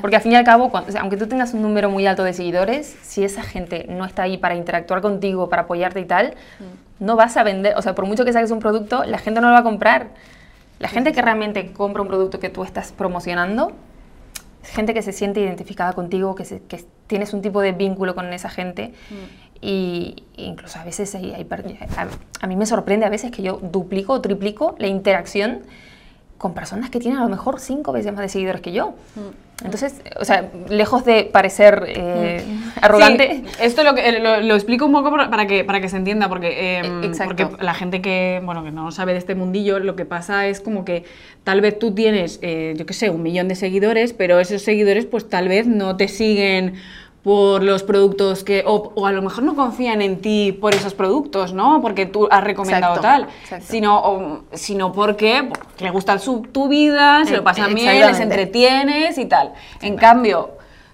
Porque 0.00 0.16
al 0.16 0.22
fin 0.22 0.32
y 0.32 0.36
al 0.36 0.44
cabo, 0.44 0.70
cuando- 0.70 0.88
o 0.88 0.92
sea, 0.92 1.00
aunque 1.02 1.16
tú 1.16 1.26
tengas 1.28 1.54
un 1.54 1.62
número 1.62 1.88
muy 1.90 2.06
alto 2.06 2.24
de 2.24 2.32
seguidores, 2.32 2.96
si 3.02 3.22
esa 3.24 3.42
gente 3.42 3.86
no 3.88 4.04
está 4.04 4.22
ahí 4.22 4.36
para 4.38 4.54
interactuar 4.56 5.00
contigo, 5.00 5.48
para 5.48 5.62
apoyarte 5.62 6.00
y 6.00 6.04
tal, 6.04 6.34
no 6.98 7.14
vas 7.16 7.36
a 7.36 7.42
vender. 7.44 7.74
O 7.76 7.82
sea, 7.82 7.94
por 7.94 8.06
mucho 8.06 8.24
que 8.24 8.32
saques 8.32 8.50
un 8.50 8.58
producto, 8.58 9.04
la 9.04 9.18
gente 9.18 9.40
no 9.40 9.48
lo 9.48 9.52
va 9.54 9.60
a 9.60 9.62
comprar. 9.62 10.08
La 10.78 10.88
gente 10.88 11.12
que 11.12 11.22
realmente 11.22 11.72
compra 11.72 12.02
un 12.02 12.08
producto 12.08 12.38
que 12.40 12.48
tú 12.50 12.62
estás 12.64 12.92
promocionando 12.92 13.72
es 14.62 14.70
gente 14.70 14.92
que 14.94 15.02
se 15.02 15.12
siente 15.12 15.40
identificada 15.40 15.92
contigo, 15.92 16.34
que, 16.34 16.44
se- 16.44 16.60
que 16.62 16.84
tienes 17.06 17.32
un 17.32 17.40
tipo 17.40 17.60
de 17.60 17.72
vínculo 17.72 18.14
con 18.14 18.32
esa 18.32 18.48
gente. 18.50 18.92
Y 19.62 20.24
incluso 20.36 20.78
a 20.78 20.84
veces 20.84 21.14
hay, 21.14 21.32
hay 21.32 21.46
a, 21.96 22.06
a 22.44 22.46
mí 22.46 22.56
me 22.56 22.66
sorprende 22.66 23.06
a 23.06 23.08
veces 23.08 23.30
que 23.30 23.42
yo 23.42 23.58
duplico 23.62 24.12
o 24.14 24.20
triplico 24.20 24.74
la 24.78 24.86
interacción 24.88 25.60
con 26.36 26.52
personas 26.52 26.90
que 26.90 26.98
tienen 26.98 27.18
a 27.18 27.22
lo 27.22 27.30
mejor 27.30 27.58
cinco 27.60 27.92
veces 27.92 28.12
más 28.12 28.20
de 28.20 28.28
seguidores 28.28 28.60
que 28.60 28.72
yo. 28.72 28.94
Entonces, 29.64 30.02
o 30.20 30.24
sea, 30.26 30.50
lejos 30.68 31.06
de 31.06 31.24
parecer 31.24 31.84
eh, 31.88 32.42
arrogante, 32.82 33.42
Sí, 33.46 33.50
esto 33.62 33.84
lo, 33.84 33.94
que- 33.94 34.20
lo, 34.20 34.42
lo 34.42 34.54
explico 34.54 34.84
un 34.84 34.92
poco 34.92 35.10
para 35.10 35.46
que, 35.46 35.64
para 35.64 35.80
que 35.80 35.88
se 35.88 35.96
entienda, 35.96 36.28
porque, 36.28 36.48
eh, 36.78 36.82
E- 37.04 37.24
porque 37.24 37.48
la 37.60 37.72
gente 37.72 38.02
que, 38.02 38.42
bueno, 38.44 38.62
que 38.64 38.70
no 38.70 38.90
sabe 38.92 39.12
de 39.12 39.18
este 39.18 39.34
mundillo, 39.34 39.78
lo 39.78 39.96
que 39.96 40.04
pasa 40.04 40.46
es 40.46 40.60
como 40.60 40.84
que 40.84 41.04
tal 41.42 41.62
vez 41.62 41.78
tú 41.78 41.94
tienes, 41.94 42.38
eh, 42.42 42.74
yo 42.76 42.84
qué 42.84 42.92
sé, 42.92 43.08
un 43.08 43.22
millón 43.22 43.48
de 43.48 43.54
seguidores, 43.54 44.12
pero 44.12 44.40
esos 44.40 44.60
seguidores 44.60 45.06
pues 45.06 45.26
tal 45.28 45.48
vez 45.48 45.66
no 45.66 45.96
te 45.96 46.08
siguen 46.08 46.74
por 47.26 47.64
los 47.64 47.82
productos 47.82 48.44
que, 48.44 48.62
o, 48.64 48.92
o 48.94 49.04
a 49.04 49.10
lo 49.10 49.20
mejor 49.20 49.42
no 49.42 49.56
confían 49.56 50.00
en 50.00 50.20
ti 50.20 50.52
por 50.52 50.76
esos 50.76 50.94
productos, 50.94 51.52
¿no? 51.52 51.80
Porque 51.82 52.06
tú 52.06 52.28
has 52.30 52.44
recomendado 52.44 52.94
Exacto, 52.94 53.24
tal, 53.24 53.28
exacto. 53.42 53.66
sino, 53.68 53.98
o- 53.98 54.40
sino 54.52 54.92
porque 54.92 55.50
le 55.80 55.90
gusta 55.90 56.20
su, 56.20 56.42
tu 56.42 56.68
vida, 56.68 57.24
se 57.24 57.34
Eh, 57.34 57.36
lo 57.38 57.42
pasan 57.42 57.74
bien, 57.74 58.06
les 58.06 58.20
entretienes 58.20 59.18
y 59.18 59.26
tal. 59.26 59.54
En 59.82 59.96
cambio, 59.96 60.50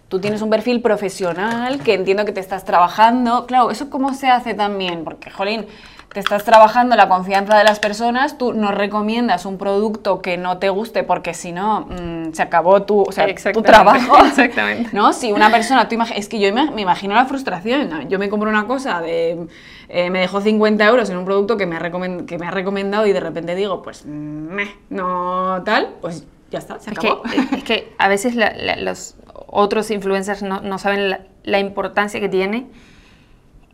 tú 0.09 0.21
tienes 0.21 0.40
un 0.40 0.49
perfil 0.49 0.81
profesional 0.81 1.81
que 1.83 1.92
entiendo 1.92 2.25
que 2.25 2.33
te 2.33 2.40
estás 2.40 2.64
trabajando. 2.64 3.45
Claro, 3.45 3.71
¿eso 3.71 3.90
cómo 3.90 4.14
se 4.14 4.29
hace 4.29 4.55
también? 4.55 5.05
Porque, 5.05 5.31
jolín, 5.31 5.66
te 6.12 6.20
estás 6.20 6.44
trabajando 6.44 6.94
la 6.94 7.09
confianza 7.09 7.57
de 7.57 7.64
las 7.64 7.79
personas, 7.81 8.37
tú 8.37 8.53
no 8.53 8.70
recomiendas 8.70 9.46
un 9.46 9.57
producto 9.57 10.20
que 10.20 10.37
no 10.37 10.59
te 10.59 10.68
guste 10.68 11.05
porque 11.05 11.33
si 11.33 11.53
no, 11.53 11.87
mm, 11.88 12.33
se 12.33 12.42
acabó 12.42 12.83
tu, 12.83 13.01
o 13.03 13.12
sea, 13.12 13.27
tu 13.53 13.62
trabajo. 13.62 14.25
exactamente. 14.27 14.90
¿No? 14.92 15.12
Si 15.14 15.33
una 15.33 15.51
persona, 15.51 15.88
tú 15.88 15.96
es 16.14 16.29
que 16.29 16.38
yo 16.38 16.53
me, 16.53 16.70
me 16.70 16.83
imagino 16.83 17.14
la 17.14 17.25
frustración. 17.25 17.88
¿no? 17.88 18.03
Yo 18.03 18.18
me 18.18 18.29
compro 18.29 18.51
una 18.51 18.66
cosa 18.66 19.01
de. 19.01 19.46
eh, 19.88 20.11
me 20.11 20.20
dejó 20.20 20.40
50 20.42 20.85
euros 20.87 21.09
en 21.09 21.16
un 21.16 21.25
producto 21.25 21.57
que 21.57 21.64
me, 21.66 21.77
ha 21.77 21.81
que 22.27 22.38
me 22.38 22.46
ha 22.46 22.51
recomendado 22.51 23.07
y 23.07 23.12
de 23.12 23.20
repente 23.20 23.55
digo, 23.55 23.81
pues, 23.83 24.05
meh, 24.05 24.68
no 24.90 25.62
tal, 25.64 25.94
pues 26.03 26.25
ya 26.51 26.59
está, 26.59 26.79
se 26.79 26.90
es 26.90 26.98
que, 26.98 27.09
acabó. 27.09 27.22
es 27.57 27.64
que 27.64 27.92
a 27.98 28.09
veces 28.09 28.35
la- 28.35 28.53
la- 28.55 28.77
los 28.77 29.14
otros 29.46 29.90
influencers 29.90 30.42
no, 30.42 30.61
no 30.61 30.77
saben 30.79 31.09
la, 31.09 31.20
la 31.44 31.59
importancia 31.59 32.20
que 32.20 32.29
tiene 32.29 32.66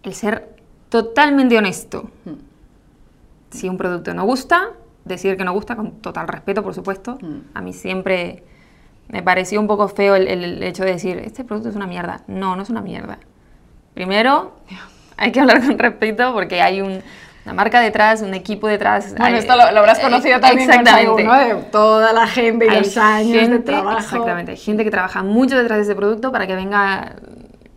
el 0.05 0.15
ser 0.15 0.57
totalmente 0.89 1.57
honesto. 1.59 2.11
Si 3.51 3.69
un 3.69 3.77
producto 3.79 4.13
no 4.15 4.25
gusta, 4.25 4.71
decir 5.05 5.37
que 5.37 5.45
no 5.45 5.53
gusta 5.53 5.75
con 5.77 5.93
total 6.03 6.29
respeto, 6.29 6.63
por 6.63 6.75
supuesto. 6.75 7.19
A 7.55 7.61
mí 7.61 7.73
siempre 7.73 8.45
me 9.09 9.23
pareció 9.23 9.59
un 9.61 9.67
poco 9.67 9.89
feo 9.89 10.15
el, 10.17 10.29
el 10.29 10.63
hecho 10.63 10.85
de 10.85 10.93
decir, 10.93 11.19
este 11.19 11.45
producto 11.45 11.71
es 11.71 11.77
una 11.77 11.87
mierda. 11.87 12.23
No, 12.27 12.57
no 12.57 12.63
es 12.63 12.71
una 12.71 12.83
mierda. 12.83 13.19
Primero, 13.95 14.57
hay 15.17 15.33
que 15.33 15.41
hablar 15.41 15.65
con 15.65 15.79
respeto 15.79 16.33
porque 16.35 16.61
hay 16.61 16.81
un- 16.83 17.03
una 17.45 17.55
marca 17.55 17.81
detrás, 17.81 18.21
un 18.21 18.35
equipo 18.35 18.69
detrás. 18.69 19.13
Bueno, 19.17 19.25
hay- 19.37 19.41
esto 19.41 19.57
lo, 19.57 19.73
lo 19.73 19.79
habrás 19.79 19.99
eh, 20.01 20.03
conocido 20.03 20.39
también 20.41 20.69
con 20.69 20.81
Exactamente. 20.81 21.23
De 21.55 21.63
toda 21.73 22.13
la 22.13 22.27
gente 22.27 22.67
y 22.67 22.69
Hay 22.69 22.79
los 22.81 22.97
años 22.99 23.33
de 23.33 23.39
gente- 23.41 23.59
trabajo. 23.61 23.99
Exactamente, 24.01 24.51
hay 24.53 24.59
gente 24.59 24.85
que 24.85 24.91
trabaja 24.91 25.23
mucho 25.23 25.57
detrás 25.57 25.79
de 25.79 25.85
ese 25.85 25.95
producto 25.95 26.31
para 26.31 26.47
que 26.47 26.55
venga 26.55 27.15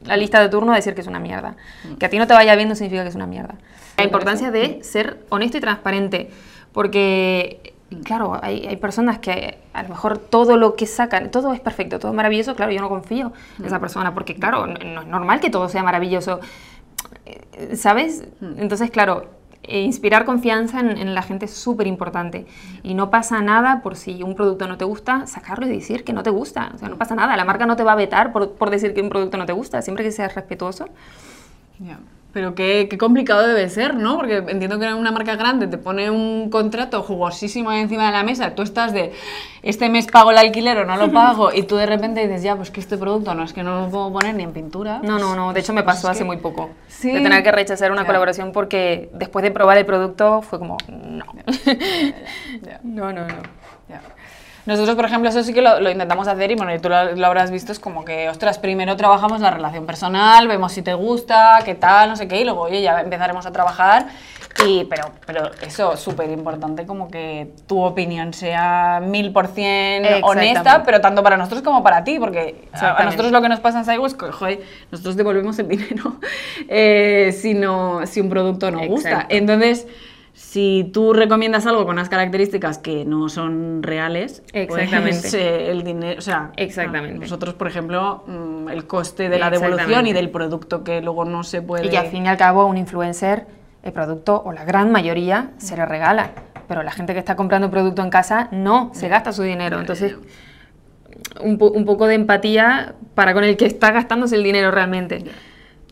la 0.03 0.17
lista 0.17 0.39
de 0.39 0.49
turno 0.49 0.71
a 0.71 0.75
decir 0.75 0.95
que 0.95 1.01
es 1.01 1.07
una 1.07 1.19
mierda. 1.19 1.55
Que 1.99 2.05
a 2.05 2.09
ti 2.09 2.17
no 2.17 2.27
te 2.27 2.33
vaya 2.33 2.55
bien 2.55 2.69
no 2.69 2.75
significa 2.75 3.03
que 3.03 3.09
es 3.09 3.15
una 3.15 3.27
mierda. 3.27 3.55
La 3.97 4.03
importancia 4.03 4.51
de 4.51 4.83
ser 4.83 5.23
honesto 5.29 5.57
y 5.57 5.61
transparente, 5.61 6.29
porque, 6.71 7.73
claro, 8.03 8.39
hay, 8.41 8.65
hay 8.65 8.77
personas 8.77 9.19
que 9.19 9.59
a 9.73 9.83
lo 9.83 9.89
mejor 9.89 10.17
todo 10.17 10.57
lo 10.57 10.75
que 10.75 10.87
sacan, 10.87 11.29
todo 11.31 11.53
es 11.53 11.59
perfecto, 11.59 11.99
todo 11.99 12.11
es 12.11 12.15
maravilloso, 12.15 12.55
claro, 12.55 12.71
yo 12.71 12.81
no 12.81 12.89
confío 12.89 13.31
en 13.59 13.65
esa 13.65 13.79
persona, 13.79 14.13
porque, 14.13 14.35
claro, 14.35 14.65
no, 14.67 14.75
no 14.83 15.01
es 15.01 15.07
normal 15.07 15.39
que 15.39 15.49
todo 15.49 15.69
sea 15.69 15.83
maravilloso, 15.83 16.39
Eh, 17.25 17.75
¿sabes? 17.75 18.23
Entonces, 18.57 18.89
claro, 18.89 19.25
eh, 19.71 19.81
inspirar 19.81 20.25
confianza 20.25 20.79
en, 20.79 20.97
en 20.97 21.15
la 21.15 21.21
gente 21.21 21.45
es 21.45 21.53
súper 21.53 21.87
importante. 21.87 22.45
Y 22.83 22.93
no 22.93 23.09
pasa 23.09 23.41
nada 23.41 23.81
por 23.81 23.95
si 23.95 24.21
un 24.21 24.35
producto 24.35 24.67
no 24.67 24.77
te 24.77 24.85
gusta, 24.85 25.25
sacarlo 25.27 25.65
y 25.65 25.69
decir 25.69 26.03
que 26.03 26.13
no 26.13 26.23
te 26.23 26.29
gusta. 26.29 26.71
O 26.75 26.77
sea, 26.77 26.89
no 26.89 26.97
pasa 26.97 27.15
nada. 27.15 27.35
La 27.37 27.45
marca 27.45 27.65
no 27.65 27.75
te 27.75 27.83
va 27.83 27.93
a 27.93 27.95
vetar 27.95 28.31
por, 28.31 28.51
por 28.51 28.69
decir 28.69 28.93
que 28.93 29.01
un 29.01 29.09
producto 29.09 29.37
no 29.37 29.45
te 29.45 29.53
gusta, 29.53 29.81
siempre 29.81 30.03
que 30.03 30.11
seas 30.11 30.35
respetuoso. 30.35 30.87
Pero 32.33 32.55
qué, 32.55 32.87
qué 32.89 32.97
complicado 32.97 33.45
debe 33.45 33.67
ser, 33.69 33.93
¿no? 33.95 34.15
Porque 34.15 34.37
entiendo 34.37 34.79
que 34.79 34.93
una 34.93 35.11
marca 35.11 35.35
grande 35.35 35.67
te 35.67 35.77
pone 35.77 36.09
un 36.09 36.49
contrato 36.49 37.03
jugosísimo 37.03 37.73
encima 37.73 38.05
de 38.05 38.13
la 38.13 38.23
mesa, 38.23 38.55
tú 38.55 38.61
estás 38.61 38.93
de, 38.93 39.11
este 39.63 39.89
mes 39.89 40.07
pago 40.07 40.31
el 40.31 40.37
alquiler 40.37 40.77
o 40.77 40.85
no 40.85 40.95
lo 40.95 41.11
pago, 41.13 41.51
y 41.53 41.63
tú 41.63 41.75
de 41.75 41.85
repente 41.85 42.21
dices, 42.25 42.41
ya, 42.41 42.55
pues 42.55 42.71
que 42.71 42.79
este 42.79 42.97
producto 42.97 43.35
no 43.35 43.43
es 43.43 43.51
que 43.51 43.63
no 43.63 43.81
lo 43.81 43.89
puedo 43.89 44.13
poner 44.13 44.33
ni 44.35 44.43
en 44.43 44.53
pintura. 44.53 45.01
No, 45.03 45.19
no, 45.19 45.35
no. 45.35 45.51
De 45.51 45.59
hecho, 45.59 45.73
me 45.73 45.83
Pues 45.83 45.97
pasó 45.97 46.09
hace 46.09 46.19
que- 46.19 46.25
muy 46.25 46.37
poco. 46.37 46.69
Sí. 46.87 47.11
De 47.11 47.19
tener 47.19 47.43
que 47.43 47.51
rechazar 47.51 47.91
una 47.91 48.05
colaboración 48.05 48.53
porque 48.53 49.09
después 49.13 49.43
de 49.43 49.51
probar 49.51 49.77
el 49.77 49.85
producto 49.85 50.41
fue 50.41 50.57
como, 50.57 50.77
no. 50.87 51.25
Ya. 52.61 52.79
no, 52.83 53.11
no, 53.11 53.27
no. 53.27 53.35
Nosotros, 54.65 54.95
por 54.95 55.05
ejemplo, 55.05 55.29
eso 55.29 55.43
sí 55.43 55.53
que 55.53 55.61
lo, 55.61 55.79
lo 55.79 55.89
intentamos 55.89 56.27
hacer 56.27 56.51
y 56.51 56.55
bueno, 56.55 56.73
y 56.73 56.79
tú 56.79 56.87
lo, 56.89 57.15
lo 57.15 57.25
habrás 57.27 57.49
visto, 57.51 57.71
es 57.71 57.79
como 57.79 58.05
que, 58.05 58.29
ostras, 58.29 58.59
primero 58.59 58.95
trabajamos 58.95 59.41
la 59.41 59.49
relación 59.51 59.85
personal, 59.85 60.47
vemos 60.47 60.71
si 60.71 60.81
te 60.81 60.93
gusta, 60.93 61.59
qué 61.65 61.73
tal, 61.75 62.09
no 62.09 62.15
sé 62.15 62.27
qué, 62.27 62.41
y 62.41 62.43
luego, 62.43 62.61
oye, 62.61 62.81
ya 62.81 63.01
empezaremos 63.01 63.45
a 63.45 63.51
trabajar. 63.51 64.07
Y, 64.67 64.83
pero, 64.83 65.05
pero 65.25 65.49
eso, 65.61 65.95
súper 65.97 66.29
importante, 66.29 66.85
como 66.85 67.07
que 67.09 67.53
tu 67.67 67.81
opinión 67.81 68.33
sea 68.33 69.01
mil 69.01 69.31
por 69.31 69.47
cien 69.47 70.03
honesta, 70.23 70.83
pero 70.85 71.01
tanto 71.01 71.23
para 71.23 71.37
nosotros 71.37 71.61
como 71.63 71.81
para 71.81 72.03
ti, 72.03 72.19
porque 72.19 72.67
a- 72.73 72.91
nosotros 73.05 73.31
lo 73.31 73.41
que 73.41 73.49
nos 73.49 73.59
pasa 73.61 73.79
en 73.79 73.85
Saigo 73.85 74.05
es 74.05 74.13
que, 74.13 74.25
joder, 74.31 74.61
nosotros 74.91 75.15
devolvemos 75.15 75.57
el 75.57 75.67
dinero 75.69 76.17
eh, 76.67 77.35
si, 77.39 77.53
no, 77.53 78.05
si 78.05 78.19
un 78.21 78.29
producto 78.29 78.69
no 78.69 78.79
gusta. 78.87 79.09
Entonces, 79.29 79.87
si 80.33 80.89
tú 80.93 81.13
recomiendas 81.13 81.65
algo 81.67 81.85
con 81.85 81.93
unas 81.93 82.09
características 82.09 82.77
que 82.77 83.03
no 83.05 83.27
son 83.29 83.83
reales, 83.83 84.43
Exactamente. 84.53 85.19
pues, 85.21 85.33
eh, 85.33 85.71
el 85.71 85.83
dinero, 85.83 86.17
o 86.19 86.21
sea, 86.21 86.51
Exactamente. 86.55 87.19
nosotros, 87.19 87.53
por 87.53 87.67
ejemplo, 87.67 88.23
mm, 88.27 88.69
el 88.69 88.87
coste 88.87 89.29
de 89.29 89.37
la 89.39 89.49
devolución 89.49 89.79
Exactamente. 89.81 90.09
y 90.09 90.13
del 90.13 90.29
producto 90.29 90.83
que 90.83 91.01
luego 91.01 91.25
no 91.25 91.43
se 91.43 91.61
puede... 91.61 91.91
Y 91.91 91.95
al 91.95 92.07
fin 92.07 92.25
y 92.25 92.29
al 92.29 92.37
cabo 92.37 92.65
un 92.65 92.77
influencer, 92.77 93.45
el 93.83 93.91
producto, 93.91 94.41
o 94.45 94.51
la 94.53 94.63
gran 94.63 94.91
mayoría, 94.91 95.51
se 95.57 95.75
le 95.75 95.85
regala. 95.85 96.31
Pero 96.67 96.83
la 96.83 96.91
gente 96.91 97.13
que 97.13 97.19
está 97.19 97.35
comprando 97.35 97.69
producto 97.69 98.01
en 98.01 98.09
casa 98.09 98.47
no, 98.51 98.91
se 98.93 99.09
gasta 99.09 99.33
su 99.33 99.43
dinero. 99.43 99.79
Entonces, 99.79 100.15
un, 101.41 101.57
po- 101.57 101.71
un 101.71 101.83
poco 101.85 102.07
de 102.07 102.15
empatía 102.15 102.95
para 103.15 103.33
con 103.33 103.43
el 103.43 103.57
que 103.57 103.65
está 103.65 103.91
gastándose 103.91 104.35
el 104.37 104.43
dinero 104.43 104.71
realmente. 104.71 105.23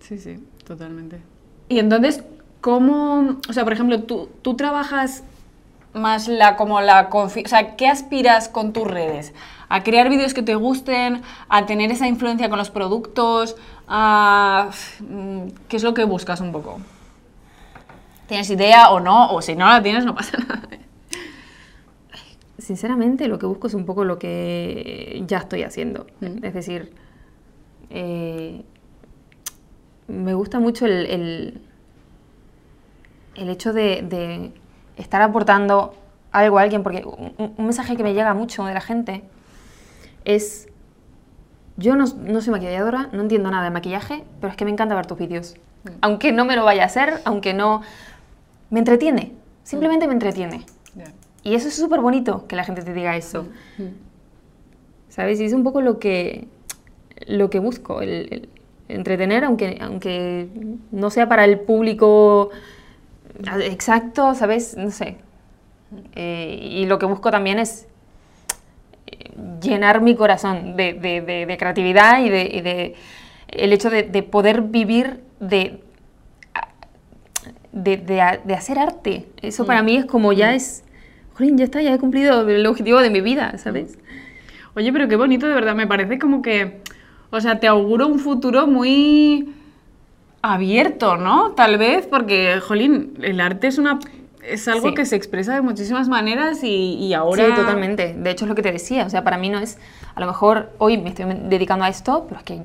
Sí, 0.01 0.17
sí, 0.17 0.37
totalmente. 0.65 1.19
Y 1.67 1.79
entonces, 1.79 2.23
¿cómo, 2.61 3.37
o 3.49 3.53
sea, 3.53 3.63
por 3.63 3.73
ejemplo, 3.73 4.03
tú, 4.03 4.29
tú 4.41 4.55
trabajas 4.55 5.23
más 5.93 6.27
la 6.27 6.55
como 6.55 6.81
la 6.81 7.09
confi- 7.09 7.45
o 7.45 7.49
sea, 7.49 7.75
¿qué 7.75 7.87
aspiras 7.87 8.49
con 8.49 8.73
tus 8.73 8.87
redes? 8.87 9.33
¿A 9.69 9.83
crear 9.83 10.09
vídeos 10.09 10.33
que 10.33 10.41
te 10.41 10.55
gusten? 10.55 11.21
¿A 11.47 11.65
tener 11.65 11.91
esa 11.91 12.07
influencia 12.07 12.49
con 12.49 12.57
los 12.57 12.69
productos? 12.69 13.55
¿A 13.87 14.69
mm, 14.99 15.47
qué 15.67 15.77
es 15.77 15.83
lo 15.83 15.93
que 15.93 16.03
buscas 16.03 16.41
un 16.41 16.51
poco? 16.51 16.79
¿Tienes 18.27 18.49
idea 18.49 18.89
o 18.91 18.99
no? 18.99 19.31
O 19.31 19.41
si 19.41 19.55
no 19.55 19.67
la 19.67 19.81
tienes, 19.81 20.05
no 20.05 20.15
pasa 20.15 20.37
nada. 20.47 20.61
Sinceramente, 22.57 23.27
lo 23.27 23.39
que 23.39 23.45
busco 23.45 23.67
es 23.67 23.73
un 23.73 23.85
poco 23.85 24.03
lo 24.05 24.19
que 24.19 25.23
ya 25.27 25.39
estoy 25.39 25.63
haciendo. 25.63 26.05
Mm. 26.19 26.43
Es 26.45 26.53
decir, 26.53 26.93
eh, 27.89 28.63
me 30.07 30.33
gusta 30.33 30.59
mucho 30.59 30.85
el, 30.85 31.05
el, 31.07 31.61
el 33.39 33.49
hecho 33.49 33.73
de, 33.73 34.01
de 34.01 34.51
estar 34.97 35.21
aportando 35.21 35.95
algo 36.31 36.59
a 36.59 36.63
alguien, 36.63 36.83
porque 36.83 37.03
un, 37.05 37.53
un 37.57 37.63
mensaje 37.65 37.95
que 37.95 38.03
me 38.03 38.13
llega 38.13 38.33
mucho 38.33 38.65
de 38.65 38.73
la 38.73 38.81
gente 38.81 39.23
es, 40.25 40.67
yo 41.77 41.95
no, 41.95 42.05
no 42.05 42.41
soy 42.41 42.51
maquilladora, 42.51 43.09
no 43.11 43.21
entiendo 43.21 43.49
nada 43.49 43.63
de 43.63 43.71
maquillaje, 43.71 44.23
pero 44.39 44.51
es 44.51 44.57
que 44.57 44.65
me 44.65 44.71
encanta 44.71 44.95
ver 44.95 45.05
tus 45.05 45.17
vídeos. 45.17 45.55
Aunque 46.01 46.31
no 46.31 46.45
me 46.45 46.55
lo 46.55 46.65
vaya 46.65 46.83
a 46.83 46.85
hacer, 46.85 47.21
aunque 47.25 47.53
no... 47.53 47.81
Me 48.69 48.79
entretiene, 48.79 49.31
simplemente 49.63 50.05
me 50.05 50.13
entretiene. 50.13 50.65
Y 51.41 51.55
eso 51.55 51.69
es 51.69 51.75
súper 51.75 52.01
bonito, 52.01 52.45
que 52.47 52.55
la 52.55 52.63
gente 52.63 52.83
te 52.83 52.93
diga 52.93 53.15
eso. 53.15 53.47
¿Sabes? 55.07 55.39
Y 55.39 55.45
es 55.45 55.53
un 55.53 55.63
poco 55.63 55.81
lo 55.81 55.97
que, 55.97 56.47
lo 57.25 57.49
que 57.49 57.57
busco, 57.57 58.01
el, 58.01 58.49
entretener, 58.89 59.45
aunque, 59.45 59.77
aunque 59.81 60.49
no 60.91 61.09
sea 61.09 61.29
para 61.29 61.45
el 61.45 61.59
público 61.59 62.49
exacto, 63.63 64.35
¿sabes? 64.35 64.75
No 64.77 64.91
sé. 64.91 65.17
Eh, 66.15 66.59
y 66.61 66.85
lo 66.85 66.99
que 66.99 67.05
busco 67.05 67.31
también 67.31 67.59
es 67.59 67.87
eh, 69.07 69.31
llenar 69.61 70.01
mi 70.01 70.15
corazón 70.15 70.75
de, 70.75 70.93
de, 70.93 71.57
creatividad 71.57 72.23
y 72.23 72.29
de, 72.29 72.95
el 73.47 73.73
hecho 73.73 73.89
de, 73.89 74.03
poder 74.23 74.61
vivir 74.61 75.21
de, 75.39 75.81
de, 77.71 78.21
hacer 78.53 78.77
arte. 78.77 79.27
Eso 79.41 79.65
para 79.65 79.81
mm. 79.81 79.85
mí 79.85 79.95
es 79.97 80.05
como 80.05 80.33
ya 80.33 80.51
mm. 80.51 80.55
es, 80.55 80.83
ya 81.39 81.63
está, 81.63 81.81
ya 81.81 81.93
he 81.93 81.97
cumplido 81.97 82.47
el 82.47 82.65
objetivo 82.65 82.99
de 82.99 83.09
mi 83.09 83.21
vida, 83.21 83.57
¿sabes? 83.57 83.97
Oye, 84.75 84.93
pero 84.93 85.07
qué 85.07 85.15
bonito, 85.15 85.47
de 85.47 85.55
verdad, 85.55 85.75
me 85.75 85.87
parece 85.87 86.19
como 86.19 86.41
que, 86.41 86.81
o 87.31 87.41
sea, 87.41 87.59
te 87.59 87.67
auguro 87.67 88.07
un 88.07 88.19
futuro 88.19 88.67
muy 88.67 89.55
abierto, 90.41 91.17
¿no? 91.17 91.51
Tal 91.51 91.77
vez, 91.77 92.07
porque, 92.07 92.59
jolín, 92.61 93.13
el 93.21 93.39
arte 93.41 93.67
es 93.67 93.77
una... 93.77 93.99
Es 94.43 94.67
algo 94.67 94.93
que 94.93 95.05
se 95.05 95.15
expresa 95.15 95.53
de 95.53 95.61
muchísimas 95.61 96.07
maneras 96.07 96.63
y, 96.63 97.13
ahora... 97.13 97.45
Sí, 97.45 97.53
totalmente. 97.53 98.15
De 98.17 98.31
hecho, 98.31 98.45
es 98.45 98.49
lo 98.49 98.55
que 98.55 98.61
te 98.61 98.71
decía. 98.71 99.05
O 99.05 99.09
sea, 99.09 99.23
para 99.23 99.37
mí 99.37 99.49
no 99.49 99.59
es... 99.59 99.77
A 100.15 100.19
lo 100.19 100.25
mejor 100.25 100.71
hoy 100.79 100.97
me 100.97 101.09
estoy 101.09 101.25
dedicando 101.43 101.85
a 101.85 101.89
esto, 101.89 102.25
pero 102.27 102.39
es 102.39 102.45
que 102.45 102.63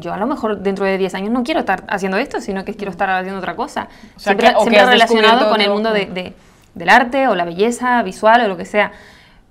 yo, 0.00 0.12
a 0.12 0.16
lo 0.18 0.26
mejor 0.26 0.58
dentro 0.58 0.84
de 0.84 0.98
10 0.98 1.14
años 1.14 1.30
no 1.30 1.42
quiero 1.44 1.60
estar 1.60 1.84
haciendo 1.88 2.18
esto, 2.18 2.40
sino 2.40 2.64
que 2.64 2.74
quiero 2.74 2.90
estar 2.90 3.08
haciendo 3.08 3.38
otra 3.38 3.56
cosa. 3.56 3.88
O 4.16 4.20
sea, 4.20 4.34
siempre, 4.34 4.54
siempre 4.60 4.84
relacionado 4.84 5.48
con 5.48 5.60
el 5.60 5.70
mundo 5.70 5.92
de, 5.92 6.34
del 6.74 6.88
arte 6.88 7.28
o 7.28 7.34
la 7.34 7.44
belleza 7.44 8.02
visual 8.02 8.42
o 8.42 8.48
lo 8.48 8.56
que 8.56 8.66
sea. 8.66 8.92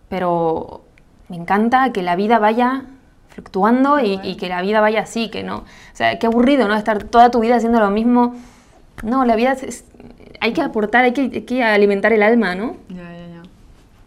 Pero 0.09 0.83
me 1.27 1.37
encanta 1.37 1.91
que 1.91 2.03
la 2.03 2.15
vida 2.15 2.37
vaya 2.37 2.83
fluctuando 3.31 3.99
y, 3.99 4.35
que 4.35 4.49
la 4.49 4.61
vida 4.61 4.81
vaya 4.81 5.01
así, 5.01 5.29
que 5.29 5.43
no. 5.43 5.57
O 5.57 5.65
sea, 5.93 6.19
qué 6.19 6.27
aburrido, 6.27 6.67
¿no? 6.67 6.75
Estar 6.75 7.03
toda 7.03 7.31
tu 7.31 7.39
vida 7.39 7.55
haciendo 7.55 7.79
lo 7.79 7.89
mismo. 7.89 8.35
No, 9.03 9.25
la 9.25 9.35
vida 9.35 9.53
es, 9.53 9.85
hay 10.39 10.53
que 10.53 10.61
aportar, 10.61 11.05
hay 11.05 11.13
que, 11.13 11.63
alimentar 11.63 12.13
el 12.13 12.23
alma, 12.23 12.55
¿no? 12.55 12.77
Ya, 12.89 13.03
ya, 13.03 13.27
ya. 13.27 13.41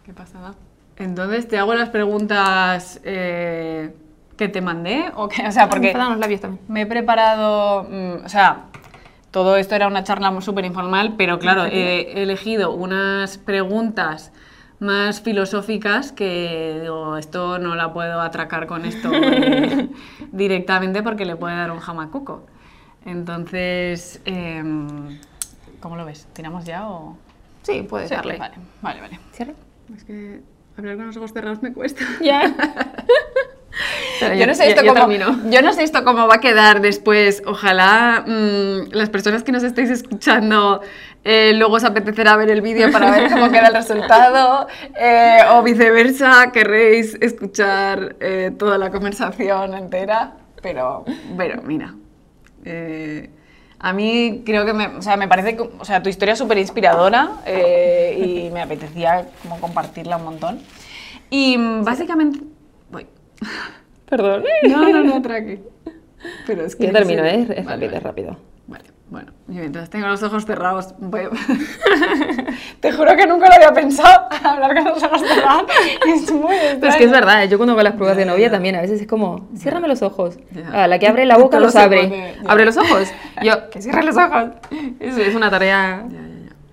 ¿Qué 0.05 0.13
pasa? 0.13 0.53
Entonces 0.97 1.47
te 1.47 1.57
hago 1.57 1.73
las 1.73 1.89
preguntas 1.89 3.01
eh, 3.03 3.93
que 4.37 4.47
te 4.47 4.61
mandé, 4.61 5.11
o, 5.15 5.25
o 5.25 5.51
sea, 5.51 5.69
porque 5.69 5.93
los 5.93 6.17
labios 6.17 6.41
también. 6.41 6.63
me 6.67 6.81
he 6.81 6.85
preparado, 6.85 7.83
mm, 7.83 8.25
o 8.25 8.29
sea, 8.29 8.65
todo 9.31 9.57
esto 9.57 9.75
era 9.75 9.87
una 9.87 10.03
charla 10.03 10.39
súper 10.39 10.63
informal, 10.63 11.15
pero 11.17 11.39
claro, 11.39 11.65
he 11.65 12.21
elegido 12.21 12.71
unas 12.71 13.37
preguntas 13.37 14.31
más 14.79 15.21
filosóficas 15.21 16.11
que 16.11 16.79
digo, 16.81 17.17
esto 17.17 17.59
no 17.59 17.75
la 17.75 17.93
puedo 17.93 18.21
atracar 18.21 18.67
con 18.67 18.85
esto 18.85 19.09
eh, 19.13 19.89
directamente 20.31 21.01
porque 21.03 21.25
le 21.25 21.35
puede 21.35 21.55
dar 21.55 21.71
un 21.71 21.79
jamacuco. 21.79 22.45
Entonces, 23.05 24.21
em, 24.25 25.19
¿cómo 25.79 25.95
lo 25.95 26.05
ves? 26.05 26.27
¿Tiramos 26.33 26.65
ya 26.65 26.89
o...? 26.89 27.17
Sí, 27.61 27.85
puedes 27.87 28.09
darle. 28.09 28.37
Vale, 28.37 28.55
vale, 28.81 29.01
vale. 29.01 29.19
¿Cierra? 29.31 29.53
Es 29.95 30.03
que 30.03 30.41
hablar 30.77 30.97
con 30.97 31.07
los 31.07 31.17
ojos 31.17 31.33
cerrados 31.33 31.61
me 31.63 31.73
cuesta. 31.73 32.03
Ya. 32.21 32.41
yo, 34.33 34.47
no 34.47 34.55
sé 34.55 34.69
esto 34.69 34.81
cómo, 34.85 35.11
yo 35.49 35.61
no 35.61 35.73
sé 35.73 35.83
esto 35.83 36.03
cómo 36.03 36.27
va 36.27 36.35
a 36.35 36.39
quedar 36.39 36.81
después. 36.81 37.43
Ojalá 37.45 38.23
mm, 38.25 38.91
las 38.91 39.09
personas 39.09 39.43
que 39.43 39.51
nos 39.51 39.63
estéis 39.63 39.89
escuchando 39.89 40.81
eh, 41.27 41.53
luego 41.55 41.75
os 41.75 41.83
apetecerá 41.83 42.37
ver 42.37 42.51
el 42.51 42.61
vídeo 42.61 42.91
para 42.91 43.09
ver 43.09 43.31
cómo 43.31 43.49
queda 43.49 43.69
el 43.69 43.73
resultado 43.73 44.67
eh, 44.95 45.39
o 45.51 45.63
viceversa, 45.63 46.51
querréis 46.51 47.17
escuchar 47.19 48.15
eh, 48.19 48.51
toda 48.57 48.77
la 48.77 48.91
conversación 48.91 49.73
entera. 49.73 50.33
Pero, 50.61 51.03
bueno, 51.33 51.63
mira. 51.63 51.95
a 53.79 53.93
mí 53.93 54.43
creo 54.45 54.65
que 54.65 54.73
me, 54.73 54.87
o 54.87 55.01
sea, 55.01 55.17
me 55.17 55.27
parece 55.27 55.57
o 55.59 55.85
sea, 55.85 56.01
tu 56.01 56.09
historia 56.09 56.33
es 56.33 56.39
súper 56.39 56.59
inspiradora 56.59 57.31
y 58.17 58.49
me 58.53 58.61
apetecía 58.61 59.27
como 59.41 59.59
compartirla 59.59 60.17
un 60.17 60.25
montón. 60.25 60.61
Y 61.31 61.57
básicamente... 61.81 62.39
Voy. 62.91 63.07
Perdón. 64.09 64.43
No, 64.69 64.89
no, 64.89 65.03
no, 65.03 65.21
tranqui. 65.21 65.59
Pero 66.47 66.65
es 66.65 66.75
que... 66.75 66.87
Ya 66.87 66.91
termino, 66.91 67.23
¿eh? 67.23 67.47
Es 67.49 67.65
rápido, 67.65 67.95
es 67.95 68.03
rápido. 68.03 68.37
Vale, 68.67 68.85
bueno, 69.09 69.31
yo 69.47 69.61
entonces 69.61 69.89
tengo 69.91 70.07
los 70.07 70.23
ojos 70.23 70.45
cerrados. 70.45 70.95
Te 72.79 72.91
juro 72.91 73.15
que 73.15 73.27
nunca 73.27 73.47
lo 73.47 73.53
había 73.53 73.73
pensado, 73.73 74.27
hablar 74.43 74.75
con 74.75 74.85
los 74.85 75.03
ojos 75.03 75.21
cerrados. 75.21 75.65
Es 76.07 76.31
muy 76.31 76.55
Pero 76.79 76.87
es 76.87 76.95
que 76.95 77.03
es 77.03 77.11
verdad, 77.11 77.43
¿eh? 77.43 77.47
yo 77.47 77.57
cuando 77.57 77.73
hago 77.73 77.83
las 77.83 77.93
pruebas 77.93 78.17
de 78.17 78.25
novia 78.25 78.49
también 78.49 78.75
a 78.75 78.81
veces 78.81 79.01
es 79.01 79.07
como, 79.07 79.47
ciérrame 79.55 79.87
los 79.87 80.01
ojos. 80.01 80.37
Ah, 80.71 80.87
la 80.87 80.97
que 80.97 81.07
abre 81.07 81.25
la 81.25 81.37
boca 81.39 81.59
los 81.59 81.75
abre. 81.75 82.35
¿Abre 82.47 82.65
los 82.65 82.77
ojos? 82.77 83.11
Yo, 83.43 83.69
que 83.69 83.81
cierre 83.81 84.03
los 84.03 84.17
ojos. 84.17 84.49
Es, 84.99 85.17
es 85.17 85.35
una 85.35 85.51
tarea 85.51 86.03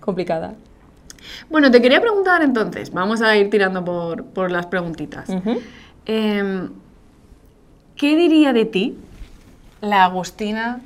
complicada. 0.01 0.55
Bueno, 1.51 1.71
te 1.71 1.83
quería 1.83 2.01
preguntar 2.01 2.43
entonces, 2.43 2.91
vamos 2.91 3.21
a 3.21 3.37
ir 3.37 3.51
tirando 3.51 3.85
por, 3.85 4.25
por 4.25 4.51
las 4.51 4.67
preguntitas. 4.67 5.29
¿Qué 7.97 8.17
diría 8.17 8.53
de 8.53 8.65
ti 8.65 8.99
la 9.81 10.05
Agustina 10.05 10.81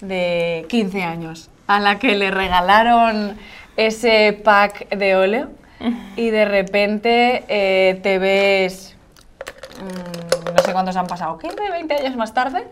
de 0.00 0.66
15 0.68 1.02
años, 1.02 1.50
a 1.66 1.78
la 1.78 1.98
que 1.98 2.16
le 2.16 2.30
regalaron 2.30 3.36
ese 3.76 4.38
pack 4.44 4.88
de 4.88 5.16
óleo 5.16 5.50
y 6.16 6.30
de 6.30 6.44
repente 6.44 7.44
eh, 7.48 8.00
te 8.02 8.18
ves, 8.18 8.96
mm, 9.78 10.54
no 10.54 10.62
sé 10.62 10.72
cuántos 10.72 10.96
han 10.96 11.06
pasado, 11.06 11.38
15, 11.38 11.70
20 11.70 11.94
años 11.94 12.16
más 12.16 12.34
tarde. 12.34 12.66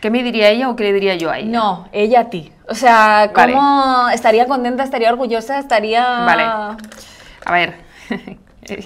¿Qué 0.00 0.10
me 0.10 0.22
diría 0.22 0.50
ella 0.50 0.68
o 0.68 0.76
qué 0.76 0.84
le 0.84 0.92
diría 0.92 1.14
yo 1.14 1.30
a 1.30 1.38
ella? 1.38 1.50
No, 1.50 1.88
ella 1.92 2.20
a 2.20 2.30
ti. 2.30 2.52
O 2.68 2.74
sea, 2.74 3.30
¿cómo 3.34 4.08
estaría 4.12 4.46
contenta, 4.46 4.84
estaría 4.84 5.10
orgullosa, 5.10 5.58
estaría... 5.58 6.04
Vale. 6.04 6.42
A 6.42 7.52
ver, 7.52 7.74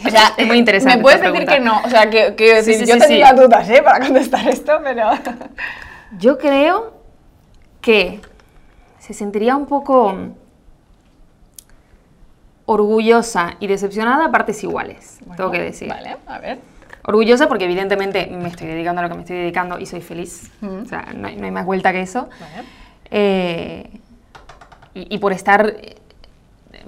o 0.05 0.11
sea, 0.11 0.35
es 0.37 0.47
muy 0.47 0.59
interesante. 0.59 0.97
Me 0.97 1.03
puedes 1.03 1.21
decir 1.21 1.47
que 1.47 1.61
no, 1.61 1.81
o 1.85 1.89
sea, 1.89 2.11
que, 2.11 2.35
que 2.35 2.63
sí, 2.63 2.85
yo 2.87 2.99
tenía 2.99 3.33
dudas 3.33 3.69
¿eh? 3.69 3.83
para 3.83 4.05
contestar 4.05 4.49
esto, 4.49 4.81
pero... 4.83 5.11
Yo 6.19 6.39
creo 6.39 6.95
que 7.83 8.23
se 8.99 9.13
sentiría 9.13 9.57
un 9.57 9.67
poco 9.67 10.17
orgullosa 12.65 13.57
y 13.61 13.67
decepcionada 13.67 14.27
a 14.27 14.31
partes 14.31 14.63
iguales, 14.63 15.19
tengo 15.37 15.51
que 15.51 15.61
decir. 15.61 15.89
Vale, 15.89 16.17
a 16.27 16.39
ver. 16.39 16.59
Orgullosa 17.05 17.49
porque 17.49 17.65
evidentemente 17.65 18.27
me 18.27 18.49
estoy 18.49 18.67
dedicando 18.67 19.01
a 19.01 19.05
lo 19.05 19.09
que 19.09 19.15
me 19.15 19.21
estoy 19.23 19.39
dedicando 19.39 19.79
y 19.79 19.87
soy 19.87 20.03
feliz. 20.03 20.51
O 20.63 20.85
sea, 20.85 21.09
no 21.15 21.29
hay, 21.29 21.51
más 21.51 21.65
vuelta 21.65 21.93
que 21.93 22.03
eso. 22.03 22.29
Vale. 22.41 22.69
Eh, 23.11 23.91
y, 24.93 25.19
por 25.19 25.33
estar 25.33 25.75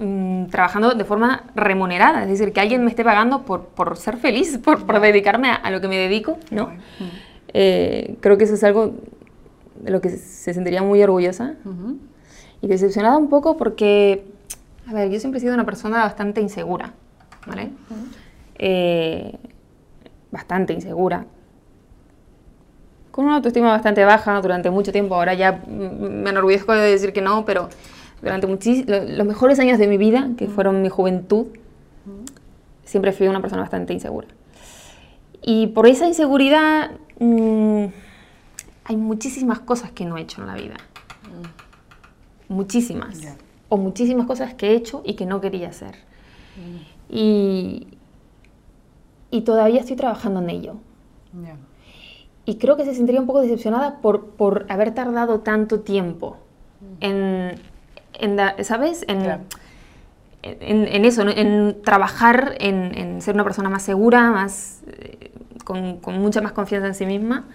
Mm, 0.03 0.47
trabajando 0.47 0.95
de 0.95 1.05
forma 1.05 1.43
remunerada, 1.53 2.23
es 2.23 2.29
decir, 2.29 2.51
que 2.53 2.59
alguien 2.59 2.83
me 2.83 2.89
esté 2.89 3.03
pagando 3.03 3.43
por, 3.43 3.65
por 3.65 3.95
ser 3.97 4.17
feliz, 4.17 4.57
por, 4.57 4.83
por 4.83 4.99
dedicarme 4.99 5.51
a, 5.51 5.69
lo 5.69 5.79
que 5.79 5.87
me 5.87 5.95
dedico, 5.95 6.39
¿no? 6.49 6.71
Eh, 7.53 8.15
creo 8.19 8.35
que 8.35 8.45
eso 8.45 8.55
es 8.55 8.63
algo 8.63 8.95
de 9.75 9.91
lo 9.91 10.01
que 10.01 10.09
se 10.09 10.55
sentiría 10.55 10.81
muy 10.81 11.03
orgullosa 11.03 11.53
y 12.61 12.67
decepcionada 12.67 13.15
un 13.15 13.29
poco 13.29 13.57
porque, 13.57 14.25
a 14.87 14.93
ver, 14.93 15.11
yo 15.11 15.19
siempre 15.19 15.37
he 15.37 15.41
sido 15.41 15.53
una 15.53 15.65
persona 15.65 15.99
bastante 15.99 16.41
insegura, 16.41 16.93
¿vale? 17.45 17.69
Eh, 18.57 19.37
bastante 20.31 20.73
insegura. 20.73 21.27
Con 23.11 23.25
una 23.25 23.35
autoestima 23.35 23.69
bastante 23.69 24.03
baja 24.03 24.41
durante 24.41 24.71
mucho 24.71 24.91
tiempo, 24.91 25.13
ahora 25.13 25.35
ya 25.35 25.61
me 25.67 26.31
enorgullezco 26.31 26.73
de 26.73 26.89
decir 26.89 27.13
que 27.13 27.21
no, 27.21 27.45
pero 27.45 27.69
durante 28.21 28.47
los 28.47 29.27
mejores 29.27 29.59
años 29.59 29.79
de 29.79 29.87
mi 29.87 29.97
vida, 29.97 30.29
que 30.37 30.47
fueron 30.47 30.81
mi 30.81 30.89
juventud, 30.89 31.47
siempre 32.83 33.11
fui 33.11 33.27
una 33.27 33.41
persona 33.41 33.61
bastante 33.61 33.93
insegura. 33.93 34.27
Y 35.41 35.67
por 35.67 35.87
esa 35.87 36.07
inseguridad 36.07 36.91
mm, 37.19 37.85
hay 38.83 38.95
muchísimas 38.97 39.59
cosas 39.59 39.91
que 39.91 40.05
no 40.05 40.17
he 40.17 40.21
hecho 40.21 40.41
en 40.41 40.47
la 40.47 40.55
vida. 40.55 40.75
Muchísimas. 42.47 43.19
O 43.69 43.77
muchísimas 43.77 44.27
cosas 44.27 44.53
que 44.53 44.71
he 44.71 44.75
hecho 44.75 45.01
y 45.05 45.15
que 45.15 45.25
no 45.25 45.41
quería 45.41 45.69
hacer. 45.69 45.95
Y, 47.09 47.87
y 49.31 49.41
todavía 49.41 49.79
estoy 49.79 49.95
trabajando 49.95 50.41
en 50.41 50.49
ello. 50.49 50.75
Y 52.45 52.57
creo 52.57 52.75
que 52.75 52.85
se 52.85 52.93
sentiría 52.93 53.21
un 53.21 53.27
poco 53.27 53.41
decepcionada 53.41 53.99
por, 54.01 54.25
por 54.31 54.65
haber 54.69 54.93
tardado 54.93 55.39
tanto 55.39 55.79
tiempo 55.79 56.37
en, 56.99 57.55
¿sabes? 58.63 59.05
En, 59.07 59.41
en, 60.43 61.05
eso, 61.05 61.27
en 61.27 61.81
trabajar, 61.83 62.55
en, 62.59 63.21
ser 63.21 63.35
una 63.35 63.43
persona 63.43 63.69
más 63.69 63.83
segura, 63.83 64.31
más, 64.31 64.81
eh, 64.87 65.31
con, 65.63 65.99
mucha 66.19 66.41
más 66.41 66.51
confianza 66.51 66.87
en 66.87 66.95
sí 66.95 67.05
misma, 67.05 67.45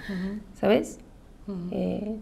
¿sabes? 0.60 0.98
Eh, 1.72 2.16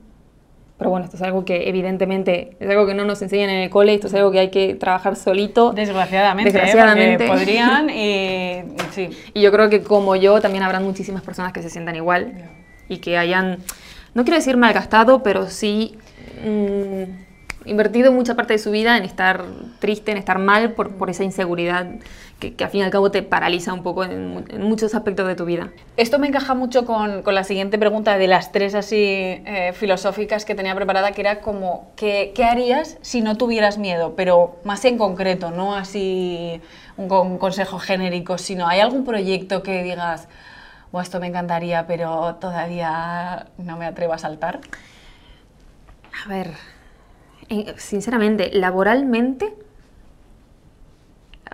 pero 0.76 0.90
bueno, 0.90 1.04
esto 1.04 1.16
es 1.16 1.22
algo 1.22 1.44
que 1.44 1.68
evidentemente 1.68 2.56
es 2.58 2.68
algo 2.68 2.86
que 2.86 2.94
no 2.94 3.04
nos 3.04 3.22
enseñan 3.22 3.48
en 3.48 3.62
el 3.62 3.70
cole, 3.70 3.94
esto 3.94 4.08
es 4.08 4.14
algo 4.14 4.30
que 4.32 4.40
hay 4.40 4.50
que 4.50 4.74
trabajar 4.74 5.16
solito. 5.16 5.72
Desgraciadamente, 5.72 6.50
¿eh? 6.50 6.52
Desgraciadamente. 6.52 7.26
Porque 7.26 7.40
podrían 7.40 7.90
y 7.90 8.64
sí. 8.90 9.10
Y 9.34 9.40
yo 9.40 9.52
creo 9.52 9.70
que 9.70 9.82
como 9.82 10.16
yo 10.16 10.40
también 10.40 10.64
habrán 10.64 10.82
muchísimas 10.82 11.22
personas 11.22 11.52
que 11.52 11.62
se 11.62 11.70
sientan 11.70 11.94
igual 11.94 12.50
y 12.88 12.98
que 12.98 13.16
hayan, 13.16 13.58
no 14.14 14.24
quiero 14.24 14.36
decir 14.36 14.56
malgastado, 14.56 15.22
pero 15.22 15.48
sí 15.48 15.96
mm, 16.44 17.04
invertido 17.64 18.12
mucha 18.12 18.34
parte 18.34 18.54
de 18.54 18.58
su 18.58 18.70
vida 18.70 18.96
en 18.96 19.04
estar 19.04 19.44
triste, 19.78 20.12
en 20.12 20.18
estar 20.18 20.38
mal 20.38 20.72
por, 20.72 20.96
por 20.96 21.10
esa 21.10 21.24
inseguridad 21.24 21.86
que, 22.38 22.54
que 22.54 22.64
al 22.64 22.70
fin 22.70 22.80
y 22.80 22.82
al 22.84 22.90
cabo 22.90 23.10
te 23.10 23.22
paraliza 23.22 23.72
un 23.72 23.82
poco 23.82 24.04
en, 24.04 24.44
en 24.48 24.62
muchos 24.62 24.94
aspectos 24.94 25.26
de 25.26 25.34
tu 25.34 25.44
vida. 25.44 25.70
Esto 25.96 26.18
me 26.18 26.26
encaja 26.26 26.54
mucho 26.54 26.84
con, 26.84 27.22
con 27.22 27.34
la 27.34 27.44
siguiente 27.44 27.78
pregunta 27.78 28.18
de 28.18 28.26
las 28.26 28.52
tres 28.52 28.74
así 28.74 28.96
eh, 28.98 29.72
filosóficas 29.74 30.44
que 30.44 30.54
tenía 30.54 30.74
preparada, 30.74 31.12
que 31.12 31.20
era 31.20 31.40
como, 31.40 31.90
¿qué, 31.96 32.32
qué 32.34 32.44
harías 32.44 32.98
si 33.02 33.20
no 33.22 33.36
tuvieras 33.36 33.78
miedo? 33.78 34.14
Pero 34.16 34.56
más 34.64 34.84
en 34.84 34.98
concreto, 34.98 35.50
no 35.50 35.74
así 35.74 36.60
un, 36.96 37.10
un 37.10 37.38
consejo 37.38 37.78
genérico, 37.78 38.36
sino 38.36 38.66
¿hay 38.66 38.80
algún 38.80 39.04
proyecto 39.04 39.62
que 39.62 39.82
digas, 39.82 40.28
"Buah, 40.92 41.02
esto 41.02 41.20
me 41.20 41.28
encantaría, 41.28 41.86
pero 41.86 42.34
todavía 42.36 43.46
no 43.58 43.76
me 43.76 43.86
atrevo 43.86 44.12
a 44.12 44.18
saltar? 44.18 44.60
A 46.24 46.28
ver, 46.28 46.50
sinceramente, 47.76 48.50
laboralmente, 48.52 49.54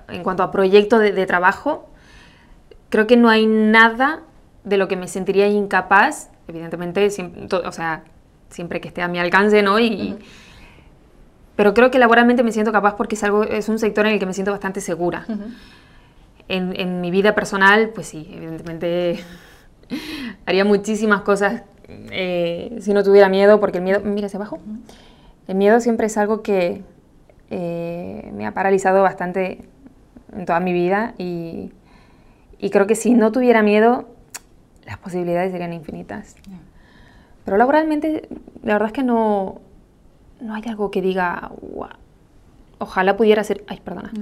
en 0.08 0.22
cuanto 0.22 0.42
a 0.42 0.50
proyecto 0.50 0.98
de, 0.98 1.12
de 1.12 1.26
trabajo, 1.26 1.88
creo 2.88 3.06
que 3.06 3.16
no 3.16 3.28
hay 3.28 3.46
nada 3.46 4.20
de 4.64 4.76
lo 4.76 4.88
que 4.88 4.96
me 4.96 5.08
sentiría 5.08 5.48
incapaz, 5.48 6.30
evidentemente, 6.48 7.06
siem- 7.10 7.48
to- 7.48 7.62
o 7.64 7.72
sea, 7.72 8.04
siempre 8.50 8.80
que 8.80 8.88
esté 8.88 9.02
a 9.02 9.08
mi 9.08 9.18
alcance, 9.18 9.62
¿no? 9.62 9.78
Y, 9.78 10.16
Pero 11.56 11.74
creo 11.74 11.90
que 11.90 11.98
laboralmente 11.98 12.42
me 12.42 12.52
siento 12.52 12.72
capaz 12.72 12.94
porque 12.96 13.16
es, 13.16 13.22
algo, 13.24 13.44
es 13.44 13.68
un 13.68 13.78
sector 13.78 14.06
en 14.06 14.14
el 14.14 14.18
que 14.18 14.26
me 14.26 14.32
siento 14.32 14.50
bastante 14.50 14.80
segura. 14.80 15.26
En, 16.48 16.78
en 16.80 17.00
mi 17.00 17.10
vida 17.10 17.34
personal, 17.34 17.90
pues 17.94 18.08
sí, 18.08 18.28
evidentemente 18.34 19.22
haría 20.46 20.64
muchísimas 20.64 21.20
cosas 21.22 21.62
eh, 21.88 22.76
si 22.80 22.92
no 22.92 23.02
tuviera 23.04 23.28
miedo, 23.28 23.60
porque 23.60 23.78
el 23.78 23.84
miedo, 23.84 24.00
mira 24.02 24.26
hacia 24.26 24.38
abajo, 24.38 24.58
el 25.48 25.54
miedo 25.56 25.80
siempre 25.80 26.06
es 26.06 26.16
algo 26.16 26.42
que 26.42 26.82
eh, 27.50 28.30
me 28.34 28.46
ha 28.46 28.52
paralizado 28.52 29.02
bastante 29.02 29.64
en 30.36 30.46
toda 30.46 30.60
mi 30.60 30.72
vida 30.72 31.14
y, 31.18 31.72
y 32.58 32.70
creo 32.70 32.86
que 32.86 32.94
si 32.94 33.14
no 33.14 33.32
tuviera 33.32 33.62
miedo, 33.62 34.08
las 34.86 34.98
posibilidades 34.98 35.50
serían 35.52 35.72
infinitas. 35.72 36.36
Pero 37.44 37.56
laboralmente, 37.56 38.28
la 38.62 38.74
verdad 38.74 38.88
es 38.88 38.92
que 38.92 39.02
no, 39.02 39.60
no 40.40 40.54
hay 40.54 40.62
algo 40.68 40.90
que 40.90 41.02
diga, 41.02 41.50
"Guau, 41.60 41.90
ojalá 42.78 43.16
pudiera 43.16 43.40
hacer, 43.40 43.64
ay, 43.66 43.80
perdona, 43.84 44.12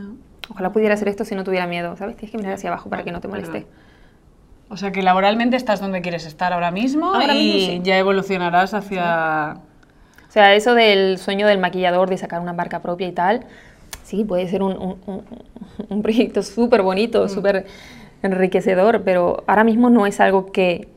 ojalá 0.50 0.72
pudiera 0.72 0.94
hacer 0.94 1.08
esto 1.08 1.24
si 1.24 1.34
no 1.34 1.44
tuviera 1.44 1.66
miedo, 1.66 1.96
¿sabes? 1.96 2.16
Tienes 2.16 2.30
que 2.32 2.38
mirar 2.38 2.54
hacia 2.54 2.70
abajo 2.70 2.88
para 2.88 3.04
que 3.04 3.12
no 3.12 3.20
te 3.20 3.28
moleste. 3.28 3.62
Perdón. 3.62 3.88
O 4.70 4.76
sea 4.76 4.92
que 4.92 5.02
laboralmente 5.02 5.56
estás 5.56 5.80
donde 5.80 6.02
quieres 6.02 6.26
estar 6.26 6.52
ahora 6.52 6.70
mismo 6.70 7.14
Ahora 7.14 7.34
y 7.34 7.52
mismo 7.52 7.72
sí. 7.72 7.80
ya 7.82 7.98
evolucionarás 7.98 8.74
hacia... 8.74 9.58
O 10.28 10.30
sea, 10.30 10.54
eso 10.54 10.74
del 10.74 11.18
sueño 11.18 11.46
del 11.46 11.58
maquillador 11.58 12.08
de 12.10 12.18
sacar 12.18 12.40
una 12.40 12.52
marca 12.52 12.80
propia 12.82 13.08
y 13.08 13.12
tal, 13.12 13.46
sí, 14.04 14.24
puede 14.24 14.46
ser 14.48 14.62
un, 14.62 14.72
un- 14.76 14.96
un- 15.06 15.24
un 15.88 16.02
proyecto 16.02 16.42
súper 16.42 16.82
bonito, 16.82 17.28
súper 17.28 17.66
enriquecedor, 18.22 19.02
pero 19.04 19.42
ahora 19.46 19.64
mismo 19.64 19.90
no 19.90 20.06
es 20.06 20.20
algo 20.20 20.52
que 20.52 20.88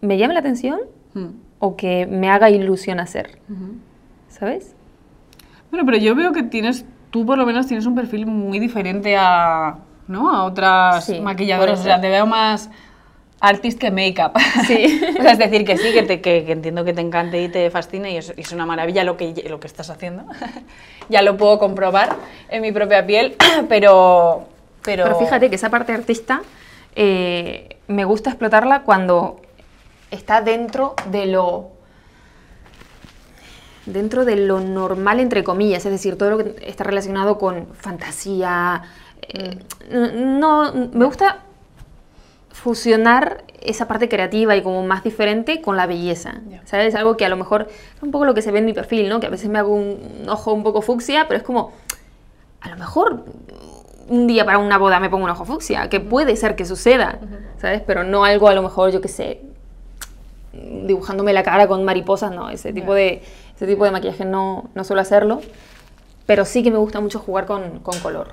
me 0.00 0.16
llame 0.18 0.34
la 0.34 0.40
atención 0.40 0.80
Mm. 1.14 1.26
o 1.58 1.74
que 1.76 2.06
me 2.06 2.28
haga 2.30 2.50
ilusión 2.50 3.00
hacer, 3.00 3.38
¿sabes? 4.28 4.74
Bueno, 5.70 5.84
pero 5.86 5.96
yo 5.98 6.14
veo 6.14 6.32
que 6.32 6.42
tienes, 6.42 6.84
tú 7.10 7.24
por 7.26 7.38
lo 7.38 7.46
menos 7.46 7.66
tienes 7.66 7.86
un 7.86 7.94
perfil 7.94 8.26
muy 8.26 8.58
diferente 8.58 9.16
a, 9.18 9.78
¿no? 10.06 10.30
a 10.30 10.44
otras 10.44 11.04
Sí, 11.06 11.20
maquilladoras. 11.20 11.80
O 11.80 11.82
sea, 11.82 12.00
te 12.00 12.08
veo 12.10 12.26
más 12.26 12.70
artist 13.40 13.78
que 13.78 13.90
make-up. 13.90 14.32
Sí. 14.66 15.00
o 15.18 15.22
sea, 15.22 15.32
es 15.32 15.38
decir, 15.38 15.64
que 15.64 15.76
sí, 15.78 15.92
que, 15.92 16.02
te- 16.02 16.20
que- 16.20 16.44
que 16.44 16.52
entiendo 16.52 16.84
que 16.84 16.92
te 16.92 17.00
encante 17.00 17.40
y 17.42 17.48
te 17.48 17.70
fascina 17.70 18.10
y 18.10 18.16
es, 18.16 18.52
una 18.52 18.66
maravilla 18.66 19.04
lo 19.04 19.16
que, 19.16 19.44
lo 19.48 19.60
que 19.60 19.66
estás 19.66 19.90
haciendo. 19.90 20.24
ya 21.08 21.22
lo 21.22 21.36
puedo 21.36 21.58
comprobar 21.58 22.16
en 22.48 22.62
mi 22.62 22.72
propia 22.72 23.06
piel, 23.06 23.36
pero... 23.68 24.46
Pero, 24.82 25.04
Pero 25.04 25.18
fíjate 25.18 25.50
que 25.50 25.56
esa 25.56 25.68
parte 25.70 25.92
artista 25.92 26.40
eh, 26.96 27.76
me 27.88 28.04
gusta 28.04 28.30
explotarla 28.30 28.82
cuando 28.82 29.42
está 30.10 30.40
dentro 30.40 30.94
de 31.10 31.26
lo 31.26 31.72
dentro 33.84 34.24
de 34.24 34.36
lo 34.36 34.60
normal 34.60 35.20
entre 35.20 35.44
comillas, 35.44 35.84
es 35.84 35.92
decir, 35.92 36.16
todo 36.16 36.30
lo 36.30 36.38
que 36.38 36.54
está 36.66 36.84
relacionado 36.84 37.38
con 37.38 37.66
fantasía. 37.74 38.82
eh, 39.22 39.58
no, 39.90 40.72
me 40.92 41.04
gusta 41.04 41.38
fusionar 42.58 43.44
esa 43.60 43.86
parte 43.88 44.08
creativa 44.08 44.56
y 44.56 44.62
como 44.62 44.82
más 44.82 45.04
diferente 45.04 45.60
con 45.62 45.76
la 45.76 45.86
belleza. 45.86 46.40
¿sabes? 46.64 46.94
Algo 46.94 47.16
que 47.16 47.24
a 47.24 47.28
lo 47.28 47.36
mejor 47.36 47.68
es 47.68 48.02
un 48.02 48.10
poco 48.10 48.24
lo 48.24 48.34
que 48.34 48.42
se 48.42 48.50
ve 48.50 48.58
en 48.58 48.64
mi 48.64 48.72
perfil, 48.72 49.08
¿no? 49.08 49.20
Que 49.20 49.26
a 49.26 49.30
veces 49.30 49.48
me 49.48 49.58
hago 49.58 49.74
un 49.74 50.26
ojo 50.28 50.52
un 50.52 50.62
poco 50.62 50.82
fucsia, 50.82 51.26
pero 51.28 51.38
es 51.38 51.44
como, 51.44 51.72
a 52.60 52.68
lo 52.68 52.76
mejor 52.76 53.24
un 54.08 54.26
día 54.26 54.44
para 54.44 54.58
una 54.58 54.78
boda 54.78 55.00
me 55.00 55.10
pongo 55.10 55.24
un 55.24 55.30
ojo 55.30 55.44
fucsia, 55.44 55.88
que 55.88 56.00
puede 56.00 56.36
ser 56.36 56.56
que 56.56 56.64
suceda, 56.64 57.18
¿sabes? 57.60 57.82
Pero 57.86 58.04
no 58.04 58.24
algo 58.24 58.48
a 58.48 58.54
lo 58.54 58.62
mejor, 58.62 58.90
yo 58.90 59.00
qué 59.00 59.08
sé, 59.08 59.42
dibujándome 60.52 61.32
la 61.32 61.42
cara 61.42 61.66
con 61.68 61.84
mariposas, 61.84 62.32
no, 62.32 62.50
ese 62.50 62.72
tipo, 62.72 62.94
de, 62.94 63.22
ese 63.54 63.66
tipo 63.66 63.84
de 63.84 63.90
maquillaje 63.90 64.24
no, 64.24 64.70
no 64.74 64.84
suelo 64.84 65.02
hacerlo, 65.02 65.40
pero 66.26 66.44
sí 66.44 66.62
que 66.62 66.70
me 66.70 66.78
gusta 66.78 67.00
mucho 67.00 67.18
jugar 67.18 67.46
con, 67.46 67.80
con 67.80 67.98
color. 68.00 68.28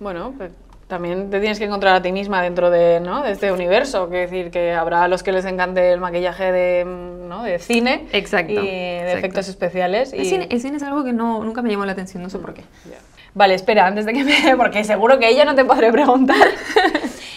Bueno, 0.00 0.34
pues 0.36 0.50
también 0.86 1.30
te 1.30 1.40
tienes 1.40 1.58
que 1.58 1.64
encontrar 1.64 1.96
a 1.96 2.02
ti 2.02 2.12
misma 2.12 2.42
dentro 2.42 2.70
de, 2.70 3.00
¿no? 3.00 3.22
de 3.22 3.32
este 3.32 3.52
universo. 3.52 4.08
Que 4.10 4.18
decir 4.18 4.50
que 4.50 4.72
habrá 4.72 5.04
a 5.04 5.08
los 5.08 5.22
que 5.22 5.32
les 5.32 5.44
encante 5.44 5.92
el 5.92 6.00
maquillaje 6.00 6.52
de, 6.52 6.84
mm, 6.84 7.28
¿no? 7.28 7.42
de 7.42 7.58
cine 7.58 8.06
Exacto, 8.12 8.52
y 8.52 8.56
de 8.56 8.96
exacto. 8.98 9.18
efectos 9.18 9.48
especiales. 9.48 10.12
El, 10.12 10.22
y- 10.22 10.24
cine, 10.26 10.48
el 10.50 10.60
cine 10.60 10.76
es 10.76 10.82
algo 10.82 11.04
que 11.04 11.12
no, 11.12 11.42
nunca 11.44 11.62
me 11.62 11.70
llamó 11.70 11.84
la 11.86 11.92
atención, 11.92 12.22
no 12.22 12.30
sé 12.30 12.38
por 12.38 12.54
qué. 12.54 12.62
Ya. 12.90 12.98
Vale, 13.34 13.54
espera, 13.54 13.86
antes 13.86 14.06
de 14.06 14.12
que 14.12 14.24
me... 14.24 14.56
Porque 14.56 14.84
seguro 14.84 15.18
que 15.18 15.28
ella 15.28 15.44
no 15.44 15.54
te 15.54 15.64
podré 15.64 15.90
preguntar. 15.92 16.36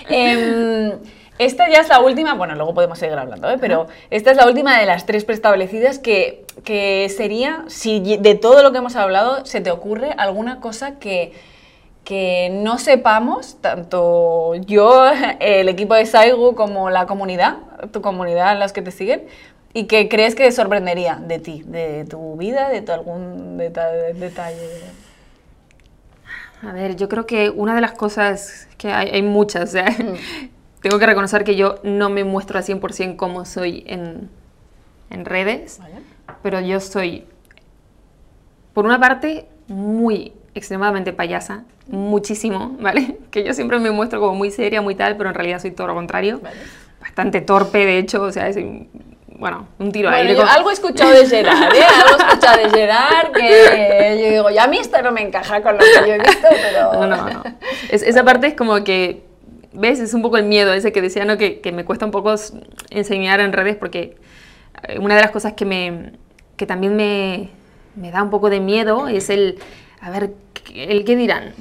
Em, 0.10 0.94
esta 1.38 1.70
ya 1.70 1.82
es 1.82 1.90
la 1.90 2.00
última, 2.00 2.34
bueno, 2.34 2.56
luego 2.56 2.74
podemos 2.74 2.98
seguir 2.98 3.18
hablando, 3.18 3.50
¿eh? 3.50 3.58
pero 3.60 3.88
esta 4.10 4.32
es 4.32 4.38
la 4.38 4.48
última 4.48 4.80
de 4.80 4.86
las 4.86 5.06
tres 5.06 5.26
preestablecidas 5.26 6.00
que, 6.00 6.46
que 6.64 7.08
sería, 7.16 7.66
si 7.68 8.18
de 8.18 8.36
todo 8.36 8.64
lo 8.64 8.72
que 8.72 8.78
hemos 8.80 8.96
hablado 8.96 9.46
se 9.46 9.62
te 9.62 9.70
ocurre 9.70 10.14
alguna 10.18 10.60
cosa 10.62 10.98
que, 10.98 11.34
que 12.08 12.50
no 12.54 12.78
sepamos, 12.78 13.58
tanto 13.60 14.56
yo, 14.56 15.12
el 15.42 15.68
equipo 15.68 15.94
de 15.94 16.06
Saigu, 16.06 16.56
como 16.56 16.90
la 16.90 17.06
comunidad, 17.06 17.58
tu 17.92 18.02
comunidad, 18.02 18.58
las 18.58 18.72
que 18.72 18.82
te 18.82 18.92
siguen, 18.92 19.26
y 19.74 19.88
que 19.88 20.08
crees 20.08 20.34
que 20.34 20.50
sorprendería 20.54 21.16
de 21.18 21.40
ti, 21.40 21.64
de 21.68 22.06
tu 22.06 22.38
vida, 22.38 22.70
de 22.70 22.82
tu 22.82 22.94
algún 22.94 23.58
deta- 23.58 23.92
detalle. 24.14 24.70
A 26.64 26.72
ver, 26.72 26.96
yo 26.96 27.10
creo 27.10 27.26
que 27.26 27.50
una 27.50 27.76
de 27.76 27.82
las 27.82 27.92
cosas, 27.92 28.70
que 28.78 28.90
hay, 28.90 29.10
hay 29.10 29.22
muchas, 29.22 29.70
o 29.70 29.72
sea, 29.74 29.86
tengo 30.82 31.00
que 31.00 31.06
reconocer 31.06 31.44
que 31.44 31.58
yo 31.58 31.76
no 31.84 32.10
me 32.10 32.24
muestro 32.24 32.58
al 32.58 32.64
100% 32.64 33.18
cómo 33.18 33.44
soy 33.44 33.84
en, 33.86 34.30
en 35.10 35.26
redes, 35.26 35.80
¿Vale? 35.80 35.96
pero 36.42 36.62
yo 36.62 36.80
soy, 36.80 37.26
por 38.74 38.86
una 38.86 38.98
parte, 38.98 39.48
muy 39.68 40.32
extremadamente 40.58 41.14
payasa, 41.14 41.64
muchísimo, 41.88 42.76
¿vale? 42.80 43.18
Que 43.32 43.44
yo 43.44 43.54
siempre 43.54 43.80
me 43.80 43.92
muestro 43.92 44.20
como 44.20 44.36
muy 44.36 44.52
seria, 44.52 44.82
muy 44.82 44.96
tal, 44.96 45.18
pero 45.18 45.30
en 45.30 45.36
realidad 45.36 45.60
soy 45.60 45.72
todo 45.72 45.88
lo 45.88 45.96
contrario. 45.96 46.40
Vale. 46.42 46.56
Bastante 47.02 47.42
torpe, 47.42 47.86
de 47.86 48.00
hecho, 48.00 48.22
o 48.24 48.32
sea, 48.32 48.48
es, 48.50 48.58
bueno, 49.40 49.68
un 49.80 49.92
tiro 49.92 50.10
Bueno, 50.10 50.36
con- 50.36 50.48
algo 50.48 50.70
he 50.72 50.74
escuchado 50.74 51.12
de 51.12 51.26
Gerard, 51.28 51.74
¿eh? 51.76 51.84
Algo 51.84 52.18
he 52.24 52.28
escuchado 52.28 52.58
de 52.58 52.70
Gerard 52.72 53.32
que 53.34 54.20
yo 54.24 54.30
digo, 54.32 54.50
ya 54.50 54.64
a 54.64 54.68
mí 54.68 54.78
esto 54.80 55.02
no 55.02 55.12
me 55.12 55.22
encaja 55.22 55.62
con 55.62 55.74
lo 55.74 55.80
que 55.80 56.08
yo 56.08 56.14
he 56.16 56.18
visto, 56.18 56.48
pero... 56.50 56.94
No, 56.94 57.08
no, 57.08 57.30
no. 57.30 57.44
Es- 57.90 58.02
esa 58.04 58.24
parte 58.24 58.48
es 58.48 58.54
como 58.56 58.84
que, 58.84 59.24
¿ves? 59.74 60.00
Es 60.00 60.14
un 60.16 60.22
poco 60.24 60.38
el 60.38 60.46
miedo 60.46 60.74
ese 60.74 60.92
que 60.92 61.02
decía, 61.02 61.24
¿no? 61.24 61.38
Que, 61.38 61.60
que 61.62 61.72
me 61.72 61.86
cuesta 61.86 62.04
un 62.06 62.12
poco 62.12 62.34
enseñar 62.90 63.40
en 63.40 63.54
redes 63.54 63.76
porque 63.76 64.18
eh, 64.88 64.98
una 65.00 65.16
de 65.16 65.22
las 65.22 65.32
cosas 65.32 65.54
que, 65.54 65.66
me, 65.66 66.14
que 66.56 66.66
también 66.66 66.96
me, 66.96 67.50
me 67.96 68.10
da 68.12 68.24
un 68.24 68.32
poco 68.32 68.50
de 68.50 68.60
miedo 68.60 69.08
es 69.08 69.30
el, 69.30 69.60
a 70.02 70.10
ver, 70.10 70.32
el 70.74 71.06
qué 71.06 71.16
dirán. 71.16 71.54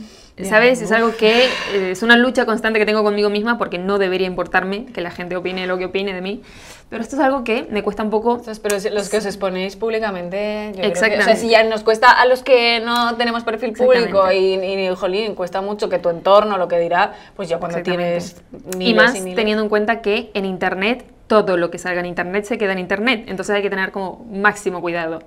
¿Sabes? 0.44 0.82
Es 0.82 0.92
algo 0.92 1.16
que 1.16 1.44
eh, 1.72 1.92
es 1.92 2.02
una 2.02 2.18
lucha 2.18 2.44
constante 2.44 2.78
que 2.78 2.84
tengo 2.84 3.02
conmigo 3.02 3.30
misma 3.30 3.56
porque 3.56 3.78
no 3.78 3.96
debería 3.96 4.26
importarme 4.26 4.84
que 4.84 5.00
la 5.00 5.10
gente 5.10 5.34
opine 5.34 5.66
lo 5.66 5.78
que 5.78 5.86
opine 5.86 6.12
de 6.12 6.20
mí. 6.20 6.42
Pero 6.90 7.02
esto 7.02 7.16
es 7.16 7.22
algo 7.22 7.42
que 7.42 7.66
me 7.70 7.82
cuesta 7.82 8.02
un 8.02 8.10
poco 8.10 8.32
Entonces, 8.32 8.60
pero 8.60 8.76
los 8.94 9.08
que 9.08 9.16
os 9.16 9.24
exponéis 9.24 9.76
públicamente, 9.76 10.72
yo 10.74 10.80
creo 10.82 10.92
que, 10.92 10.92
o 10.92 10.94
sea, 10.98 11.06
Exactamente. 11.08 11.40
si 11.40 11.48
ya 11.48 11.64
nos 11.64 11.82
cuesta 11.82 12.10
a 12.10 12.26
los 12.26 12.42
que 12.42 12.80
no 12.80 13.16
tenemos 13.16 13.44
perfil 13.44 13.72
público 13.72 14.30
y, 14.30 14.52
Exactamente. 14.52 14.92
y, 14.92 14.94
jolín, 14.94 15.34
cuesta 15.34 15.62
mucho 15.62 15.88
que 15.88 15.98
tu 16.00 16.10
entorno, 16.10 16.58
lo 16.58 16.68
que 16.68 16.78
dirá, 16.80 17.14
pues 17.34 17.48
ya 17.48 17.58
cuando 17.58 17.78
Exactamente. 17.78 18.20
tienes 18.50 18.76
miles 18.76 18.90
y 18.90 18.94
más 18.94 19.14
miles- 19.14 19.36
teniendo 19.36 19.62
en 19.62 19.70
cuenta 19.70 20.02
que 20.02 20.30
en 20.34 20.44
internet 20.44 21.06
todo 21.28 21.56
lo 21.56 21.70
que 21.70 21.78
salga 21.78 22.00
en 22.00 22.06
internet 22.06 22.44
se 22.44 22.58
queda 22.58 22.72
en 22.72 22.78
internet, 22.78 23.24
entonces 23.26 23.56
hay 23.56 23.62
que 23.62 23.70
tener 23.70 23.90
como 23.90 24.26
máximo 24.30 24.82
cuidado. 24.82 25.20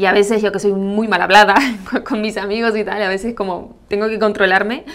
Y 0.00 0.06
a 0.06 0.12
veces 0.12 0.40
yo 0.40 0.50
que 0.50 0.58
soy 0.58 0.72
muy 0.72 1.08
mal 1.08 1.20
hablada 1.20 1.56
con 2.08 2.22
mis 2.22 2.38
amigos 2.38 2.74
y 2.74 2.84
tal, 2.84 3.02
a 3.02 3.08
veces 3.08 3.34
como 3.34 3.76
tengo 3.88 4.08
que 4.08 4.18
controlarme, 4.18 4.86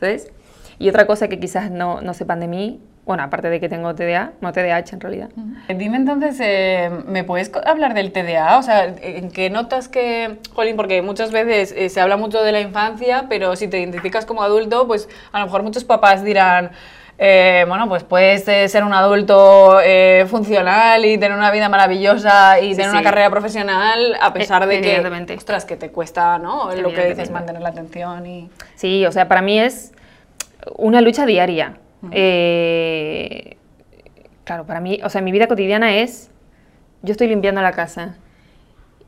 ¿sabes? 0.00 0.32
Y 0.78 0.88
otra 0.88 1.06
cosa 1.06 1.28
que 1.28 1.38
quizás 1.38 1.70
no, 1.70 2.00
no 2.00 2.14
sepan 2.14 2.40
de 2.40 2.48
mí, 2.48 2.80
bueno, 3.04 3.22
aparte 3.22 3.50
de 3.50 3.60
que 3.60 3.68
tengo 3.68 3.94
TDA, 3.94 4.32
no 4.40 4.52
TDAH 4.52 4.94
en 4.94 5.00
realidad. 5.00 5.28
Dime 5.68 5.98
entonces, 5.98 6.38
eh, 6.40 6.90
¿me 7.06 7.24
puedes 7.24 7.52
hablar 7.66 7.92
del 7.92 8.10
TDA? 8.10 8.56
O 8.56 8.62
sea, 8.62 8.86
¿en 8.86 9.30
qué 9.30 9.50
notas 9.50 9.88
que, 9.88 10.38
Jolín, 10.54 10.76
porque 10.76 11.02
muchas 11.02 11.30
veces 11.30 11.74
eh, 11.76 11.90
se 11.90 12.00
habla 12.00 12.16
mucho 12.16 12.42
de 12.42 12.52
la 12.52 12.62
infancia, 12.62 13.26
pero 13.28 13.56
si 13.56 13.68
te 13.68 13.78
identificas 13.78 14.24
como 14.24 14.42
adulto, 14.42 14.86
pues 14.86 15.10
a 15.32 15.40
lo 15.40 15.44
mejor 15.44 15.62
muchos 15.62 15.84
papás 15.84 16.24
dirán, 16.24 16.70
eh, 17.18 17.64
bueno, 17.68 17.88
pues 17.88 18.02
puedes 18.04 18.44
ser 18.44 18.84
un 18.84 18.92
adulto 18.92 19.78
funcional 20.26 21.04
y 21.04 21.18
tener 21.18 21.36
una 21.36 21.50
vida 21.50 21.68
maravillosa 21.68 22.60
y 22.60 22.74
tener 22.74 22.90
una 22.90 23.02
carrera 23.02 23.30
profesional 23.30 24.16
a 24.20 24.32
pesar 24.32 24.66
de 24.66 24.80
que, 24.80 25.34
ostras, 25.36 25.64
que 25.64 25.76
te 25.76 25.90
cuesta, 25.90 26.38
¿no? 26.38 26.74
Lo 26.74 26.92
que 26.92 27.06
dices, 27.06 27.30
mantener 27.30 27.62
la 27.62 27.70
atención 27.70 28.26
y... 28.26 28.50
Sí, 28.74 29.06
o 29.06 29.12
sea, 29.12 29.28
para 29.28 29.42
mí 29.42 29.58
es 29.58 29.92
una 30.76 31.00
lucha 31.00 31.26
diaria. 31.26 31.78
Eh, 32.10 33.56
claro, 34.44 34.66
para 34.66 34.80
mí, 34.80 35.00
o 35.02 35.08
sea, 35.08 35.20
mi 35.20 35.32
vida 35.32 35.46
cotidiana 35.46 35.96
es, 35.96 36.30
yo 37.02 37.12
estoy 37.12 37.28
limpiando 37.28 37.62
la 37.62 37.72
casa 37.72 38.16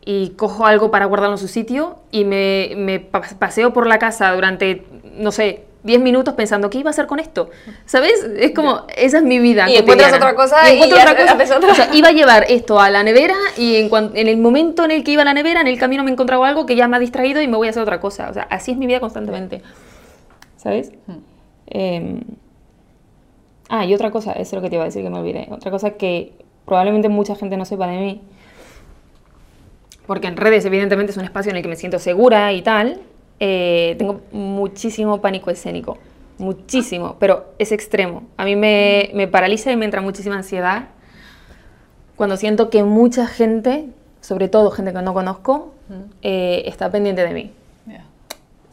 y 0.05 0.31
cojo 0.31 0.67
algo 0.67 0.91
para 0.91 1.05
guardarlo 1.07 1.35
en 1.35 1.39
su 1.39 1.49
sitio 1.49 1.99
y 2.11 2.25
me, 2.25 3.09
paseo 3.39 3.73
por 3.73 3.87
la 3.87 3.99
casa 3.99 4.33
durante, 4.33 4.87
no 5.15 5.33
sé, 5.33 5.65
10 5.87 6.01
minutos 6.01 6.35
pensando, 6.35 6.69
¿qué 6.69 6.79
iba 6.79 6.91
a 6.91 6.93
hacer 6.93 7.07
con 7.07 7.19
esto? 7.19 7.49
¿Sabes? 7.87 8.27
Es 8.37 8.53
como, 8.53 8.83
esa 8.97 9.19
es 9.19 9.25
mi 9.25 9.39
vida. 9.39 9.71
Y 9.71 9.77
encuentras 9.77 10.13
otra 10.13 10.35
cosa 10.35 10.73
y, 10.73 10.83
otra 10.83 11.17
cosa. 11.17 11.33
Haces 11.33 11.51
otra. 11.53 11.73
O 11.73 11.75
sea, 11.75 11.89
iba 11.95 12.09
a 12.09 12.13
llevar 12.13 12.45
esto 12.49 12.79
a 12.81 12.91
la 12.91 13.03
nevera 13.03 13.37
y 13.57 13.77
en, 13.77 13.91
en, 14.15 14.29
el 14.29 14.37
momento 14.37 14.85
en 14.85 14.91
el 14.91 15.05
que 15.05 15.13
iba 15.13 15.23
a 15.23 15.25
la 15.25 15.35
nevera, 15.35 15.63
en 15.63 15.69
el 15.69 15.79
camino 15.79 16.05
me 16.05 16.11
encontraba 16.11 16.47
algo 16.49 16.67
que 16.67 16.77
ya 16.77 16.89
me 16.89 16.97
ha 16.97 17.01
distraído 17.01 17.41
y 17.41 17.49
me 17.49 17.57
voy 17.57 17.69
a 17.69 17.71
hacer 17.71 17.83
otra 17.83 18.01
cosa. 18.01 18.29
O 18.29 18.35
sea, 18.35 18.47
así 18.51 18.73
es 18.73 18.77
mi 18.77 18.87
vida 18.87 19.01
constantemente. 19.01 19.63
¿Sabes? 20.57 20.93
Eh, 21.69 22.21
Ah, 23.69 23.85
y 23.85 23.95
otra 23.95 24.11
cosa, 24.11 24.33
eso 24.33 24.43
es 24.43 24.53
lo 24.53 24.63
que 24.63 24.71
te 24.71 24.77
iba 24.77 24.85
a 24.85 24.87
decir 24.87 25.03
que 25.03 25.11
me 25.11 25.19
olvidé. 25.19 25.49
Otra 25.51 25.71
cosa 25.71 25.93
que 25.93 26.33
probablemente 26.65 27.09
mucha 27.09 27.35
gente 27.35 27.57
no 27.57 27.65
sepa 27.65 27.87
de 27.89 27.99
mí, 27.99 28.23
porque 30.07 30.29
en 30.29 30.37
redes 30.37 30.65
evidentemente 30.65 31.11
es 31.11 31.19
un 31.19 31.25
espacio 31.25 31.51
en 31.51 31.57
el 31.57 31.63
que 31.63 31.69
me 31.69 31.77
siento 31.77 31.99
segura 31.99 32.53
y 32.53 32.63
tal, 32.63 33.01
eh, 33.41 33.95
tengo 33.99 34.21
muchísimo 34.33 35.21
pánico 35.21 35.51
escénico, 35.51 35.99
muchísimo, 36.39 37.17
pero 37.19 37.47
es 37.59 37.73
extremo. 37.73 38.25
A 38.37 38.45
mí 38.45 38.57
me, 38.57 39.11
me 39.15 39.29
paraliza 39.29 39.71
y 39.73 39.77
me 39.77 39.85
entra 39.85 40.01
muchísima 40.01 40.37
ansiedad 40.37 40.89
cuando 42.17 42.37
siento 42.39 42.71
que 42.71 42.83
mucha 42.83 43.27
gente, 43.27 43.91
sobre 44.21 44.49
todo 44.49 44.71
gente 44.71 44.93
que 44.93 45.03
no 45.03 45.13
conozco, 45.13 45.75
eh, 46.23 46.63
está 46.67 46.91
pendiente 46.91 47.23
de 47.23 47.33
mí. 47.33 47.53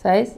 ¿Sabes? 0.01 0.35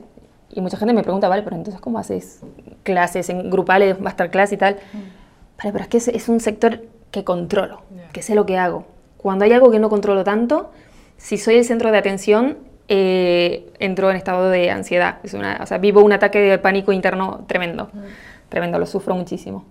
Y 0.51 0.61
mucha 0.61 0.77
gente 0.77 0.93
me 0.93 1.01
pregunta, 1.01 1.27
vale, 1.27 1.41
pero 1.41 1.55
entonces 1.55 1.81
¿cómo 1.81 1.97
haces 1.97 2.41
clases 2.83 3.29
en 3.29 3.49
grupales, 3.49 3.99
masterclass 3.99 4.51
y 4.51 4.57
tal? 4.57 4.75
Mm. 4.75 5.57
Vale, 5.57 5.71
pero 5.71 5.79
es 5.79 5.87
que 5.87 5.97
es, 5.97 6.29
un 6.29 6.39
sector 6.39 6.83
que 7.09 7.23
controlo, 7.23 7.81
que 8.13 8.21
sé 8.21 8.35
lo 8.35 8.45
que 8.45 8.57
hago. 8.57 8.85
Cuando 9.17 9.45
hay 9.45 9.53
algo 9.53 9.71
que 9.71 9.79
no 9.79 9.89
controlo 9.89 10.23
tanto, 10.23 10.71
si 11.17 11.37
soy 11.37 11.55
el 11.55 11.65
centro 11.65 11.91
de 11.91 11.97
atención, 11.97 12.57
eh, 12.87 13.71
entro 13.79 14.09
en 14.11 14.17
estado 14.17 14.49
de 14.49 14.69
ansiedad. 14.71 15.17
Es 15.23 15.33
una, 15.33 15.59
o 15.61 15.65
sea, 15.65 15.77
vivo 15.77 16.01
un 16.01 16.13
ataque 16.13 16.39
de 16.39 16.57
pánico 16.57 16.91
interno 16.91 17.43
tremendo. 17.47 17.89
Mm. 17.93 18.49
Tremendo, 18.49 18.79
lo 18.79 18.85
sufro 18.85 19.15
muchísimo. 19.15 19.65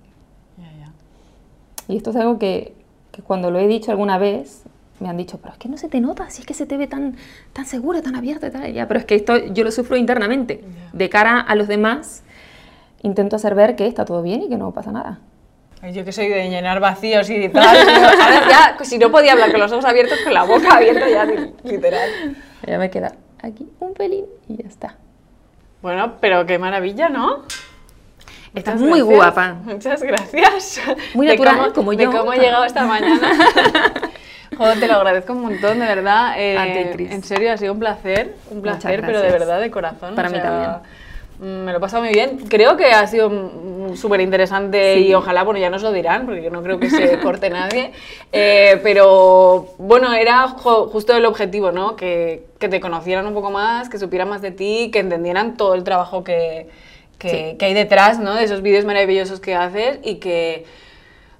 Y 1.86 1.96
esto 1.96 2.10
es 2.10 2.16
algo 2.16 2.38
que, 2.38 2.74
que 3.12 3.22
cuando 3.22 3.50
lo 3.50 3.58
he 3.58 3.68
dicho 3.68 3.90
alguna 3.90 4.16
vez, 4.16 4.62
me 5.00 5.08
han 5.08 5.16
dicho, 5.16 5.38
pero 5.38 5.52
es 5.52 5.58
que 5.58 5.68
no 5.68 5.76
se 5.76 5.88
te 5.88 6.00
nota, 6.00 6.30
si 6.30 6.40
es 6.40 6.46
que 6.46 6.54
se 6.54 6.66
te 6.66 6.76
ve 6.76 6.86
tan, 6.86 7.16
tan 7.52 7.66
segura, 7.66 8.00
tan 8.00 8.16
abierta, 8.16 8.50
tal. 8.50 8.72
Ya, 8.72 8.88
pero 8.88 9.00
es 9.00 9.06
que 9.06 9.14
esto 9.14 9.36
yo 9.36 9.64
lo 9.64 9.70
sufro 9.70 9.96
internamente. 9.96 10.64
De 10.92 11.08
cara 11.10 11.40
a 11.40 11.54
los 11.54 11.68
demás, 11.68 12.22
intento 13.02 13.36
hacer 13.36 13.54
ver 13.54 13.76
que 13.76 13.86
está 13.86 14.04
todo 14.04 14.22
bien 14.22 14.42
y 14.42 14.48
que 14.48 14.56
no 14.56 14.72
pasa 14.72 14.92
nada. 14.92 15.18
Yo 15.92 16.02
que 16.02 16.12
soy 16.12 16.28
de 16.28 16.48
llenar 16.48 16.80
vacíos 16.80 17.28
y 17.28 17.48
tal. 17.50 17.76
a 17.76 18.30
ver, 18.30 18.42
ya, 18.48 18.76
si 18.82 18.96
no 18.96 19.10
podía 19.10 19.32
hablar 19.32 19.50
con 19.50 19.60
los 19.60 19.70
ojos 19.70 19.84
abiertos, 19.84 20.18
con 20.24 20.32
la 20.32 20.44
boca 20.44 20.76
abierta, 20.76 21.08
ya 21.10 21.26
literal. 21.62 22.10
Ya 22.66 22.78
me 22.78 22.90
queda 22.90 23.14
aquí 23.42 23.68
un 23.80 23.94
pelín 23.94 24.26
y 24.48 24.62
ya 24.62 24.68
está. 24.68 24.96
Bueno, 25.82 26.14
pero 26.20 26.46
qué 26.46 26.58
maravilla, 26.58 27.08
¿no? 27.08 27.42
Estás 28.54 28.80
muy 28.80 29.00
guapa. 29.00 29.54
Muchas 29.64 30.02
gracias. 30.02 30.80
Muy 31.12 31.26
natural, 31.26 31.72
como 31.72 31.92
yo. 31.92 32.10
De 32.10 32.16
cómo 32.16 32.32
he 32.32 32.38
llegado 32.38 32.64
esta 32.64 32.86
mañana. 32.86 33.32
Joder, 34.56 34.78
te 34.78 34.86
lo 34.86 34.94
agradezco 34.94 35.32
un 35.32 35.42
montón, 35.42 35.80
de 35.80 35.86
verdad. 35.86 36.34
Eh, 36.38 36.94
en 37.10 37.22
serio, 37.24 37.52
ha 37.52 37.56
sido 37.56 37.72
un 37.72 37.80
placer, 37.80 38.36
un 38.50 38.62
placer, 38.62 39.02
pero 39.04 39.20
de 39.20 39.30
verdad, 39.30 39.60
de 39.60 39.70
corazón. 39.70 40.14
Para 40.14 40.28
mí 40.30 40.38
también. 40.40 40.70
Me 41.38 41.72
lo 41.72 41.78
he 41.78 41.80
pasado 41.80 42.02
muy 42.02 42.12
bien. 42.12 42.38
Creo 42.48 42.76
que 42.76 42.86
ha 42.86 43.06
sido 43.06 43.96
súper 43.96 44.20
interesante 44.20 45.00
y 45.00 45.14
ojalá, 45.14 45.42
bueno, 45.42 45.58
ya 45.60 45.70
nos 45.70 45.82
lo 45.82 45.92
dirán, 45.92 46.26
porque 46.26 46.42
yo 46.42 46.50
no 46.50 46.62
creo 46.62 46.78
que 46.78 46.90
se 46.90 47.18
corte 47.18 47.50
nadie. 47.50 47.92
Eh, 48.32 48.80
pero 48.82 49.74
bueno, 49.78 50.12
era 50.14 50.48
justo 50.48 51.16
el 51.16 51.24
objetivo, 51.24 51.72
¿no? 51.72 51.96
Que, 51.96 52.46
que, 52.58 52.68
te 52.68 52.80
conocieran 52.80 53.26
un 53.26 53.34
poco 53.34 53.50
más, 53.50 53.88
que 53.88 53.98
supieran 53.98 54.28
más 54.28 54.42
de 54.42 54.52
ti, 54.52 54.90
que 54.92 55.00
entendieran 55.00 55.56
todo 55.56 55.74
el 55.74 55.84
trabajo 55.84 56.22
que, 56.24 56.68
que, 57.18 57.56
que 57.58 57.64
hay 57.64 57.74
detrás, 57.74 58.18
¿no? 58.18 58.34
De 58.34 58.44
esos 58.44 58.62
vídeos 58.62 58.84
maravillosos 58.84 59.40
que 59.40 59.54
haces 59.54 59.98
y 60.02 60.16
que, 60.16 60.64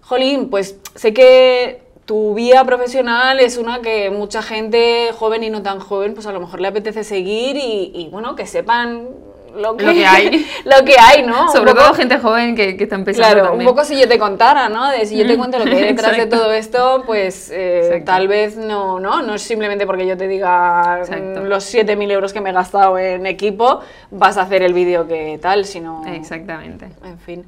jolín, 0.01 0.51
pues 0.51 0.79
sé 0.97 1.15
que 1.15 1.85
tu 2.05 2.35
vida 2.35 2.65
profesional 2.65 3.41
es 3.41 3.57
una 3.57 3.81
que 3.81 4.11
mucha 4.11 4.43
gente 4.43 5.11
joven 5.17 5.43
y 5.43 5.51
no 5.51 5.63
tan 5.63 5.81
joven, 5.81 6.15
pues 6.15 6.27
a 6.27 6.33
lo 6.33 6.41
mejor 6.41 6.61
le 6.61 6.69
apetece 6.69 7.05
seguir 7.05 7.57
y, 7.57 8.09
bueno, 8.11 8.37
que 8.37 8.47
sepan 8.47 9.09
lo 9.57 9.77
que, 9.77 10.07
hay. 10.07 10.47
lo 10.65 10.85
que 10.85 10.97
hay, 10.99 11.23
¿no? 11.23 11.51
Sobre 11.51 11.73
todo 11.75 11.95
gente 11.95 12.19
joven 12.19 12.55
que, 12.55 12.77
que 12.77 12.85
está 12.85 12.97
empezando 12.97 13.41
Claro, 13.41 13.55
un 13.55 13.65
poco 13.65 13.85
si 13.85 13.99
yo 13.99 14.09
te 14.09 14.19
contara, 14.19 14.69
¿no? 14.69 14.91
De 14.91 15.07
si 15.07 15.17
yo 15.17 15.27
te 15.27 15.35
mm. 15.35 15.39
cuento 15.39 15.59
lo 15.59 15.65
que 15.65 15.77
hay 15.77 15.85
detrás 15.85 16.17
de 16.17 16.27
todo 16.27 16.53
esto, 16.53 17.03
pues 17.07 17.51
eh, 17.53 18.03
tal 18.05 18.29
vez 18.29 18.57
no, 18.57 19.01
no, 19.01 19.23
no 19.23 19.35
es 19.35 19.43
simplemente 19.43 19.87
porque 19.87 20.07
yo 20.07 20.17
te 20.17 20.29
diga 20.29 21.03
mm, 21.09 21.45
los 21.45 21.73
7.000 21.73 22.11
euros 22.11 22.33
que 22.33 22.41
me 22.41 22.51
he 22.51 22.53
gastado 22.53 22.99
en 22.99 23.27
equipo, 23.27 23.81
vas 24.11 24.37
a 24.37 24.43
hacer 24.43 24.63
el 24.63 24.75
vídeo 24.75 25.07
que 25.07 25.39
tal, 25.41 25.65
sino... 25.65 26.05
Exactamente. 26.07 26.89
En 27.05 27.19
fin. 27.19 27.45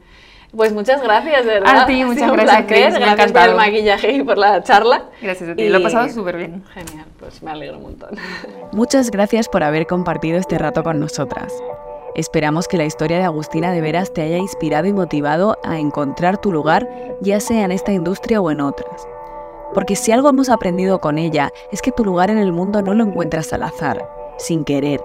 Pues 0.56 0.72
muchas 0.72 1.02
gracias, 1.02 1.44
de 1.44 1.54
verdad. 1.54 1.82
A 1.82 1.86
ti, 1.86 2.04
muchas 2.04 2.32
gracias, 2.32 2.64
Chris. 2.66 2.98
Gracias 2.98 3.32
por 3.32 3.42
el 3.42 3.54
maquillaje 3.56 4.12
y 4.12 4.22
por 4.22 4.38
la 4.38 4.62
charla. 4.62 5.04
Gracias 5.20 5.50
a 5.50 5.54
ti, 5.54 5.68
lo 5.68 5.78
he 5.78 5.82
pasado 5.82 6.08
súper 6.08 6.38
bien. 6.38 6.64
Genial, 6.72 7.06
pues 7.18 7.42
me 7.42 7.50
alegro 7.50 7.76
un 7.76 7.82
montón. 7.82 8.10
Muchas 8.72 9.10
gracias 9.10 9.48
por 9.48 9.62
haber 9.62 9.86
compartido 9.86 10.38
este 10.38 10.56
rato 10.56 10.82
con 10.82 10.98
nosotras. 10.98 11.52
Esperamos 12.16 12.66
que 12.66 12.78
la 12.78 12.86
historia 12.86 13.18
de 13.18 13.24
Agustina 13.24 13.72
de 13.72 13.82
veras 13.82 14.10
te 14.10 14.22
haya 14.22 14.38
inspirado 14.38 14.86
y 14.86 14.92
motivado 14.94 15.58
a 15.62 15.78
encontrar 15.78 16.40
tu 16.40 16.50
lugar, 16.50 16.88
ya 17.20 17.40
sea 17.40 17.66
en 17.66 17.72
esta 17.72 17.92
industria 17.92 18.40
o 18.40 18.50
en 18.50 18.62
otras. 18.62 19.06
Porque 19.74 19.96
si 19.96 20.12
algo 20.12 20.30
hemos 20.30 20.48
aprendido 20.48 20.98
con 20.98 21.18
ella 21.18 21.52
es 21.72 21.82
que 21.82 21.92
tu 21.92 22.06
lugar 22.06 22.30
en 22.30 22.38
el 22.38 22.52
mundo 22.52 22.80
no 22.80 22.94
lo 22.94 23.04
encuentras 23.04 23.52
al 23.52 23.64
azar, 23.64 24.08
sin 24.38 24.64
querer, 24.64 25.02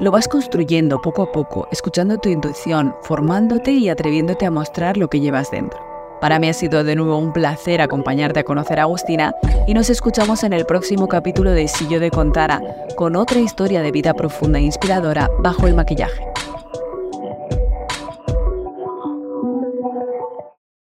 lo 0.00 0.10
vas 0.10 0.26
construyendo 0.26 1.00
poco 1.00 1.22
a 1.22 1.30
poco, 1.30 1.68
escuchando 1.70 2.18
tu 2.18 2.28
intuición, 2.28 2.92
formándote 3.02 3.70
y 3.70 3.88
atreviéndote 3.88 4.44
a 4.44 4.50
mostrar 4.50 4.96
lo 4.96 5.06
que 5.06 5.20
llevas 5.20 5.52
dentro. 5.52 5.78
Para 6.20 6.40
mí 6.40 6.48
ha 6.48 6.54
sido 6.54 6.82
de 6.82 6.96
nuevo 6.96 7.18
un 7.18 7.32
placer 7.32 7.80
acompañarte 7.80 8.40
a 8.40 8.44
conocer 8.44 8.80
a 8.80 8.82
Agustina 8.82 9.32
y 9.68 9.74
nos 9.74 9.90
escuchamos 9.90 10.42
en 10.42 10.54
el 10.54 10.66
próximo 10.66 11.06
capítulo 11.06 11.52
de 11.52 11.68
Si 11.68 11.86
de 11.86 12.10
contara 12.10 12.60
con 12.96 13.14
otra 13.14 13.38
historia 13.38 13.80
de 13.80 13.92
vida 13.92 14.12
profunda 14.14 14.58
e 14.58 14.62
inspiradora 14.62 15.30
bajo 15.38 15.68
el 15.68 15.74
maquillaje. 15.74 16.31